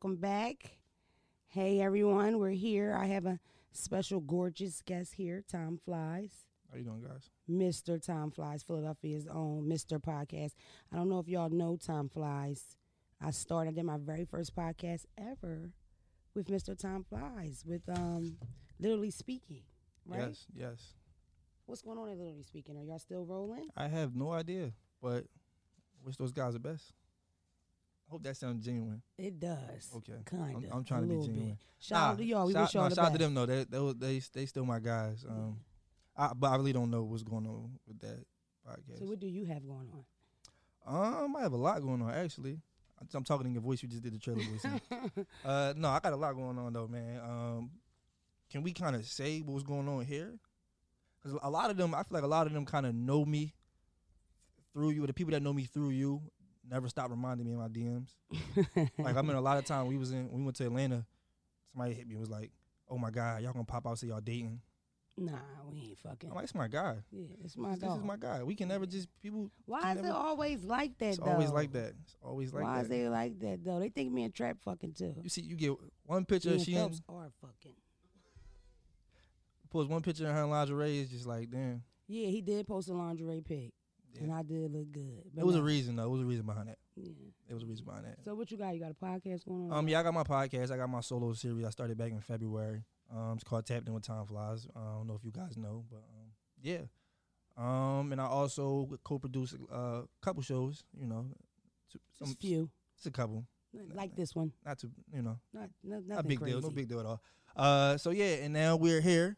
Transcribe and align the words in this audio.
Welcome 0.00 0.20
back. 0.20 0.78
Hey, 1.48 1.80
everyone, 1.80 2.38
we're 2.38 2.50
here. 2.50 2.96
I 2.96 3.06
have 3.06 3.26
a 3.26 3.40
special, 3.72 4.20
gorgeous 4.20 4.80
guest 4.80 5.14
here, 5.14 5.42
Tom 5.50 5.80
Flies. 5.84 6.30
How 6.70 6.78
you 6.78 6.84
doing, 6.84 7.02
guys? 7.02 7.30
Mr. 7.50 8.00
Tom 8.00 8.30
Flies, 8.30 8.62
Philadelphia's 8.62 9.26
own 9.26 9.64
Mr. 9.68 10.00
Podcast. 10.00 10.52
I 10.92 10.96
don't 10.96 11.08
know 11.08 11.18
if 11.18 11.26
y'all 11.26 11.50
know 11.50 11.76
Tom 11.76 12.08
Flies. 12.08 12.76
I 13.20 13.32
started 13.32 13.74
did 13.74 13.82
my 13.86 13.96
very 13.98 14.24
first 14.24 14.54
podcast 14.54 15.06
ever 15.18 15.72
with 16.32 16.46
Mr. 16.46 16.78
Tom 16.78 17.02
Flies 17.02 17.64
with 17.66 17.82
um 17.88 18.36
literally 18.78 19.10
speaking. 19.10 19.64
Right? 20.06 20.28
Yes, 20.28 20.46
yes. 20.54 20.94
What's 21.66 21.82
going 21.82 21.98
on 21.98 22.08
at 22.08 22.18
literally 22.18 22.44
speaking? 22.44 22.76
Are 22.76 22.84
y'all 22.84 23.00
still 23.00 23.24
rolling? 23.24 23.66
I 23.76 23.88
have 23.88 24.14
no 24.14 24.30
idea, 24.30 24.70
but 25.02 25.24
wish 26.04 26.14
those 26.14 26.30
guys 26.30 26.52
the 26.52 26.60
best. 26.60 26.92
I 28.08 28.10
hope 28.10 28.22
that 28.22 28.36
sounds 28.36 28.64
genuine. 28.64 29.02
It 29.18 29.38
does. 29.38 29.90
Okay. 29.96 30.14
Kind 30.24 30.56
I'm, 30.56 30.64
of. 30.64 30.72
I'm 30.72 30.84
trying 30.84 31.02
to 31.02 31.08
be 31.08 31.26
genuine. 31.26 31.58
Shout 31.78 32.12
out 32.12 32.18
to 32.18 32.24
y'all. 32.24 32.46
We 32.46 32.54
shout, 32.54 32.62
wish 32.62 32.74
y'all 32.74 32.82
nah, 32.84 32.88
shout 32.88 33.04
out 33.06 33.12
to 33.12 33.18
them 33.18 33.34
though. 33.34 33.46
They 33.46 33.64
they 33.64 33.92
they 33.92 34.22
they 34.32 34.46
still 34.46 34.64
my 34.64 34.78
guys. 34.78 35.26
Um, 35.28 35.58
I, 36.16 36.32
but 36.34 36.48
I 36.48 36.56
really 36.56 36.72
don't 36.72 36.90
know 36.90 37.04
what's 37.04 37.22
going 37.22 37.46
on 37.46 37.78
with 37.86 38.00
that 38.00 38.24
podcast. 38.66 38.98
So 38.98 39.04
what 39.04 39.20
do 39.20 39.26
you 39.26 39.44
have 39.44 39.66
going 39.66 39.90
on? 39.92 40.04
Um, 40.86 41.36
I 41.36 41.42
have 41.42 41.52
a 41.52 41.56
lot 41.56 41.82
going 41.82 42.00
on 42.00 42.10
actually. 42.10 42.60
I'm- 42.98 43.08
I'm 43.14 43.24
talking 43.24 43.46
in 43.46 43.52
your 43.52 43.62
voice. 43.62 43.82
You 43.82 43.88
just 43.88 44.02
did 44.02 44.14
the 44.14 44.18
trailer 44.18 44.42
voice. 44.42 44.64
uh, 45.44 45.74
no, 45.76 45.88
I 45.88 46.00
got 46.00 46.12
a 46.12 46.16
lot 46.16 46.34
going 46.34 46.58
on 46.58 46.72
though, 46.72 46.88
man. 46.88 47.20
Um, 47.20 47.70
can 48.50 48.62
we 48.62 48.72
kind 48.72 48.96
of 48.96 49.04
say 49.04 49.40
what's 49.40 49.62
going 49.62 49.86
on 49.86 50.04
here? 50.04 50.34
Because 51.22 51.38
a 51.42 51.50
lot 51.50 51.70
of 51.70 51.76
them, 51.76 51.94
I 51.94 51.98
feel 51.98 52.14
like 52.14 52.22
a 52.22 52.28
lot 52.28 52.46
of 52.46 52.52
them 52.54 52.64
kind 52.64 52.86
of 52.86 52.94
know 52.94 53.24
me 53.24 53.54
through 54.72 54.90
you. 54.90 55.06
The 55.06 55.12
people 55.12 55.32
that 55.32 55.42
know 55.42 55.52
me 55.52 55.64
through 55.64 55.90
you 55.90 56.22
never 56.70 56.88
stop 56.88 57.10
reminding 57.10 57.46
me 57.46 57.52
in 57.52 57.58
my 57.58 57.68
DMs. 57.68 58.10
like 58.98 59.16
I 59.16 59.22
mean, 59.22 59.36
a 59.36 59.40
lot 59.40 59.58
of 59.58 59.64
time 59.64 59.86
we 59.86 59.96
was 59.96 60.12
in, 60.12 60.30
we 60.30 60.42
went 60.42 60.56
to 60.56 60.66
Atlanta. 60.66 61.04
Somebody 61.72 61.94
hit 61.94 62.06
me 62.06 62.14
and 62.14 62.20
was 62.20 62.30
like, 62.30 62.50
"Oh 62.88 62.98
my 62.98 63.10
God, 63.10 63.42
y'all 63.42 63.52
gonna 63.52 63.64
pop 63.64 63.86
out 63.86 63.98
say 63.98 64.08
y'all 64.08 64.20
dating?" 64.20 64.60
Nah, 65.20 65.32
we 65.68 65.78
ain't 65.78 65.98
fucking. 65.98 66.30
I'm 66.30 66.36
like, 66.36 66.44
"It's 66.44 66.54
my 66.54 66.68
guy. 66.68 66.96
Yeah, 67.10 67.26
it's 67.44 67.56
my 67.56 67.70
This, 67.70 67.80
this 67.80 67.90
is 67.90 68.04
my 68.04 68.16
guy. 68.16 68.44
We 68.44 68.54
can 68.54 68.68
never 68.68 68.86
just 68.86 69.08
people. 69.20 69.50
Why 69.66 69.92
is 69.92 70.04
it 70.04 70.10
always 70.10 70.62
like 70.64 70.96
that 70.98 71.08
It's 71.08 71.18
though? 71.18 71.24
always 71.24 71.50
like 71.50 71.72
that. 71.72 71.94
It's 72.04 72.16
always 72.22 72.52
like 72.52 72.62
that. 72.62 72.68
Why 72.68 72.76
that. 72.76 72.82
is 72.82 72.88
they 72.88 73.08
like 73.08 73.38
that 73.40 73.64
though? 73.64 73.80
They 73.80 73.88
think 73.88 74.12
me 74.12 74.24
and 74.24 74.34
Trap 74.34 74.58
fucking 74.64 74.92
too. 74.94 75.14
You 75.22 75.28
see, 75.28 75.42
you 75.42 75.56
get 75.56 75.72
one 76.04 76.24
picture. 76.24 76.50
Me 76.50 76.54
and 76.54 76.64
she 76.64 76.74
Phelps 76.74 77.00
are 77.08 77.30
fucking. 77.40 77.74
post 79.70 79.90
one 79.90 80.02
picture 80.02 80.26
in 80.28 80.34
her 80.34 80.44
lingerie. 80.44 81.00
It's 81.00 81.10
just 81.10 81.26
like, 81.26 81.50
damn. 81.50 81.82
Yeah, 82.06 82.28
he 82.28 82.40
did 82.40 82.66
post 82.66 82.88
a 82.88 82.94
lingerie 82.94 83.42
pic, 83.42 83.72
Yeah. 84.14 84.22
and 84.22 84.32
I 84.32 84.42
did 84.42 84.72
look 84.72 84.90
good. 84.92 85.22
But 85.34 85.42
It 85.42 85.46
was 85.46 85.56
a 85.56 85.62
reason 85.62 85.96
though. 85.96 86.06
It 86.06 86.10
was 86.10 86.20
a 86.22 86.26
reason 86.26 86.46
behind 86.46 86.68
that. 86.68 86.78
Yeah. 86.96 87.10
It 87.48 87.54
was 87.54 87.62
a 87.62 87.66
reason 87.66 87.84
behind 87.84 88.04
that. 88.06 88.18
So 88.24 88.34
what 88.34 88.50
you 88.50 88.56
got? 88.58 88.74
You 88.74 88.80
got 88.80 88.90
a 88.90 89.04
podcast 89.04 89.44
going 89.46 89.70
on? 89.70 89.78
Um, 89.78 89.88
yeah, 89.88 90.00
I 90.00 90.02
got 90.02 90.14
my 90.14 90.22
podcast. 90.24 90.70
I 90.70 90.76
got 90.76 90.88
my 90.88 91.00
solo 91.00 91.32
series. 91.34 91.64
I 91.64 91.70
started 91.70 91.96
back 91.98 92.12
in 92.12 92.20
February. 92.20 92.84
Um, 93.14 93.32
it's 93.34 93.44
called 93.44 93.64
Tapped 93.66 93.86
In 93.86 93.94
with 93.94 94.02
Time 94.02 94.26
Flies. 94.26 94.66
I 94.76 94.80
don't 94.96 95.06
know 95.06 95.14
if 95.14 95.24
you 95.24 95.30
guys 95.32 95.56
know, 95.56 95.84
but 95.90 95.98
um, 95.98 96.30
yeah. 96.62 96.80
Um, 97.56 98.12
and 98.12 98.20
I 98.20 98.26
also 98.26 98.88
co-produce 99.04 99.54
uh, 99.72 99.76
a 100.02 100.04
couple 100.22 100.42
shows. 100.42 100.84
You 100.98 101.06
know, 101.06 101.26
to- 101.92 101.98
Just 102.18 102.40
few, 102.40 102.70
it's 102.96 103.06
a 103.06 103.10
couple. 103.10 103.44
like 103.94 104.14
this 104.14 104.34
one. 104.34 104.52
Not 104.64 104.78
too, 104.78 104.90
you 105.12 105.22
know, 105.22 105.38
Not, 105.52 105.68
not 105.82 106.00
not 106.06 106.08
nothing 106.16 106.28
big 106.28 106.38
crazy. 106.40 106.52
deal. 106.52 106.62
No 106.62 106.70
big 106.70 106.88
deal 106.88 107.00
at 107.00 107.06
all. 107.06 107.22
Uh, 107.56 107.96
so 107.96 108.10
yeah, 108.10 108.36
and 108.44 108.52
now 108.52 108.76
we're 108.76 109.00
here. 109.00 109.36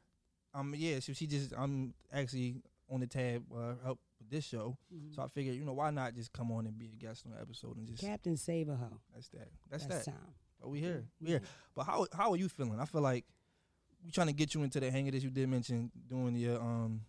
Um, 0.53 0.75
yeah. 0.77 0.99
So 1.01 1.13
she 1.13 1.27
just, 1.27 1.53
I'm 1.57 1.95
actually 2.13 2.57
on 2.91 3.01
the 3.01 3.07
tab 3.07 3.45
uh, 3.57 3.75
help 3.85 3.99
this 4.31 4.45
show. 4.45 4.77
Mhm. 4.95 5.15
So 5.15 5.23
I 5.23 5.29
figured, 5.29 5.57
you 5.57 5.65
know, 5.65 5.73
why 5.73 5.91
not 5.91 6.15
just 6.15 6.33
come 6.33 6.51
on 6.53 6.67
and 6.67 6.79
be 6.79 6.87
a 6.93 6.97
guest 6.97 7.25
on 7.27 7.33
the 7.33 7.41
episode 7.41 7.77
and 7.77 7.87
just 7.87 8.01
Captain 8.03 8.37
Save 8.37 8.69
a 8.69 8.77
Hoe. 8.77 9.01
that's 9.13 9.29
that. 9.29 9.49
That's, 9.71 9.87
That's 9.87 10.05
that. 10.07 10.13
time. 10.13 10.35
But 10.61 10.69
we 10.69 10.81
here. 10.81 11.07
We 11.21 11.29
here. 11.29 11.43
But 11.75 11.85
how 11.85 12.07
how 12.13 12.31
are 12.33 12.37
you 12.37 12.49
feeling? 12.49 12.79
I 12.81 12.85
feel 12.85 13.01
like 13.01 13.25
we 14.05 14.11
trying 14.11 14.29
to 14.29 14.33
get 14.33 14.55
you 14.55 14.63
into 14.63 14.81
the 14.81 14.91
hang 14.91 15.09
of 15.09 15.15
this. 15.15 15.23
You 15.25 15.31
did 15.31 15.49
mention 15.49 15.91
doing 16.09 16.35
your 16.37 16.61
um, 16.61 17.03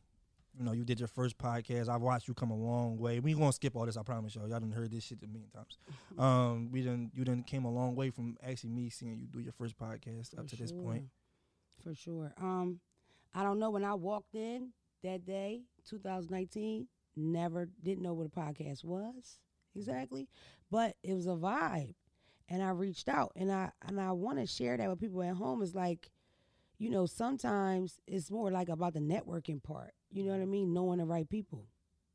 you 0.57 0.65
know, 0.65 0.73
you 0.73 0.83
did 0.83 0.99
your 0.99 1.07
first 1.07 1.37
podcast. 1.37 1.87
I've 1.87 2.01
watched 2.01 2.27
you 2.27 2.33
come 2.33 2.51
a 2.51 2.57
long 2.57 2.97
way. 2.97 3.19
We 3.19 3.33
gonna 3.33 3.53
skip 3.53 3.75
all 3.75 3.85
this. 3.85 3.95
I 3.97 4.03
promise 4.03 4.35
y'all. 4.35 4.49
Y'all 4.49 4.59
done 4.59 4.71
heard 4.71 4.91
this 4.91 5.03
shit 5.05 5.19
a 5.23 5.27
million 5.27 5.49
times. 5.49 5.77
Um, 6.19 6.71
we 6.71 6.81
done 6.81 7.09
you 7.13 7.23
done 7.23 7.43
came 7.43 7.63
a 7.65 7.71
long 7.71 7.95
way 7.95 8.09
from 8.09 8.37
actually 8.43 8.71
me 8.71 8.89
seeing 8.89 9.17
you 9.17 9.27
do 9.27 9.39
your 9.39 9.53
first 9.53 9.77
podcast 9.77 10.37
up 10.37 10.43
For 10.49 10.55
to 10.55 10.61
this 10.61 10.71
point. 10.71 11.05
For 11.83 11.95
sure. 11.95 12.33
Um, 12.37 12.79
I 13.33 13.43
don't 13.43 13.59
know 13.59 13.69
when 13.69 13.83
I 13.85 13.93
walked 13.95 14.35
in 14.35 14.73
that 15.03 15.25
day, 15.25 15.63
2019. 15.85 16.87
Never 17.15 17.67
didn't 17.83 18.03
know 18.03 18.13
what 18.13 18.27
a 18.27 18.29
podcast 18.29 18.83
was 18.83 19.39
exactly, 19.75 20.27
but 20.69 20.95
it 21.03 21.13
was 21.13 21.27
a 21.27 21.31
vibe, 21.31 21.95
and 22.49 22.61
I 22.63 22.69
reached 22.69 23.09
out, 23.09 23.31
and 23.35 23.51
I 23.51 23.71
and 23.87 23.99
I 23.99 24.11
want 24.11 24.39
to 24.39 24.45
share 24.45 24.77
that 24.77 24.89
with 24.89 24.99
people 24.99 25.21
at 25.23 25.35
home. 25.35 25.61
Is 25.61 25.75
like, 25.75 26.09
you 26.77 26.89
know, 26.89 27.05
sometimes 27.05 27.99
it's 28.07 28.31
more 28.31 28.51
like 28.51 28.69
about 28.69 28.93
the 28.93 28.99
networking 28.99 29.61
part. 29.61 29.93
You 30.09 30.23
know 30.23 30.31
what 30.31 30.41
I 30.41 30.45
mean? 30.45 30.73
Knowing 30.73 30.99
the 30.99 31.05
right 31.05 31.29
people. 31.29 31.67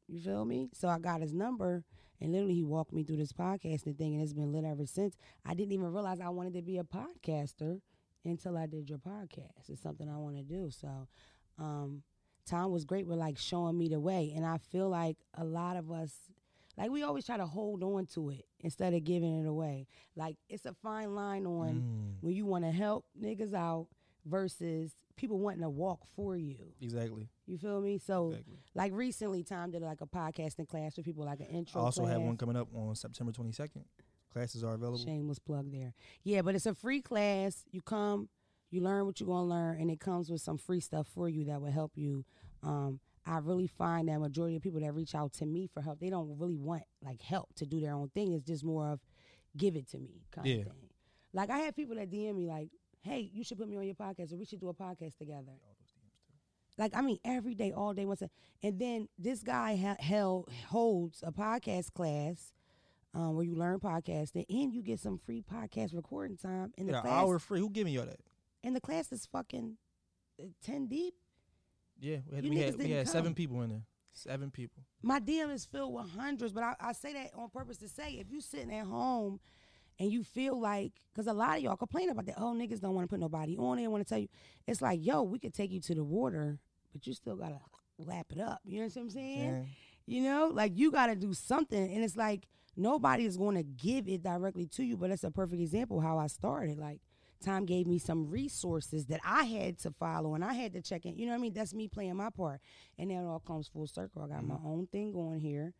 You 0.09 0.21
feel 0.21 0.45
me? 0.45 0.71
So 0.73 0.89
I 0.89 0.99
got 0.99 1.21
his 1.21 1.33
number, 1.33 1.85
and 2.21 2.33
literally 2.33 2.55
he 2.55 2.65
walked 2.65 2.93
me 2.93 3.03
through 3.03 3.17
this 3.17 3.33
podcasting 3.33 3.99
thing, 3.99 4.15
and 4.15 4.23
it's 4.23 4.33
been 4.33 4.53
lit 4.53 4.65
ever 4.65 4.87
since. 4.87 5.17
I 5.45 5.55
didn't 5.55 5.73
even 5.73 5.93
realize 5.93 6.21
I 6.21 6.29
wanted 6.29 6.55
to 6.55 6.63
be 6.63 6.79
a 6.79 6.85
podcaster 6.85 7.81
until 8.25 8.57
I 8.57 8.67
did 8.67 8.89
your 8.89 8.99
podcast. 8.99 9.69
It's 9.69 9.83
something 9.83 10.09
I 10.09 10.17
want 10.17 10.37
to 10.37 10.43
do. 10.43 10.71
So, 10.71 11.09
um, 11.59 12.03
Tom 12.47 12.71
was 12.73 12.85
great 12.85 13.07
with 13.07 13.19
like 13.19 13.37
showing 13.39 13.77
me 13.77 13.89
the 13.89 14.01
way, 14.01 14.33
and 14.35 14.45
I 14.47 14.59
feel 14.59 14.89
like 14.89 15.17
a 15.35 15.45
lot 15.45 15.77
of 15.77 15.91
us, 15.91 16.13
like 16.79 16.91
we 16.91 17.03
always 17.03 17.27
try 17.27 17.37
to 17.37 17.47
hold 17.47 17.83
on 17.83 18.07
to 18.15 18.31
it 18.31 18.47
instead 18.61 18.95
of 18.95 19.05
giving 19.05 19.41
it 19.45 19.47
away. 19.49 19.87
Like 20.15 20.37
it's 20.49 20.65
a 20.67 20.73
fine 20.75 21.15
line 21.15 21.47
on 21.47 21.75
Mm, 21.83 22.15
when 22.23 22.35
you 22.35 22.47
want 22.47 22.65
to 22.65 22.71
help 22.71 23.05
niggas 23.21 23.53
out 23.55 23.89
versus 24.25 24.93
people 25.17 25.39
wanting 25.39 25.63
to 25.63 25.69
walk 25.71 26.01
for 26.15 26.37
you. 26.37 26.57
exactly. 26.81 27.29
You 27.47 27.57
feel 27.59 27.81
me? 27.81 27.97
So, 27.99 28.31
Exactly. 28.31 28.59
like 28.75 28.93
recently, 28.93 29.43
Tom 29.45 29.71
did 29.71 29.83
like 29.83 30.01
a 30.01 30.07
podcasting 30.07 30.69
class 30.69 30.95
for 30.97 31.03
people, 31.03 31.25
like 31.25 31.41
an 31.41 31.47
intro. 31.47 31.81
I 31.81 31.85
also 31.85 32.05
have 32.05 32.21
one 32.21 32.37
coming 32.37 32.57
up 32.57 32.69
on 32.75 32.95
September 32.95 33.33
twenty 33.33 33.53
second. 33.53 33.85
Classes 34.33 34.63
are 34.63 34.75
available. 34.75 34.99
Shameless 34.99 35.39
plug 35.39 35.73
there. 35.73 35.95
Yeah, 36.23 36.43
but 36.43 36.55
it's 36.55 36.67
a 36.67 36.75
free 36.75 37.01
class. 37.01 37.65
You 37.71 37.81
come, 37.81 38.29
you 38.77 38.83
learn 38.83 39.07
what 39.07 39.19
you're 39.19 39.27
gonna 39.27 39.49
learn, 39.49 39.81
and 39.81 39.91
it 39.91 39.99
comes 39.99 40.31
with 40.31 40.41
some 40.41 40.59
free 40.59 40.81
stuff 40.81 41.09
for 41.09 41.29
you 41.29 41.45
that 41.47 41.61
will 41.61 41.73
help 41.73 41.93
you. 41.97 42.25
Um, 42.63 43.01
I 43.27 43.39
really 43.39 43.67
find 43.67 44.09
that 44.09 44.21
majority 44.21 44.55
of 44.57 44.63
people 44.63 44.81
that 44.81 44.93
reach 44.95 45.15
out 45.17 45.33
to 45.35 45.47
me 45.47 45.67
for 45.67 45.81
help, 45.83 45.99
they 45.99 46.11
don't 46.11 46.39
really 46.39 46.57
want 46.59 46.85
like 47.03 47.21
help 47.23 47.53
to 47.57 47.67
do 47.67 47.81
their 47.81 47.95
own 47.95 48.09
thing. 48.11 48.33
It's 48.33 48.45
just 48.47 48.63
more 48.63 48.87
of 48.93 49.01
give 49.57 49.75
it 49.75 49.89
to 49.91 49.99
me 49.99 50.23
kind 50.31 50.47
Yeah. 50.47 50.57
of 50.61 50.67
thing. 50.67 50.91
Like 51.33 51.51
I 51.51 51.59
have 51.61 51.75
people 51.75 51.97
that 51.97 52.09
DM 52.11 52.37
me 52.37 52.47
like, 52.47 52.69
"Hey, 53.01 53.31
you 53.33 53.43
should 53.43 53.59
put 53.59 53.69
me 53.69 53.77
on 53.77 53.85
your 53.87 53.95
podcast, 53.97 54.33
or 54.33 54.37
we 54.37 54.45
should 54.45 54.61
do 54.61 54.69
a 54.69 54.75
podcast 54.75 55.17
together." 55.17 55.53
Like 56.79 56.95
I 56.95 57.01
mean, 57.01 57.19
every 57.25 57.55
day, 57.55 57.73
all 57.73 57.95
day, 57.95 58.05
once. 58.05 58.21
A, 58.23 58.29
and 58.63 58.79
then 58.79 59.09
this 59.19 59.43
guy 59.43 59.77
ha- 59.77 59.97
held 59.99 60.51
holds 60.69 61.23
a 61.27 61.33
podcast 61.33 61.93
class 61.95 62.53
um, 63.15 63.35
where 63.35 63.45
you 63.45 63.55
learn 63.57 63.81
podcasting 63.81 64.45
and 64.51 64.73
you 64.75 64.83
get 64.83 65.01
some 65.01 65.17
free 65.19 65.43
podcast 65.43 65.95
recording 65.95 66.37
time. 66.37 66.73
And 66.77 66.89
the 66.89 66.93
Yeah, 66.93 66.99
an 66.99 67.05
class, 67.07 67.23
hour 67.25 67.39
free. 67.39 67.61
Who 67.61 67.71
give 67.71 67.87
me 67.87 67.97
all 67.99 68.05
that? 68.05 68.21
And 68.67 68.77
the 68.77 68.81
class 68.81 69.13
is 69.13 69.27
fucking 69.27 69.77
uh, 70.41 70.47
ten 70.63 70.87
deep. 70.87 71.15
Yeah, 71.99 72.19
we 72.29 72.37
had 72.37 72.45
You 72.45 72.51
we 72.51 72.57
had, 72.59 72.77
we 72.77 72.91
had 72.91 73.09
seven 73.09 73.33
people 73.33 73.63
in 73.63 73.71
there. 73.71 73.83
Seven 74.13 74.51
people. 74.51 74.83
My 75.03 75.21
DM 75.21 75.53
is 75.53 75.65
filled 75.65 75.95
with 75.95 76.11
hundreds, 76.11 76.53
but 76.53 76.63
I, 76.63 76.75
I 76.81 76.93
say 76.93 77.13
that 77.15 77.31
on 77.37 77.49
purpose 77.51 77.77
to 77.79 77.89
say 77.89 78.15
if 78.15 78.31
you 78.31 78.41
sitting 78.41 78.75
at 78.75 78.87
home 78.87 79.41
and 79.99 80.11
you 80.11 80.25
feel 80.25 80.59
like, 80.59 80.93
because 81.15 81.27
a 81.27 81.33
lot 81.33 81.59
of 81.59 81.63
y'all 81.63 81.77
complain 81.77 82.11
about 82.11 82.27
that, 82.27 82.37
oh 82.39 82.55
niggas 82.55 82.81
don't 82.81 82.95
want 82.95 83.09
to 83.09 83.11
put 83.11 83.21
nobody 83.21 83.57
on. 83.57 83.77
They 83.77 83.87
want 83.87 84.07
to 84.07 84.09
tell 84.09 84.19
you, 84.19 84.29
it's 84.67 84.83
like, 84.83 85.01
yo, 85.03 85.23
we 85.23 85.39
could 85.39 85.55
take 85.55 85.71
you 85.71 85.81
to 85.81 85.95
the 85.95 86.05
water, 86.05 86.59
but 86.93 87.07
you 87.07 87.15
still 87.15 87.37
gotta 87.37 87.61
lap 87.99 88.27
it 88.31 88.41
up. 88.41 88.61
You 88.65 88.81
know 88.81 88.87
what 88.87 88.97
I'm 88.97 89.11
saying? 89.11 89.49
Yeah. 89.49 89.63
You 90.07 90.23
know, 90.23 90.51
like 90.53 90.73
you 90.77 90.91
got 90.91 91.07
to 91.07 91.17
do 91.17 91.35
something. 91.35 91.93
And 91.93 92.05
it's 92.05 92.17
like 92.17 92.47
nobody 92.77 93.25
is 93.25 93.37
going 93.37 93.57
to 93.57 93.63
give 93.63 94.09
it 94.09 94.23
directly 94.23 94.67
to 94.67 94.85
you, 94.85 94.97
but 94.97 95.11
that's 95.11 95.25
a 95.25 95.31
perfect 95.31 95.61
example 95.61 96.01
how 96.01 96.19
I 96.19 96.29
started. 96.29 96.79
Like, 96.79 97.01
Tom 97.45 97.65
gave 97.65 97.87
me 97.87 97.99
some 97.99 98.29
resources 98.29 99.07
that 99.07 99.21
I 99.25 99.45
had 99.45 99.79
to 99.81 99.91
follow 99.93 100.35
and 100.35 100.45
I 100.45 100.55
had 100.55 100.73
to 100.75 100.83
check 100.83 101.07
in. 101.07 101.17
You 101.17 101.27
know 101.27 101.33
what 101.33 101.39
I 101.39 101.43
mean? 101.43 101.53
That's 101.53 101.75
me 101.75 101.89
playing 101.89 102.17
my 102.17 102.31
part. 102.31 102.61
And 102.99 103.11
then 103.11 103.19
it 103.19 103.27
all 103.27 103.41
comes 103.41 103.69
full 103.69 103.87
circle. 103.87 104.23
I 104.23 104.29
got 104.29 104.45
my 104.45 104.55
mm-hmm. 104.55 104.67
own 104.67 104.87
thing 104.87 105.13
going 105.13 105.41
here. 105.41 105.73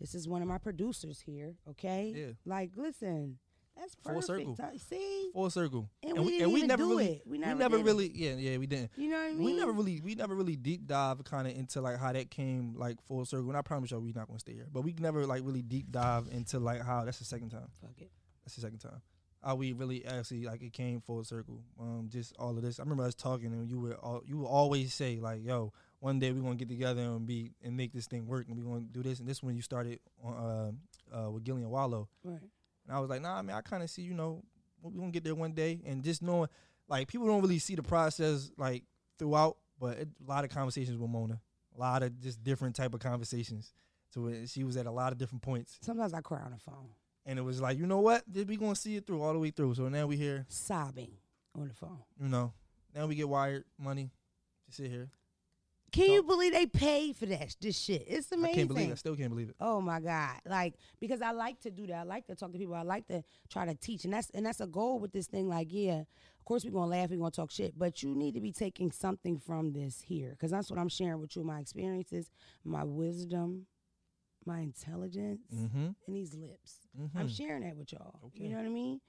This 0.00 0.14
is 0.14 0.26
one 0.26 0.40
of 0.40 0.48
my 0.48 0.58
producers 0.58 1.20
here, 1.20 1.56
okay? 1.68 2.12
Yeah. 2.16 2.32
Like, 2.46 2.70
listen, 2.74 3.38
that's 3.80 3.94
Full 4.02 4.14
perfect. 4.14 4.56
circle. 4.56 4.78
See? 4.78 5.30
Full 5.32 5.50
circle. 5.50 5.90
And 6.02 6.18
we 6.24 6.38
didn't 6.38 6.56
even 6.56 6.66
never 6.66 6.82
do 6.82 6.90
really, 6.90 7.06
it. 7.06 7.22
We 7.26 7.38
never 7.38 7.68
did 7.68 7.80
it. 7.80 7.84
really, 7.84 8.12
yeah, 8.14 8.34
yeah, 8.34 8.58
we 8.58 8.66
didn't. 8.66 8.90
You 8.96 9.10
know 9.10 9.16
what 9.16 9.24
I 9.24 9.32
mean? 9.32 9.42
We 9.42 9.56
never 9.56 9.72
really, 9.72 10.00
we 10.02 10.14
never 10.14 10.34
really 10.34 10.56
deep 10.56 10.86
dive 10.86 11.24
kind 11.24 11.46
of 11.46 11.56
into 11.56 11.80
like 11.80 11.98
how 11.98 12.12
that 12.12 12.30
came 12.30 12.74
like 12.76 13.00
full 13.06 13.24
circle. 13.24 13.48
And 13.48 13.56
I 13.56 13.62
promise 13.62 13.90
y'all, 13.90 14.00
we 14.00 14.12
not 14.12 14.26
gonna 14.26 14.38
stay 14.38 14.52
here. 14.52 14.66
But 14.70 14.82
we 14.82 14.94
never 14.98 15.26
like 15.26 15.42
really 15.44 15.62
deep 15.62 15.90
dive 15.90 16.28
into 16.30 16.58
like 16.58 16.82
how 16.82 17.04
that's 17.04 17.18
the 17.18 17.24
second 17.24 17.50
time. 17.50 17.68
Fuck 17.80 18.00
it. 18.00 18.10
That's 18.44 18.56
the 18.56 18.60
second 18.60 18.78
time. 18.78 19.00
How 19.42 19.54
we 19.54 19.72
really 19.72 20.04
actually 20.04 20.44
like 20.44 20.62
it 20.62 20.72
came 20.72 21.00
full 21.00 21.24
circle. 21.24 21.62
Um, 21.80 22.08
just 22.10 22.34
all 22.38 22.56
of 22.56 22.62
this. 22.62 22.78
I 22.78 22.82
remember 22.82 23.04
us 23.04 23.14
talking, 23.14 23.46
and 23.46 23.70
you 23.70 23.80
would 23.80 23.94
all, 23.94 24.22
you 24.26 24.38
would 24.38 24.46
always 24.46 24.92
say 24.92 25.18
like, 25.18 25.42
"Yo, 25.42 25.72
one 26.00 26.18
day 26.18 26.30
we're 26.30 26.42
gonna 26.42 26.56
get 26.56 26.68
together 26.68 27.00
and 27.00 27.26
be 27.26 27.52
and 27.62 27.76
make 27.76 27.92
this 27.92 28.06
thing 28.06 28.26
work, 28.26 28.48
and 28.48 28.56
we're 28.56 28.70
gonna 28.70 28.86
do 28.90 29.02
this." 29.02 29.18
And 29.18 29.26
this 29.26 29.42
when 29.42 29.56
you 29.56 29.62
started 29.62 29.98
on, 30.22 30.34
uh, 30.34 30.72
uh, 31.26 31.30
with 31.30 31.44
Gillian 31.44 31.70
Wallow. 31.70 32.08
Right. 32.22 32.40
And 32.86 32.96
I 32.96 33.00
was 33.00 33.10
like, 33.10 33.22
nah, 33.22 33.38
I 33.38 33.42
mean, 33.42 33.56
I 33.56 33.60
kind 33.60 33.82
of 33.82 33.90
see, 33.90 34.02
you 34.02 34.14
know, 34.14 34.42
we're 34.82 34.98
gonna 34.98 35.10
get 35.10 35.24
there 35.24 35.34
one 35.34 35.52
day. 35.52 35.80
And 35.84 36.02
just 36.02 36.22
knowing, 36.22 36.48
like, 36.88 37.08
people 37.08 37.26
don't 37.26 37.40
really 37.40 37.58
see 37.58 37.74
the 37.74 37.82
process 37.82 38.50
like 38.58 38.84
throughout, 39.18 39.56
but 39.78 39.98
it, 39.98 40.08
a 40.26 40.28
lot 40.30 40.44
of 40.44 40.50
conversations 40.50 40.98
with 40.98 41.10
Mona, 41.10 41.40
a 41.76 41.80
lot 41.80 42.02
of 42.02 42.18
just 42.20 42.42
different 42.42 42.76
type 42.76 42.94
of 42.94 43.00
conversations. 43.00 43.72
So 44.10 44.26
it, 44.26 44.48
she 44.48 44.64
was 44.64 44.76
at 44.76 44.86
a 44.86 44.90
lot 44.90 45.12
of 45.12 45.18
different 45.18 45.42
points, 45.42 45.78
Sometimes 45.80 46.12
I 46.14 46.20
cry 46.20 46.40
on 46.40 46.50
the 46.50 46.58
phone, 46.58 46.88
and 47.26 47.38
it 47.38 47.42
was 47.42 47.60
like, 47.60 47.78
you 47.78 47.86
know 47.86 48.00
what, 48.00 48.24
we 48.32 48.56
gonna 48.56 48.74
see 48.74 48.96
it 48.96 49.06
through 49.06 49.22
all 49.22 49.32
the 49.32 49.38
way 49.38 49.50
through. 49.50 49.74
So 49.74 49.88
now 49.88 50.06
we 50.06 50.16
here, 50.16 50.46
sobbing 50.48 51.12
on 51.58 51.68
the 51.68 51.74
phone. 51.74 51.98
you 52.20 52.28
know, 52.28 52.52
now 52.94 53.06
we 53.06 53.14
get 53.14 53.28
wired 53.28 53.64
money 53.78 54.10
to 54.68 54.72
sit 54.74 54.90
here. 54.90 55.10
Can 55.92 56.06
So- 56.06 56.12
you 56.12 56.22
believe 56.22 56.52
they 56.52 56.66
paid 56.66 57.16
for 57.16 57.26
that 57.26 57.56
this 57.60 57.76
shit? 57.76 58.04
It's 58.06 58.30
amazing. 58.30 58.52
I 58.52 58.54
can't 58.58 58.68
believe 58.68 58.88
it. 58.90 58.92
I 58.92 58.94
still 58.94 59.16
can't 59.16 59.30
believe 59.30 59.48
it. 59.48 59.56
Oh 59.60 59.80
my 59.80 59.98
God. 59.98 60.36
Like 60.46 60.74
because 61.00 61.20
I 61.20 61.32
like 61.32 61.58
to 61.62 61.70
do 61.72 61.84
that. 61.88 61.94
I 61.96 62.02
like 62.04 62.26
to 62.28 62.36
talk 62.36 62.52
to 62.52 62.58
people. 62.58 62.74
I 62.74 62.82
like 62.82 63.08
to 63.08 63.24
try 63.48 63.66
to 63.66 63.74
teach. 63.74 64.04
And 64.04 64.14
that's 64.14 64.30
and 64.30 64.46
that's 64.46 64.60
a 64.60 64.68
goal 64.68 65.00
with 65.00 65.10
this 65.12 65.26
thing. 65.26 65.48
Like, 65.48 65.66
yeah, 65.72 66.02
of 66.38 66.44
course 66.44 66.64
we're 66.64 66.70
gonna 66.70 66.86
laugh, 66.86 67.10
we're 67.10 67.16
gonna 67.18 67.32
talk 67.32 67.50
shit. 67.50 67.76
But 67.76 68.04
you 68.04 68.14
need 68.14 68.34
to 68.34 68.40
be 68.40 68.52
taking 68.52 68.92
something 68.92 69.40
from 69.40 69.72
this 69.72 70.02
here. 70.02 70.36
Cause 70.40 70.52
that's 70.52 70.70
what 70.70 70.78
I'm 70.78 70.88
sharing 70.88 71.20
with 71.20 71.34
you, 71.34 71.42
my 71.42 71.58
experiences, 71.58 72.30
my 72.62 72.84
wisdom, 72.84 73.66
my 74.46 74.60
intelligence, 74.60 75.40
Mm-hmm. 75.54 75.88
and 76.06 76.16
these 76.16 76.34
lips. 76.34 76.78
mm-hmm. 76.98 77.18
I'm 77.18 77.28
sharing 77.28 77.62
that 77.64 77.76
with 77.76 77.92
y'all. 77.92 78.20
Okay. 78.26 78.44
You 78.44 78.50
know 78.50 78.56
what 78.56 78.66
I 78.66 78.70
mean? 78.70 79.00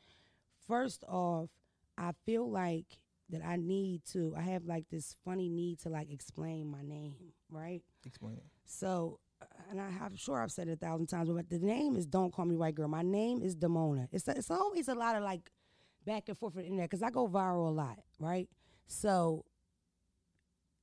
First 0.68 1.04
off, 1.07 1.50
I 1.98 2.12
feel 2.25 2.50
like 2.50 2.86
that 3.30 3.42
I 3.45 3.56
need 3.56 4.04
to 4.12 4.33
I 4.38 4.42
have 4.42 4.66
like 4.66 4.86
this 4.89 5.16
funny 5.24 5.48
need 5.50 5.80
to 5.81 5.89
like 5.89 6.12
explain 6.12 6.69
my 6.69 6.81
name, 6.81 7.16
right? 7.50 7.81
Explain 8.06 8.38
it. 8.38 8.45
So, 8.66 9.19
uh, 9.42 9.45
and 9.69 9.80
I, 9.80 9.89
I'm 10.04 10.16
sure 10.18 10.42
I've 10.42 10.51
said 10.51 10.68
it 10.68 10.74
a 10.74 10.75
thousand 10.75 11.07
times, 11.07 11.30
but 11.30 11.50
the 11.50 11.60
name 11.60 11.95
is 11.95 12.06
Don't 12.06 12.34
Call 12.34 12.45
Me 12.45 12.56
White 12.57 12.75
Girl. 12.75 12.88
My 12.89 13.01
name 13.04 13.42
is 13.42 13.56
Demona. 13.56 14.07
It's 14.12 14.27
it's 14.27 14.51
always 14.51 14.88
a 14.89 14.95
lot 14.95 15.16
of 15.16 15.24
like 15.24 15.50
back 16.06 16.27
and 16.27 16.38
forth 16.38 16.56
in 16.56 16.62
the 16.62 16.66
internet 16.68 16.89
because 16.89 17.04
I 17.04 17.10
go 17.10 17.27
viral 17.27 17.68
a 17.68 17.72
lot, 17.72 18.00
right? 18.19 18.50
So, 18.88 19.45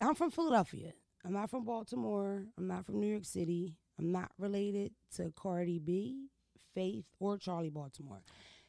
I'm 0.00 0.14
from 0.14 0.30
Philadelphia. 0.30 0.92
I'm 1.24 1.32
not 1.32 1.50
from 1.50 1.64
Baltimore. 1.64 2.44
I'm 2.56 2.66
not 2.68 2.86
from 2.86 3.00
New 3.00 3.08
York 3.10 3.24
City. 3.24 3.74
I'm 3.98 4.12
not 4.12 4.30
related 4.38 4.92
to 5.16 5.32
Cardi 5.36 5.78
B, 5.78 6.28
Faith, 6.74 7.04
or 7.18 7.36
Charlie 7.38 7.70
Baltimore. 7.70 8.20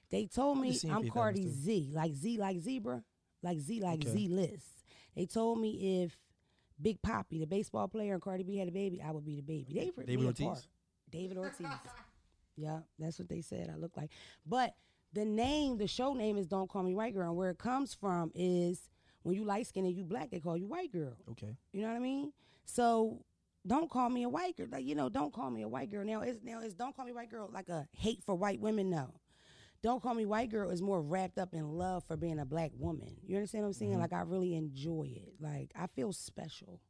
They 0.10 0.26
told 0.26 0.58
me 0.60 0.80
I'm 0.90 1.10
Cardi 1.10 1.48
Z, 1.48 1.92
like 1.94 2.14
Z 2.16 2.38
like 2.38 2.60
zebra, 2.60 3.04
like 3.44 3.60
Z 3.60 3.80
like 3.82 4.00
Okay. 4.02 4.10
Z 4.10 4.28
list. 4.30 4.84
They 5.16 5.26
told 5.26 5.60
me 5.60 6.04
if 6.04 6.18
Big 6.82 7.02
Papi, 7.02 7.40
the 7.40 7.46
baseball 7.46 7.88
player, 7.88 8.14
and 8.14 8.22
Cardi 8.22 8.44
B 8.44 8.58
had 8.58 8.68
a 8.68 8.72
baby, 8.72 9.02
I 9.02 9.12
would 9.12 9.26
be 9.26 9.36
the 9.36 9.42
baby. 9.44 9.74
They 9.74 9.92
ripped 9.96 10.08
David 10.08 10.20
me 10.22 10.26
Ortiz? 10.28 10.46
apart. 10.46 10.68
David 11.12 11.38
Ortiz. 11.38 11.68
yeah, 12.56 12.80
that's 12.98 13.20
what 13.20 13.30
they 13.30 13.42
said 13.42 13.70
I 13.72 13.78
look 13.78 13.96
like. 13.98 14.12
But 14.46 14.74
the 15.14 15.26
name, 15.26 15.78
the 15.78 15.88
show 15.88 16.14
name 16.14 16.38
is 16.38 16.48
Don't 16.48 16.70
Call 16.70 16.84
Me 16.84 16.94
White 16.96 17.14
Girl. 17.14 17.30
And 17.30 17.38
where 17.38 17.50
it 17.52 17.58
comes 17.58 17.94
from 17.94 18.32
is 18.34 18.90
when 19.24 19.36
you 19.36 19.44
light 19.44 19.68
skinned 19.68 19.88
and 19.88 19.96
you 19.96 20.04
black, 20.06 20.32
they 20.32 20.40
call 20.40 20.58
you 20.58 20.68
white 20.68 20.92
girl. 20.92 21.14
Okay. 21.32 21.56
You 21.74 21.82
know 21.82 21.88
what 21.90 21.96
I 21.98 22.00
mean? 22.00 22.32
So 22.66 23.24
don't 23.68 23.90
call 23.90 24.10
me 24.10 24.24
a 24.24 24.30
white 24.30 24.56
girl. 24.58 24.68
Like, 24.72 24.86
you 24.86 24.96
know, 24.96 25.10
don't 25.10 25.34
call 25.34 25.50
me 25.50 25.62
a 25.64 25.68
white 25.68 25.92
girl. 25.92 26.06
Now 26.06 26.22
it's 26.22 26.40
now 26.44 26.62
it's 26.62 26.74
don't 26.74 26.96
call 26.96 27.06
me 27.06 27.12
white 27.12 27.30
girl 27.30 27.50
like 27.54 27.70
a 27.70 27.88
hate 27.92 28.24
for 28.26 28.36
white 28.36 28.60
women? 28.60 28.90
No. 28.90 29.16
Don't 29.82 30.02
call 30.04 30.14
me 30.14 30.26
white 30.26 30.50
girl 30.50 30.72
is 30.72 30.82
more 30.82 31.02
wrapped 31.02 31.38
up 31.38 31.54
in 31.54 31.70
love 31.70 32.04
for 32.06 32.18
being 32.18 32.40
a 32.40 32.46
black 32.46 32.72
woman. 32.78 33.16
You 33.26 33.38
understand 33.38 33.64
what 33.64 33.68
I'm 33.70 33.74
saying? 33.74 33.94
Mhm. 33.94 34.00
Like 34.00 34.14
I 34.14 34.22
really 34.22 34.56
enjoy 34.56 35.10
it. 35.16 35.34
Like 35.40 35.72
I 35.76 35.88
feel 35.88 36.12
special. 36.14 36.82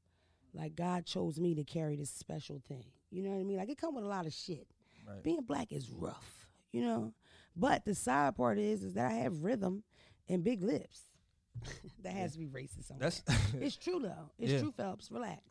Like 0.54 0.76
God 0.76 1.06
chose 1.06 1.40
me 1.40 1.54
to 1.56 1.64
carry 1.64 1.96
this 1.96 2.10
special 2.10 2.62
thing. 2.68 2.86
You 3.12 3.22
know 3.24 3.30
what 3.32 3.40
I 3.40 3.44
mean? 3.44 3.58
Like 3.58 3.70
it 3.70 3.78
come 3.78 3.94
with 3.96 4.04
a 4.06 4.08
lot 4.08 4.26
of 4.26 4.34
shit. 4.34 4.68
Right. 5.08 5.24
Being 5.24 5.42
black 5.42 5.72
is 5.72 5.90
rough, 5.90 6.48
you 6.72 6.82
know. 6.82 7.14
But 7.56 7.86
the 7.86 7.94
side 7.96 8.36
part 8.36 8.58
is 8.58 8.84
is 8.84 8.94
that 8.96 9.12
I 9.12 9.16
have 9.16 9.44
rhythm 9.44 9.84
and 10.28 10.44
big 10.44 10.64
lips. 10.64 11.02
that 12.04 12.14
has 12.14 12.34
to 12.34 12.40
be 12.40 12.48
racist. 12.48 12.86
Somewhere. 12.88 13.10
That's 13.10 13.24
it's 13.60 13.76
true 13.76 14.00
though. 14.00 14.32
It's 14.40 14.52
Yeah. 14.54 14.60
true, 14.62 14.72
Phelps. 14.72 15.12
Relax. 15.12 15.42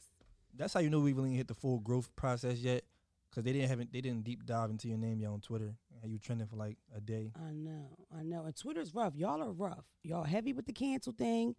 That's 0.55 0.75
how 0.75 0.81
you 0.81 0.91
know 0.91 1.01
we 1.01 1.13
really 1.13 1.35
hit 1.35 1.49
the 1.49 1.55
full 1.55 1.79
growth 1.79 2.15
process 2.17 2.59
yet, 2.59 2.83
because 3.31 3.45
they 3.45 3.53
didn't 3.53 3.69
haven't 3.69 3.93
they 3.93 4.01
didn't 4.01 4.25
deep 4.25 4.45
dive 4.45 4.71
into 4.71 4.89
your 4.89 4.99
name 4.99 5.21
yet 5.21 5.29
on 5.29 5.41
Twitter. 5.41 5.75
How 6.01 6.07
you 6.07 6.19
trending 6.19 6.47
for 6.47 6.57
like 6.57 6.77
a 6.97 7.01
day. 7.01 7.33
I 7.37 7.53
know, 7.53 7.97
I 8.17 8.23
know. 8.23 8.45
And 8.45 8.57
Twitter's 8.57 8.95
rough. 8.95 9.17
Y'all 9.17 9.43
are 9.43 9.51
rough. 9.51 9.87
Y'all 10.03 10.25
heavy 10.25 10.53
with 10.53 10.67
the 10.67 10.73
cancel 10.73 11.13
thing. 11.13 11.57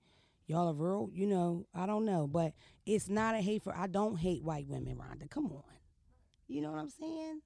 Y'all 0.47 0.69
are 0.69 0.73
real, 0.73 1.09
you 1.13 1.27
know, 1.27 1.67
I 1.75 1.85
don't 1.85 2.05
know. 2.05 2.25
But 2.25 2.53
it's 2.85 3.07
not 3.07 3.35
a 3.35 3.39
hate 3.39 3.63
for 3.63 3.75
I 3.75 3.87
don't 3.87 4.17
hate 4.17 4.43
white 4.43 4.67
women, 4.67 4.95
Rhonda. 4.95 5.29
Come 5.29 5.47
on. 5.47 5.63
You 6.47 6.61
know 6.61 6.71
what 6.71 6.79
I'm 6.79 6.89
saying? 6.89 7.41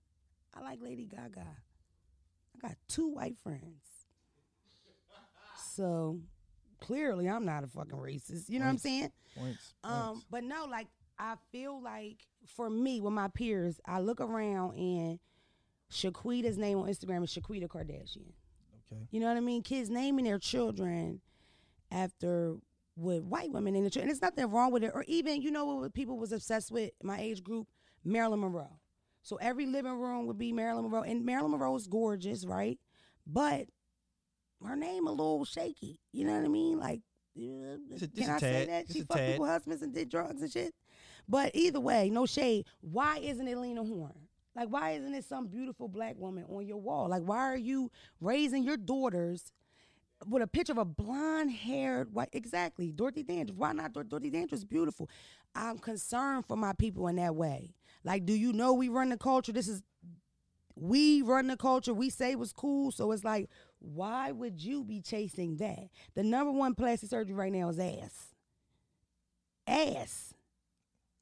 I 0.54 0.62
like 0.62 0.80
Lady 0.82 1.06
Gaga. 1.06 1.42
I 1.42 2.68
got 2.68 2.78
two 2.88 3.10
white 3.10 3.38
friends. 3.38 3.84
So 5.76 6.20
clearly 6.80 7.28
I'm 7.28 7.46
not 7.46 7.64
a 7.64 7.68
fucking 7.68 7.98
racist. 7.98 8.50
You 8.50 8.60
know 8.60 8.66
what 8.66 8.72
I'm 8.72 8.78
saying? 8.78 9.12
Points. 9.38 9.74
Um, 9.84 9.94
points. 9.94 10.26
but 10.30 10.44
no, 10.44 10.66
like 10.70 10.88
I 11.20 11.36
feel 11.52 11.82
like 11.82 12.26
for 12.46 12.70
me, 12.70 13.00
with 13.02 13.14
my 13.14 13.28
peers, 13.28 13.80
I 13.86 14.00
look 14.00 14.20
around 14.20 14.76
and 14.78 15.20
Shaquita's 15.92 16.58
name 16.58 16.80
on 16.80 16.88
Instagram 16.88 17.24
is 17.24 17.30
Shaquita 17.34 17.68
Kardashian. 17.68 18.32
okay. 18.92 19.08
You 19.12 19.20
know 19.20 19.28
what 19.28 19.38
I 19.38 19.42
mean? 19.42 19.62
Kids 19.62 19.90
naming 19.90 20.26
their 20.26 20.40
children 20.40 21.22
after 21.92 22.56
with 22.96 23.24
white 23.24 23.52
women 23.52 23.76
in 23.76 23.84
the 23.84 23.90
church. 23.90 24.02
And 24.02 24.10
there's 24.10 24.22
nothing 24.22 24.50
wrong 24.52 24.72
with 24.72 24.84
it. 24.84 24.92
Or 24.94 25.04
even, 25.08 25.42
you 25.42 25.52
know 25.52 25.66
what 25.66 25.94
people 25.94 26.18
was 26.18 26.32
obsessed 26.32 26.72
with, 26.72 26.92
my 27.02 27.20
age 27.20 27.44
group, 27.44 27.68
Marilyn 28.04 28.42
Monroe. 28.42 28.80
So 29.22 29.38
every 29.38 29.66
living 29.66 29.94
room 30.00 30.28
would 30.28 30.38
be 30.38 30.52
Marilyn 30.52 30.84
Monroe. 30.84 31.02
And 31.04 31.26
Marilyn 31.26 31.52
Monroe's 31.52 31.88
gorgeous, 31.88 32.46
right? 32.46 32.80
But 33.26 33.68
her 34.66 34.76
name 34.76 35.08
a 35.08 35.12
little 35.12 35.46
shaky. 35.46 36.00
You 36.12 36.26
know 36.26 36.34
what 36.36 36.46
I 36.46 36.50
mean? 36.50 36.78
Like, 36.80 37.02
uh, 37.38 37.78
Just 37.90 38.04
a- 38.04 38.08
just 38.08 38.16
can 38.16 38.30
I 38.30 38.38
say 38.40 38.66
that? 38.66 38.86
She 38.92 39.00
fucked 39.02 39.18
tad. 39.20 39.32
people 39.32 39.46
husbands 39.48 39.82
and 39.82 39.94
did 39.94 40.10
drugs 40.10 40.42
and 40.42 40.52
shit. 40.52 40.74
But 41.28 41.52
either 41.54 41.80
way, 41.80 42.10
no 42.10 42.26
shade. 42.26 42.66
Why 42.82 43.18
isn't 43.20 43.48
it 43.48 43.58
Lena 43.58 43.84
Horne? 43.84 44.28
Like, 44.56 44.70
why 44.70 44.92
isn't 44.92 45.14
it 45.16 45.26
some 45.26 45.48
beautiful 45.48 45.88
black 45.88 46.16
woman 46.18 46.46
on 46.50 46.66
your 46.66 46.78
wall? 46.78 47.10
Like, 47.10 47.24
why 47.24 47.40
are 47.40 47.58
you 47.58 47.92
raising 48.22 48.64
your 48.64 48.78
daughters 48.78 49.52
with 50.28 50.44
a 50.44 50.48
picture 50.48 50.74
of 50.74 50.78
a 50.78 50.86
blonde 50.86 51.52
haired 51.52 52.14
white? 52.14 52.30
Exactly, 52.34 52.92
Dorothy 52.92 53.24
Dandridge. 53.24 53.58
Why 53.58 53.72
not? 53.74 53.94
Dor- 53.94 54.04
Dorothy 54.04 54.30
Dandridge 54.30 54.54
is 54.54 54.66
beautiful. 54.66 55.10
I'm 55.56 55.80
concerned 55.80 56.46
for 56.48 56.56
my 56.56 56.74
people 56.74 57.08
in 57.08 57.16
that 57.16 57.36
way. 57.36 57.74
Like, 58.04 58.26
do 58.26 58.34
you 58.34 58.54
know 58.54 58.74
we 58.74 58.90
run 58.90 59.10
the 59.10 59.18
culture? 59.18 59.52
This 59.52 59.68
is 59.68 59.82
we 60.76 61.22
run 61.22 61.48
the 61.48 61.58
culture. 61.58 61.94
We 61.94 62.10
say 62.10 62.36
was 62.36 62.52
cool. 62.52 62.92
So 62.92 63.12
it's 63.12 63.24
like, 63.24 63.50
why 63.80 64.32
would 64.32 64.60
you 64.62 64.84
be 64.84 65.02
chasing 65.02 65.58
that? 65.58 65.90
The 66.16 66.24
number 66.24 66.52
one 66.52 66.76
plastic 66.76 67.10
surgery 67.10 67.36
right 67.36 67.52
now 67.52 67.70
is 67.70 67.80
ass. 67.80 68.36
Ass. 69.68 70.34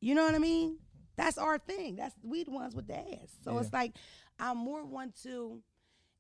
You 0.02 0.16
know 0.16 0.26
what 0.26 0.36
I 0.36 0.40
mean? 0.40 0.78
That's 1.16 1.38
our 1.38 1.58
thing. 1.58 1.96
That's 1.96 2.16
we 2.24 2.44
the 2.44 2.52
ones 2.52 2.76
with 2.76 2.88
the 2.88 2.98
ass. 2.98 3.32
So 3.44 3.54
Yeah. 3.54 3.60
it's 3.62 3.74
like 3.74 3.96
I 4.40 4.54
more 4.54 4.84
want 4.84 5.16
to 5.24 5.62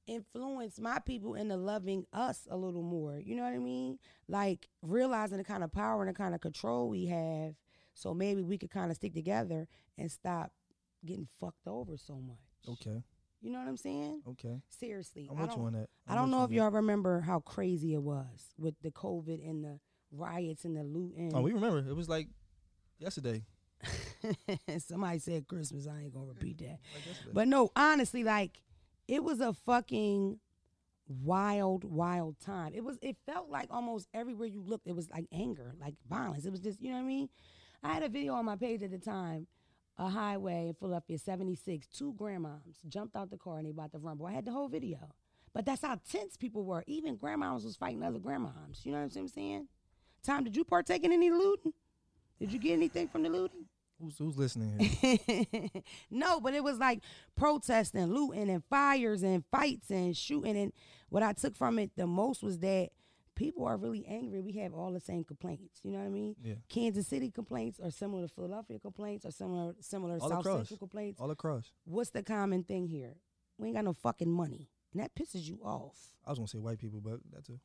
influence 0.07 0.79
my 0.79 0.99
people 0.99 1.35
into 1.35 1.55
loving 1.55 2.05
us 2.13 2.47
a 2.49 2.57
little 2.57 2.83
more. 2.83 3.19
You 3.19 3.35
know 3.35 3.43
what 3.43 3.53
I 3.53 3.59
mean? 3.59 3.99
Like 4.27 4.67
realizing 4.81 5.37
the 5.37 5.43
kind 5.43 5.63
of 5.63 5.71
power 5.71 6.01
and 6.03 6.09
the 6.09 6.13
kind 6.17 6.35
of 6.35 6.41
control 6.41 6.89
we 6.89 7.05
have. 7.07 7.55
So 7.93 8.13
maybe 8.13 8.41
we 8.41 8.57
could 8.57 8.71
kind 8.71 8.89
of 8.91 8.97
stick 8.97 9.13
together 9.13 9.67
and 9.97 10.11
stop 10.11 10.51
getting 11.05 11.27
fucked 11.39 11.67
over 11.67 11.97
so 11.97 12.15
much. 12.15 12.37
Okay. 12.69 13.03
You 13.41 13.49
know 13.51 13.59
what 13.59 13.67
I'm 13.67 13.77
saying? 13.77 14.21
Okay. 14.27 14.61
Seriously. 14.69 15.27
I'm 15.31 15.41
I 15.41 15.47
don't, 15.47 15.59
on 15.59 15.73
that. 15.73 15.89
I 16.07 16.13
don't 16.15 16.29
know 16.29 16.43
if 16.43 16.51
y'all 16.51 16.69
remember 16.69 17.21
how 17.21 17.39
crazy 17.39 17.93
it 17.95 18.01
was 18.03 18.53
with 18.57 18.75
the 18.81 18.91
COVID 18.91 19.47
and 19.47 19.63
the 19.63 19.79
riots 20.11 20.63
and 20.63 20.77
the 20.77 20.83
looting. 20.83 21.31
Oh, 21.33 21.41
we 21.41 21.51
remember. 21.51 21.79
It 21.79 21.95
was 21.95 22.07
like 22.07 22.27
yesterday. 22.99 23.43
Somebody 24.79 25.19
said 25.19 25.47
Christmas. 25.47 25.87
I 25.87 26.01
ain't 26.01 26.13
gonna 26.13 26.27
repeat 26.27 26.59
that. 26.59 26.79
But 27.33 27.47
no, 27.47 27.71
honestly, 27.75 28.23
like 28.23 28.61
it 29.07 29.23
was 29.23 29.39
a 29.39 29.53
fucking 29.53 30.39
wild, 31.07 31.83
wild 31.83 32.39
time. 32.39 32.73
It 32.73 32.83
was. 32.83 32.97
It 33.01 33.17
felt 33.25 33.49
like 33.49 33.67
almost 33.71 34.07
everywhere 34.13 34.47
you 34.47 34.61
looked, 34.61 34.87
it 34.87 34.95
was 34.95 35.09
like 35.09 35.25
anger, 35.31 35.73
like 35.79 35.95
violence. 36.09 36.45
It 36.45 36.51
was 36.51 36.59
just, 36.59 36.81
you 36.81 36.89
know 36.89 36.95
what 36.95 37.03
I 37.03 37.07
mean. 37.07 37.29
I 37.83 37.93
had 37.93 38.03
a 38.03 38.09
video 38.09 38.33
on 38.33 38.45
my 38.45 38.55
page 38.55 38.83
at 38.83 38.91
the 38.91 38.99
time. 38.99 39.47
A 39.97 40.07
highway 40.09 40.67
in 40.69 40.73
Philadelphia, 40.73 41.19
76, 41.19 41.85
two 41.87 42.13
grandmoms 42.13 42.77
jumped 42.87 43.15
out 43.15 43.29
the 43.29 43.37
car 43.37 43.57
and 43.57 43.67
they 43.67 43.71
about 43.71 43.91
to 43.91 43.99
run. 43.99 44.17
Boy, 44.17 44.27
I 44.27 44.31
had 44.31 44.45
the 44.45 44.51
whole 44.51 44.69
video. 44.69 44.97
But 45.53 45.65
that's 45.65 45.81
how 45.81 45.99
tense 46.09 46.37
people 46.37 46.63
were. 46.63 46.83
Even 46.87 47.17
grandmoms 47.17 47.65
was 47.65 47.75
fighting 47.75 48.01
other 48.01 48.17
grandmoms. 48.17 48.85
You 48.85 48.93
know 48.93 49.03
what 49.03 49.15
I'm 49.15 49.27
saying? 49.27 49.67
Tom, 50.23 50.43
did 50.43 50.55
you 50.55 50.63
partake 50.63 51.03
in 51.03 51.11
any 51.11 51.29
looting? 51.29 51.73
Did 52.39 52.53
you 52.53 52.59
get 52.59 52.73
anything 52.73 53.09
from 53.09 53.23
the 53.23 53.29
looting? 53.29 53.65
Who's 54.01 54.17
who's 54.17 54.37
listening 54.37 54.79
here? 54.79 55.67
no, 56.11 56.39
but 56.39 56.53
it 56.53 56.63
was 56.63 56.77
like 56.77 57.01
protesting, 57.35 58.05
looting, 58.07 58.49
and 58.49 58.63
fires 58.65 59.23
and 59.23 59.43
fights 59.51 59.89
and 59.89 60.15
shooting. 60.15 60.57
And 60.57 60.73
what 61.09 61.23
I 61.23 61.33
took 61.33 61.55
from 61.55 61.79
it 61.79 61.91
the 61.95 62.07
most 62.07 62.43
was 62.43 62.59
that 62.59 62.89
people 63.35 63.65
are 63.65 63.77
really 63.77 64.05
angry. 64.07 64.41
We 64.41 64.53
have 64.53 64.73
all 64.73 64.91
the 64.91 64.99
same 64.99 65.23
complaints. 65.23 65.79
You 65.83 65.91
know 65.91 65.99
what 65.99 66.05
I 66.05 66.09
mean? 66.09 66.35
yeah. 66.43 66.55
Kansas 66.69 67.07
City 67.07 67.31
complaints 67.31 67.79
are 67.79 67.91
similar 67.91 68.27
to 68.27 68.33
Philadelphia 68.33 68.79
complaints 68.79 69.25
or 69.25 69.31
similar 69.31 69.73
similar 69.79 70.17
All 70.21 70.29
South 70.29 70.39
across. 70.39 70.57
Central 70.57 70.77
complaints. 70.79 71.19
All 71.21 71.31
across. 71.31 71.71
What's 71.85 72.09
the 72.11 72.23
common 72.23 72.63
thing 72.63 72.87
here? 72.87 73.15
We 73.57 73.67
ain't 73.67 73.75
got 73.77 73.85
no 73.85 73.93
fucking 73.93 74.29
money. 74.29 74.69
and 74.93 75.01
that 75.01 75.15
pisses 75.15 75.47
you 75.47 75.59
off. 75.63 75.97
I 76.25 76.29
was 76.31 76.39
gonna 76.39 76.47
say 76.47 76.57
white 76.59 76.79
people, 76.79 76.99
but 77.01 77.19
that 77.31 77.45
too. 77.45 77.59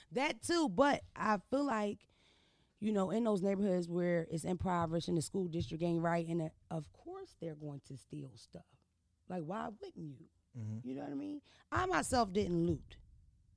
that 0.12 0.42
too, 0.42 0.68
but 0.68 1.02
I 1.14 1.38
feel 1.50 1.64
like, 1.64 1.98
you 2.82 2.92
know, 2.92 3.10
in 3.10 3.22
those 3.22 3.42
neighborhoods 3.42 3.88
where 3.88 4.26
it's 4.30 4.42
impoverished 4.44 5.06
and 5.06 5.16
the 5.16 5.22
school 5.22 5.46
district 5.46 5.82
ain't 5.84 6.02
right, 6.02 6.26
and 6.26 6.42
uh, 6.42 6.48
of 6.70 6.92
course 6.92 7.36
they're 7.40 7.54
going 7.54 7.80
to 7.86 7.96
steal 7.96 8.30
stuff. 8.34 8.66
Like, 9.28 9.42
why 9.44 9.68
wouldn't 9.80 10.18
you? 10.18 10.26
Mhm. 10.58 10.84
You 10.84 10.96
know 10.96 11.02
what 11.02 11.12
I 11.12 11.14
mean? 11.14 11.40
I 11.70 11.86
myself 11.86 12.32
didn't 12.32 12.66
loot, 12.66 12.96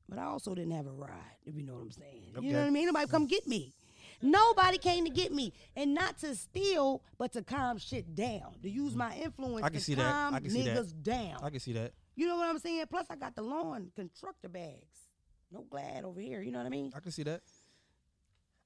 but 0.08 0.20
I 0.20 0.25
also 0.25 0.53
didn't 0.53 0.74
have 0.74 0.86
a 0.86 0.91
ride, 0.91 1.38
if 1.44 1.55
you 1.55 1.63
know 1.63 1.74
what 1.74 1.82
I'm 1.82 1.91
saying. 1.91 2.34
You 2.39 2.53
know 2.53 2.60
what 2.60 2.67
I 2.67 2.70
mean? 2.70 2.86
Nobody 2.86 3.08
come 3.08 3.25
get 3.25 3.48
me. 3.48 3.74
Nobody 4.22 4.77
came 4.77 5.03
to 5.05 5.10
get 5.12 5.34
me, 5.34 5.51
and 5.75 5.94
not 5.94 6.17
to 6.20 6.36
steal, 6.36 7.03
but 7.17 7.34
to 7.34 7.41
calm 7.41 7.77
shit 7.79 8.15
down. 8.15 8.55
To 8.62 8.70
use 8.70 8.96
my 8.96 9.13
influence 9.17 9.55
Mm-hmm. 9.58 9.65
I 9.65 9.70
can 9.70 9.79
to 9.79 9.84
see 9.84 9.94
that. 9.96 10.12
calm 10.12 10.34
I 10.36 10.39
can 10.39 10.50
see 10.51 10.62
that. 10.63 10.77
niggas 10.77 11.03
down. 11.03 11.39
I 11.44 11.50
can 11.50 11.60
see 11.60 11.74
that. 11.74 11.94
You 12.15 12.27
know 12.27 12.38
what 12.38 12.48
I'm 12.48 12.60
saying? 12.60 12.86
Plus, 12.89 13.08
I 13.10 13.15
got 13.17 13.36
the 13.36 13.41
lawn 13.41 13.91
constructor 13.96 14.48
bags. 14.50 15.10
No 15.51 15.65
glad 15.70 16.05
over 16.05 16.22
here. 16.22 16.41
You 16.41 16.51
know 16.51 16.60
what 16.60 16.65
I 16.67 16.70
mean? 16.70 16.91
I 16.96 17.00
can 17.01 17.12
see 17.12 17.24
that. 17.24 17.41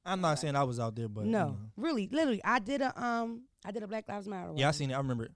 I'm 0.06 0.22
not 0.22 0.40
saying 0.40 0.56
I 0.56 0.64
was 0.64 0.80
out 0.80 0.96
there, 0.96 1.08
but 1.08 1.26
you 1.26 1.32
no, 1.32 1.46
know. 1.48 1.58
really, 1.78 2.08
literally, 2.12 2.42
I 2.44 2.60
did 2.60 2.82
a 2.82 3.00
um, 3.02 3.44
I 3.66 3.72
did 3.72 3.84
a 3.84 3.88
Black 3.88 4.08
Lives 4.08 4.28
Matter. 4.28 4.48
Rally. 4.48 4.62
Yeah, 4.62 4.70
I 4.70 4.72
seen 4.72 4.92
it. 4.92 4.94
I 4.94 4.98
remember 4.98 5.26
it. 5.26 5.32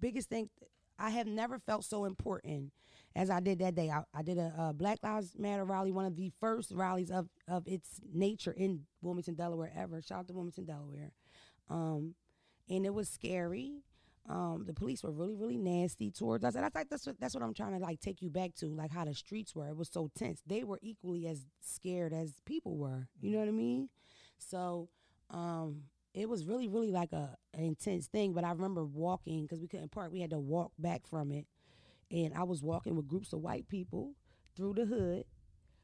biggest 0.00 0.28
thing 0.28 0.50
I 0.98 1.10
have 1.10 1.26
never 1.26 1.58
felt 1.58 1.84
so 1.84 2.04
important 2.04 2.72
as 3.14 3.30
I 3.30 3.40
did 3.40 3.58
that 3.60 3.74
day. 3.74 3.90
I, 3.90 4.02
I 4.14 4.22
did 4.22 4.38
a, 4.38 4.52
uh 4.58 4.72
Black 4.72 4.98
Lives 5.02 5.34
Matter 5.38 5.64
rally, 5.64 5.92
one 5.92 6.06
of 6.06 6.16
the 6.16 6.32
first 6.40 6.72
rallies 6.72 7.10
of 7.10 7.28
of 7.48 7.66
its 7.66 8.00
nature 8.12 8.52
in 8.52 8.82
Wilmington, 9.00 9.34
Delaware 9.34 9.72
ever. 9.76 10.02
Shout 10.02 10.20
out 10.20 10.28
to 10.28 10.34
Wilmington, 10.34 10.64
Delaware. 10.64 11.12
Um, 11.70 12.14
and 12.68 12.84
it 12.86 12.92
was 12.94 13.08
scary. 13.08 13.82
Um, 14.28 14.64
the 14.66 14.72
police 14.72 15.02
were 15.02 15.10
really, 15.10 15.34
really 15.34 15.56
nasty 15.56 16.10
towards 16.10 16.44
us, 16.44 16.54
and 16.54 16.64
I 16.64 16.68
think 16.68 16.88
that's 16.88 17.06
what 17.06 17.18
that's 17.18 17.34
what 17.34 17.42
I'm 17.42 17.54
trying 17.54 17.72
to 17.72 17.78
like 17.78 18.00
take 18.00 18.22
you 18.22 18.30
back 18.30 18.54
to, 18.56 18.66
like 18.66 18.92
how 18.92 19.04
the 19.04 19.14
streets 19.14 19.54
were. 19.54 19.68
It 19.68 19.76
was 19.76 19.88
so 19.88 20.10
tense. 20.16 20.42
They 20.46 20.62
were 20.62 20.78
equally 20.80 21.26
as 21.26 21.44
scared 21.60 22.12
as 22.12 22.34
people 22.46 22.76
were. 22.76 23.08
You 23.20 23.32
know 23.32 23.38
what 23.40 23.48
I 23.48 23.52
mean? 23.52 23.88
So, 24.38 24.88
um, 25.30 25.82
it 26.14 26.28
was 26.28 26.46
really, 26.46 26.68
really 26.68 26.92
like 26.92 27.12
a 27.12 27.36
an 27.54 27.64
intense 27.64 28.06
thing. 28.06 28.32
But 28.32 28.44
I 28.44 28.52
remember 28.52 28.84
walking 28.84 29.42
because 29.42 29.60
we 29.60 29.66
couldn't 29.66 29.90
park. 29.90 30.12
We 30.12 30.20
had 30.20 30.30
to 30.30 30.38
walk 30.38 30.70
back 30.78 31.04
from 31.06 31.32
it, 31.32 31.46
and 32.10 32.32
I 32.34 32.44
was 32.44 32.62
walking 32.62 32.94
with 32.94 33.08
groups 33.08 33.32
of 33.32 33.40
white 33.40 33.68
people 33.68 34.14
through 34.56 34.74
the 34.74 34.84
hood, 34.84 35.24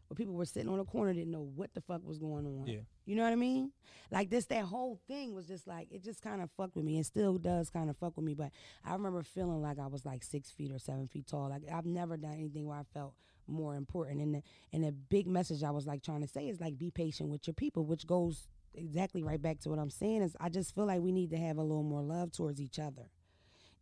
where 0.09 0.17
people 0.17 0.35
were 0.35 0.47
sitting 0.47 0.71
on 0.71 0.81
a 0.81 0.85
corner 0.85 1.12
didn't 1.12 1.31
know 1.31 1.49
what 1.55 1.73
the 1.75 1.83
fuck 1.83 2.03
was 2.03 2.19
going 2.19 2.47
on. 2.47 2.67
Yeah. 2.67 2.81
You 3.05 3.15
know 3.15 3.25
what 3.25 3.33
I 3.33 3.37
mean? 3.37 3.73
Like 4.11 4.31
this, 4.31 4.47
that 4.47 4.65
whole 4.65 4.99
thing 5.07 5.35
was 5.35 5.47
just 5.47 5.67
like 5.67 5.88
it 5.91 6.03
just 6.03 6.23
kind 6.23 6.41
of 6.43 6.50
fucked 6.53 6.77
with 6.77 6.85
me, 6.85 6.97
and 6.97 7.05
still 7.05 7.37
does 7.37 7.69
kind 7.69 7.91
of 7.91 7.97
fuck 7.99 8.17
with 8.17 8.25
me. 8.25 8.35
But 8.35 8.50
I 8.85 8.93
remember 8.93 9.23
feeling 9.23 9.61
like 9.61 9.79
I 9.79 9.87
was 9.87 10.07
like 10.07 10.25
six 10.25 10.50
feet 10.50 10.73
or 10.73 10.79
seven 10.79 11.07
feet 11.07 11.27
tall. 11.27 11.50
Like 11.50 11.62
I've 11.73 11.87
never 11.87 12.17
done 12.17 12.33
anything 12.33 12.67
where 12.67 12.79
I 12.79 12.85
felt 12.95 13.15
more 13.47 13.75
important. 13.75 14.21
And 14.23 14.35
the 14.37 14.43
and 14.73 14.85
the 14.85 14.93
big 14.93 15.27
message 15.27 15.62
I 15.62 15.71
was 15.71 15.87
like 15.87 16.03
trying 16.03 16.23
to 16.23 16.29
say 16.29 16.49
is 16.49 16.61
like 16.61 16.79
be 16.79 16.91
patient 16.91 17.29
with 17.29 17.47
your 17.47 17.55
people, 17.55 17.85
which 17.85 18.07
goes 18.07 18.49
exactly 18.75 19.23
right 19.23 19.41
back 19.41 19.61
to 19.61 19.69
what 19.69 19.79
I'm 19.79 19.91
saying. 19.91 20.23
Is 20.23 20.37
I 20.41 20.49
just 20.49 20.75
feel 20.75 20.87
like 20.87 21.00
we 21.00 21.12
need 21.12 21.31
to 21.31 21.38
have 21.38 21.59
a 21.59 21.62
little 21.62 21.83
more 21.83 22.03
love 22.03 22.33
towards 22.33 22.61
each 22.61 22.79
other. 22.79 23.11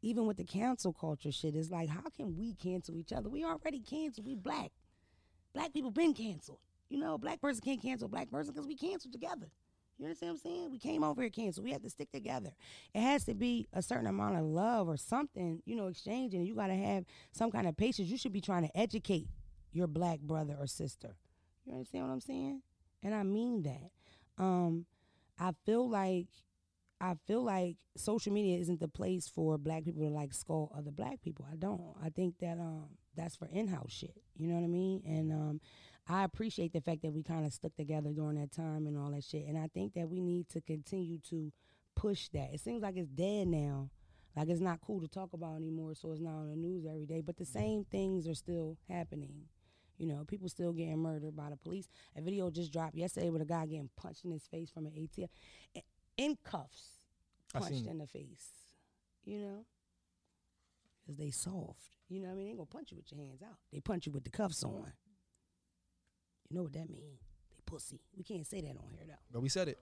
Even 0.02 0.26
with 0.26 0.37
the 0.37 0.45
cancel 0.45 0.92
culture 0.92 1.33
shit, 1.33 1.54
it's 1.54 1.71
like 1.71 1.88
how 1.88 2.09
can 2.16 2.37
we 2.37 2.54
cancel 2.54 2.97
each 2.97 3.12
other? 3.12 3.28
We 3.28 3.45
already 3.45 3.80
canceled. 3.80 4.26
We 4.26 4.35
black. 4.35 4.73
Black 5.56 5.72
people 5.72 5.90
been 5.90 6.12
canceled. 6.12 6.58
You 6.90 6.98
know, 6.98 7.16
black 7.16 7.40
person 7.40 7.62
can't 7.64 7.80
cancel 7.80 8.08
black 8.08 8.30
person 8.30 8.52
because 8.52 8.68
we 8.68 8.76
canceled 8.76 9.14
together. 9.14 9.46
You 9.98 10.04
understand 10.04 10.32
what 10.32 10.40
I'm 10.44 10.52
saying? 10.52 10.70
We 10.70 10.78
came 10.78 11.02
over 11.02 11.22
here 11.22 11.30
canceled. 11.30 11.64
We 11.64 11.72
have 11.72 11.82
to 11.82 11.88
stick 11.88 12.12
together. 12.12 12.50
It 12.94 13.00
has 13.00 13.25
to 13.25 13.34
be 13.34 13.66
a 13.72 13.80
certain 13.80 14.06
amount 14.06 14.36
of 14.36 14.44
love 14.44 14.86
or 14.86 14.98
something, 14.98 15.62
you 15.64 15.75
know, 15.75 15.86
exchanging. 15.86 16.44
You 16.44 16.54
got 16.54 16.66
to 16.66 16.75
have 16.75 17.06
some 17.32 17.50
kind 17.50 17.66
of 17.66 17.75
patience. 17.75 18.10
You 18.10 18.18
should 18.18 18.34
be 18.34 18.42
trying 18.42 18.64
to 18.68 18.76
educate 18.76 19.28
your 19.72 19.86
black 19.86 20.20
brother 20.20 20.54
or 20.60 20.66
sister. 20.66 21.16
You 21.64 21.72
understand 21.72 22.04
what 22.04 22.12
I'm 22.12 22.20
saying? 22.20 22.60
And 23.02 23.14
I 23.14 23.22
mean 23.22 23.62
that. 23.62 23.90
Um, 24.36 24.84
I 25.38 25.52
feel 25.64 25.88
like 25.88 26.26
I 27.00 27.14
feel 27.26 27.42
like 27.42 27.76
social 27.96 28.30
media 28.30 28.58
isn't 28.58 28.80
the 28.80 28.88
place 28.88 29.26
for 29.26 29.56
black 29.56 29.86
people 29.86 30.02
to 30.02 30.10
like 30.10 30.34
scold 30.34 30.72
other 30.76 30.90
black 30.90 31.22
people. 31.22 31.46
I 31.50 31.56
don't. 31.56 31.94
I 32.04 32.10
think 32.10 32.40
that 32.40 32.58
um 32.58 32.88
that's 33.16 33.37
for 33.37 33.49
in-house 33.49 33.92
shit. 33.92 34.16
You 34.37 34.49
know 34.49 34.54
what 34.54 34.64
I 34.64 34.68
mean? 34.68 35.02
And 35.06 35.32
um 35.32 35.61
I 36.08 36.23
appreciate 36.23 36.73
the 36.73 36.80
fact 36.80 37.02
that 37.02 37.12
we 37.12 37.23
kind 37.25 37.44
of 37.44 37.52
stuck 37.52 37.75
together 37.75 38.11
during 38.12 38.38
that 38.40 38.52
time 38.52 38.87
and 38.87 38.96
all 38.96 39.11
that 39.11 39.25
shit. 39.25 39.46
And 39.46 39.58
I 39.58 39.68
think 39.75 39.94
that 39.94 40.08
we 40.08 40.20
need 40.20 40.49
to 40.50 40.61
continue 40.61 41.18
to 41.30 41.52
push 41.96 42.28
that. 42.28 42.50
It 42.52 42.61
seems 42.61 42.82
like 42.82 42.96
it's 42.96 43.08
dead 43.08 43.49
now. 43.49 43.90
Like 44.37 44.49
it's 44.49 44.61
not 44.61 44.80
cool 44.87 45.00
to 45.00 45.08
talk 45.08 45.32
about 45.32 45.56
anymore, 45.56 45.94
so 45.94 46.12
it's 46.12 46.20
not 46.20 46.35
on 46.35 46.50
the 46.50 46.56
news 46.56 46.85
every 46.87 47.06
day. 47.06 47.23
But 47.23 47.38
the 47.38 47.46
same 47.46 47.85
things 47.90 48.28
are 48.28 48.35
still 48.35 48.76
happening. 48.88 49.46
You 49.99 50.06
know, 50.06 50.25
people 50.28 50.49
still 50.49 50.73
getting 50.73 50.99
murdered 50.99 51.35
by 51.35 51.49
the 51.49 51.56
police. 51.56 51.88
A 52.16 52.20
video 52.20 52.50
just 52.50 52.70
dropped 52.73 52.94
yesterday 52.94 53.30
with 53.30 53.40
a 53.40 53.46
guy 53.46 53.64
getting 53.64 53.88
punched 53.96 54.26
in 54.26 54.30
his 54.30 54.46
face 54.46 54.70
from 54.70 54.87
an 54.87 54.92
ATF 54.92 55.28
in 56.18 56.37
cuffs, 56.44 57.00
punched 57.52 57.87
in 57.87 57.99
the 57.99 58.06
face. 58.06 58.50
You 59.25 59.40
know, 59.40 59.64
because 61.06 61.18
they 61.18 61.30
soft. 61.30 61.96
You 62.08 62.20
know 62.20 62.28
what 62.28 62.34
I 62.34 62.36
mean? 62.36 62.44
They 62.44 62.50
ain't 62.50 62.58
gonna 62.58 62.66
punch 62.66 62.90
you 62.90 62.96
with 62.96 63.10
your 63.12 63.20
hands 63.20 63.42
out. 63.42 63.56
They 63.72 63.80
punch 63.80 64.06
you 64.06 64.12
with 64.12 64.25
the 64.25 64.30
cuffs 64.30 64.64
on. 64.64 64.92
You 66.48 66.56
know 66.56 66.62
what 66.64 66.72
that 66.72 66.90
mean? 66.90 67.18
They 67.50 67.62
pussy. 67.64 68.00
We 68.16 68.25
can't 68.25 68.46
say 68.46 68.60
that 68.60 68.76
on 68.76 68.90
here 68.90 69.04
though. 69.06 69.14
But 69.32 69.42
we 69.42 69.48
said 69.48 69.68
it. 69.68 69.78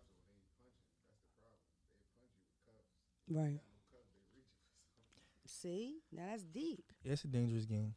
Right. 3.31 3.61
See, 5.47 5.97
now 6.13 6.25
that's 6.31 6.43
deep. 6.43 6.85
Yeah, 7.03 7.13
it's 7.13 7.25
a 7.25 7.29
dangerous 7.29 7.65
game. 7.65 7.95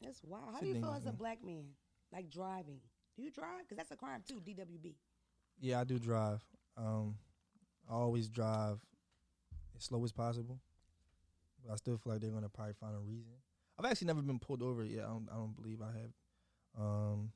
That's 0.00 0.22
wild. 0.22 0.54
How 0.54 0.60
do 0.60 0.66
you 0.66 0.74
feel 0.74 0.94
as 0.94 1.02
a 1.02 1.06
game. 1.06 1.16
black 1.16 1.44
man, 1.44 1.64
like 2.12 2.30
driving? 2.30 2.78
Do 3.16 3.22
you 3.22 3.30
drive? 3.30 3.62
Because 3.62 3.76
that's 3.76 3.90
a 3.90 3.96
crime 3.96 4.22
too. 4.26 4.40
DWB. 4.40 4.94
Yeah, 5.60 5.80
I 5.80 5.84
do 5.84 5.98
drive. 5.98 6.44
Um, 6.76 7.16
I 7.90 7.94
always 7.94 8.28
drive 8.28 8.78
as 9.76 9.84
slow 9.84 10.04
as 10.04 10.12
possible. 10.12 10.60
But 11.64 11.72
I 11.72 11.76
still 11.76 11.96
feel 11.98 12.12
like 12.12 12.20
they're 12.22 12.30
gonna 12.30 12.48
probably 12.48 12.74
find 12.74 12.94
a 12.94 13.00
reason. 13.00 13.32
I've 13.78 13.84
actually 13.90 14.06
never 14.08 14.22
been 14.22 14.38
pulled 14.38 14.62
over 14.62 14.84
yet. 14.84 15.04
I 15.04 15.08
don't. 15.08 15.28
I 15.32 15.36
don't 15.36 15.54
believe 15.56 15.80
I 15.82 15.86
have. 15.98 16.10
Um, 16.78 17.30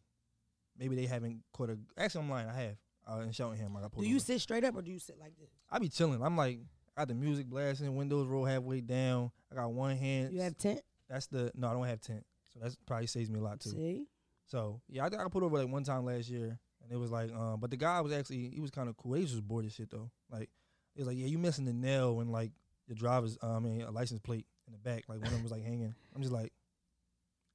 maybe 0.79 0.97
they 0.97 1.07
haven't 1.07 1.41
caught 1.53 1.71
a. 1.71 1.79
Actually, 1.97 2.25
I'm 2.25 2.31
lying. 2.31 2.49
I 2.49 2.55
have. 2.55 2.77
Uh, 3.11 3.21
in 3.23 3.33
Cheltenham, 3.33 3.77
I 3.77 3.81
got 3.81 3.91
pulled 3.91 4.05
Do 4.05 4.09
you 4.09 4.17
over. 4.17 4.25
sit 4.25 4.41
straight 4.41 4.63
up 4.63 4.77
or 4.77 4.83
do 4.83 4.93
you 4.93 5.01
sit 5.01 5.19
like 5.19 5.37
this? 5.37 5.49
I 5.69 5.81
be 5.81 5.89
chilling. 5.89 6.23
I'm 6.23 6.37
like, 6.37 6.61
I 6.97 7.01
got 7.01 7.09
the 7.09 7.15
music 7.15 7.47
blasting, 7.47 7.97
windows 7.97 8.29
roll 8.29 8.45
halfway 8.45 8.81
down. 8.81 9.33
I 9.51 9.57
got 9.57 9.73
one 9.73 9.97
hand. 9.97 10.33
You 10.33 10.41
have 10.41 10.57
tent. 10.57 10.83
That's 11.09 11.27
the 11.27 11.51
no. 11.57 11.69
I 11.69 11.73
don't 11.73 11.85
have 11.87 12.01
tent, 12.01 12.25
so 12.55 12.61
that 12.61 12.77
probably 12.87 13.09
saves 13.09 13.29
me 13.29 13.41
a 13.41 13.43
lot 13.43 13.59
too. 13.61 13.71
See, 13.71 14.05
So 14.47 14.81
yeah, 14.89 15.03
I, 15.03 15.07
I 15.07 15.11
got 15.11 15.31
put 15.33 15.43
over 15.43 15.59
like 15.59 15.69
one 15.69 15.83
time 15.83 16.05
last 16.05 16.29
year, 16.29 16.59
and 16.83 16.93
it 16.93 16.97
was 16.97 17.11
like, 17.11 17.33
um, 17.35 17.59
but 17.61 17.71
the 17.71 17.77
guy 17.77 18.01
was 18.01 18.13
actually 18.13 18.51
he 18.51 18.61
was 18.61 18.71
kind 18.71 18.89
of 18.89 18.97
cool. 18.97 19.15
He 19.15 19.23
was 19.23 19.33
just 19.33 19.47
bored 19.47 19.67
as 19.67 19.75
shit 19.75 19.91
though. 19.91 20.11
Like 20.31 20.49
he 20.95 21.01
was 21.01 21.09
like, 21.09 21.19
yeah, 21.19 21.27
you 21.27 21.39
missing 21.39 21.65
the 21.65 21.73
nail 21.73 22.21
and 22.21 22.31
like 22.31 22.53
your 22.93 22.99
driver's, 22.99 23.39
uh, 23.43 23.57
I 23.57 23.59
mean, 23.59 23.83
a 23.83 23.91
license 23.91 24.21
plate 24.21 24.47
in 24.67 24.73
the 24.73 24.79
back. 24.79 25.05
Like 25.09 25.19
one 25.19 25.29
of 25.29 25.33
them 25.33 25.43
was 25.43 25.53
like 25.53 25.65
hanging. 25.65 25.95
I'm 26.15 26.23
just 26.23 26.33
like, 26.33 26.53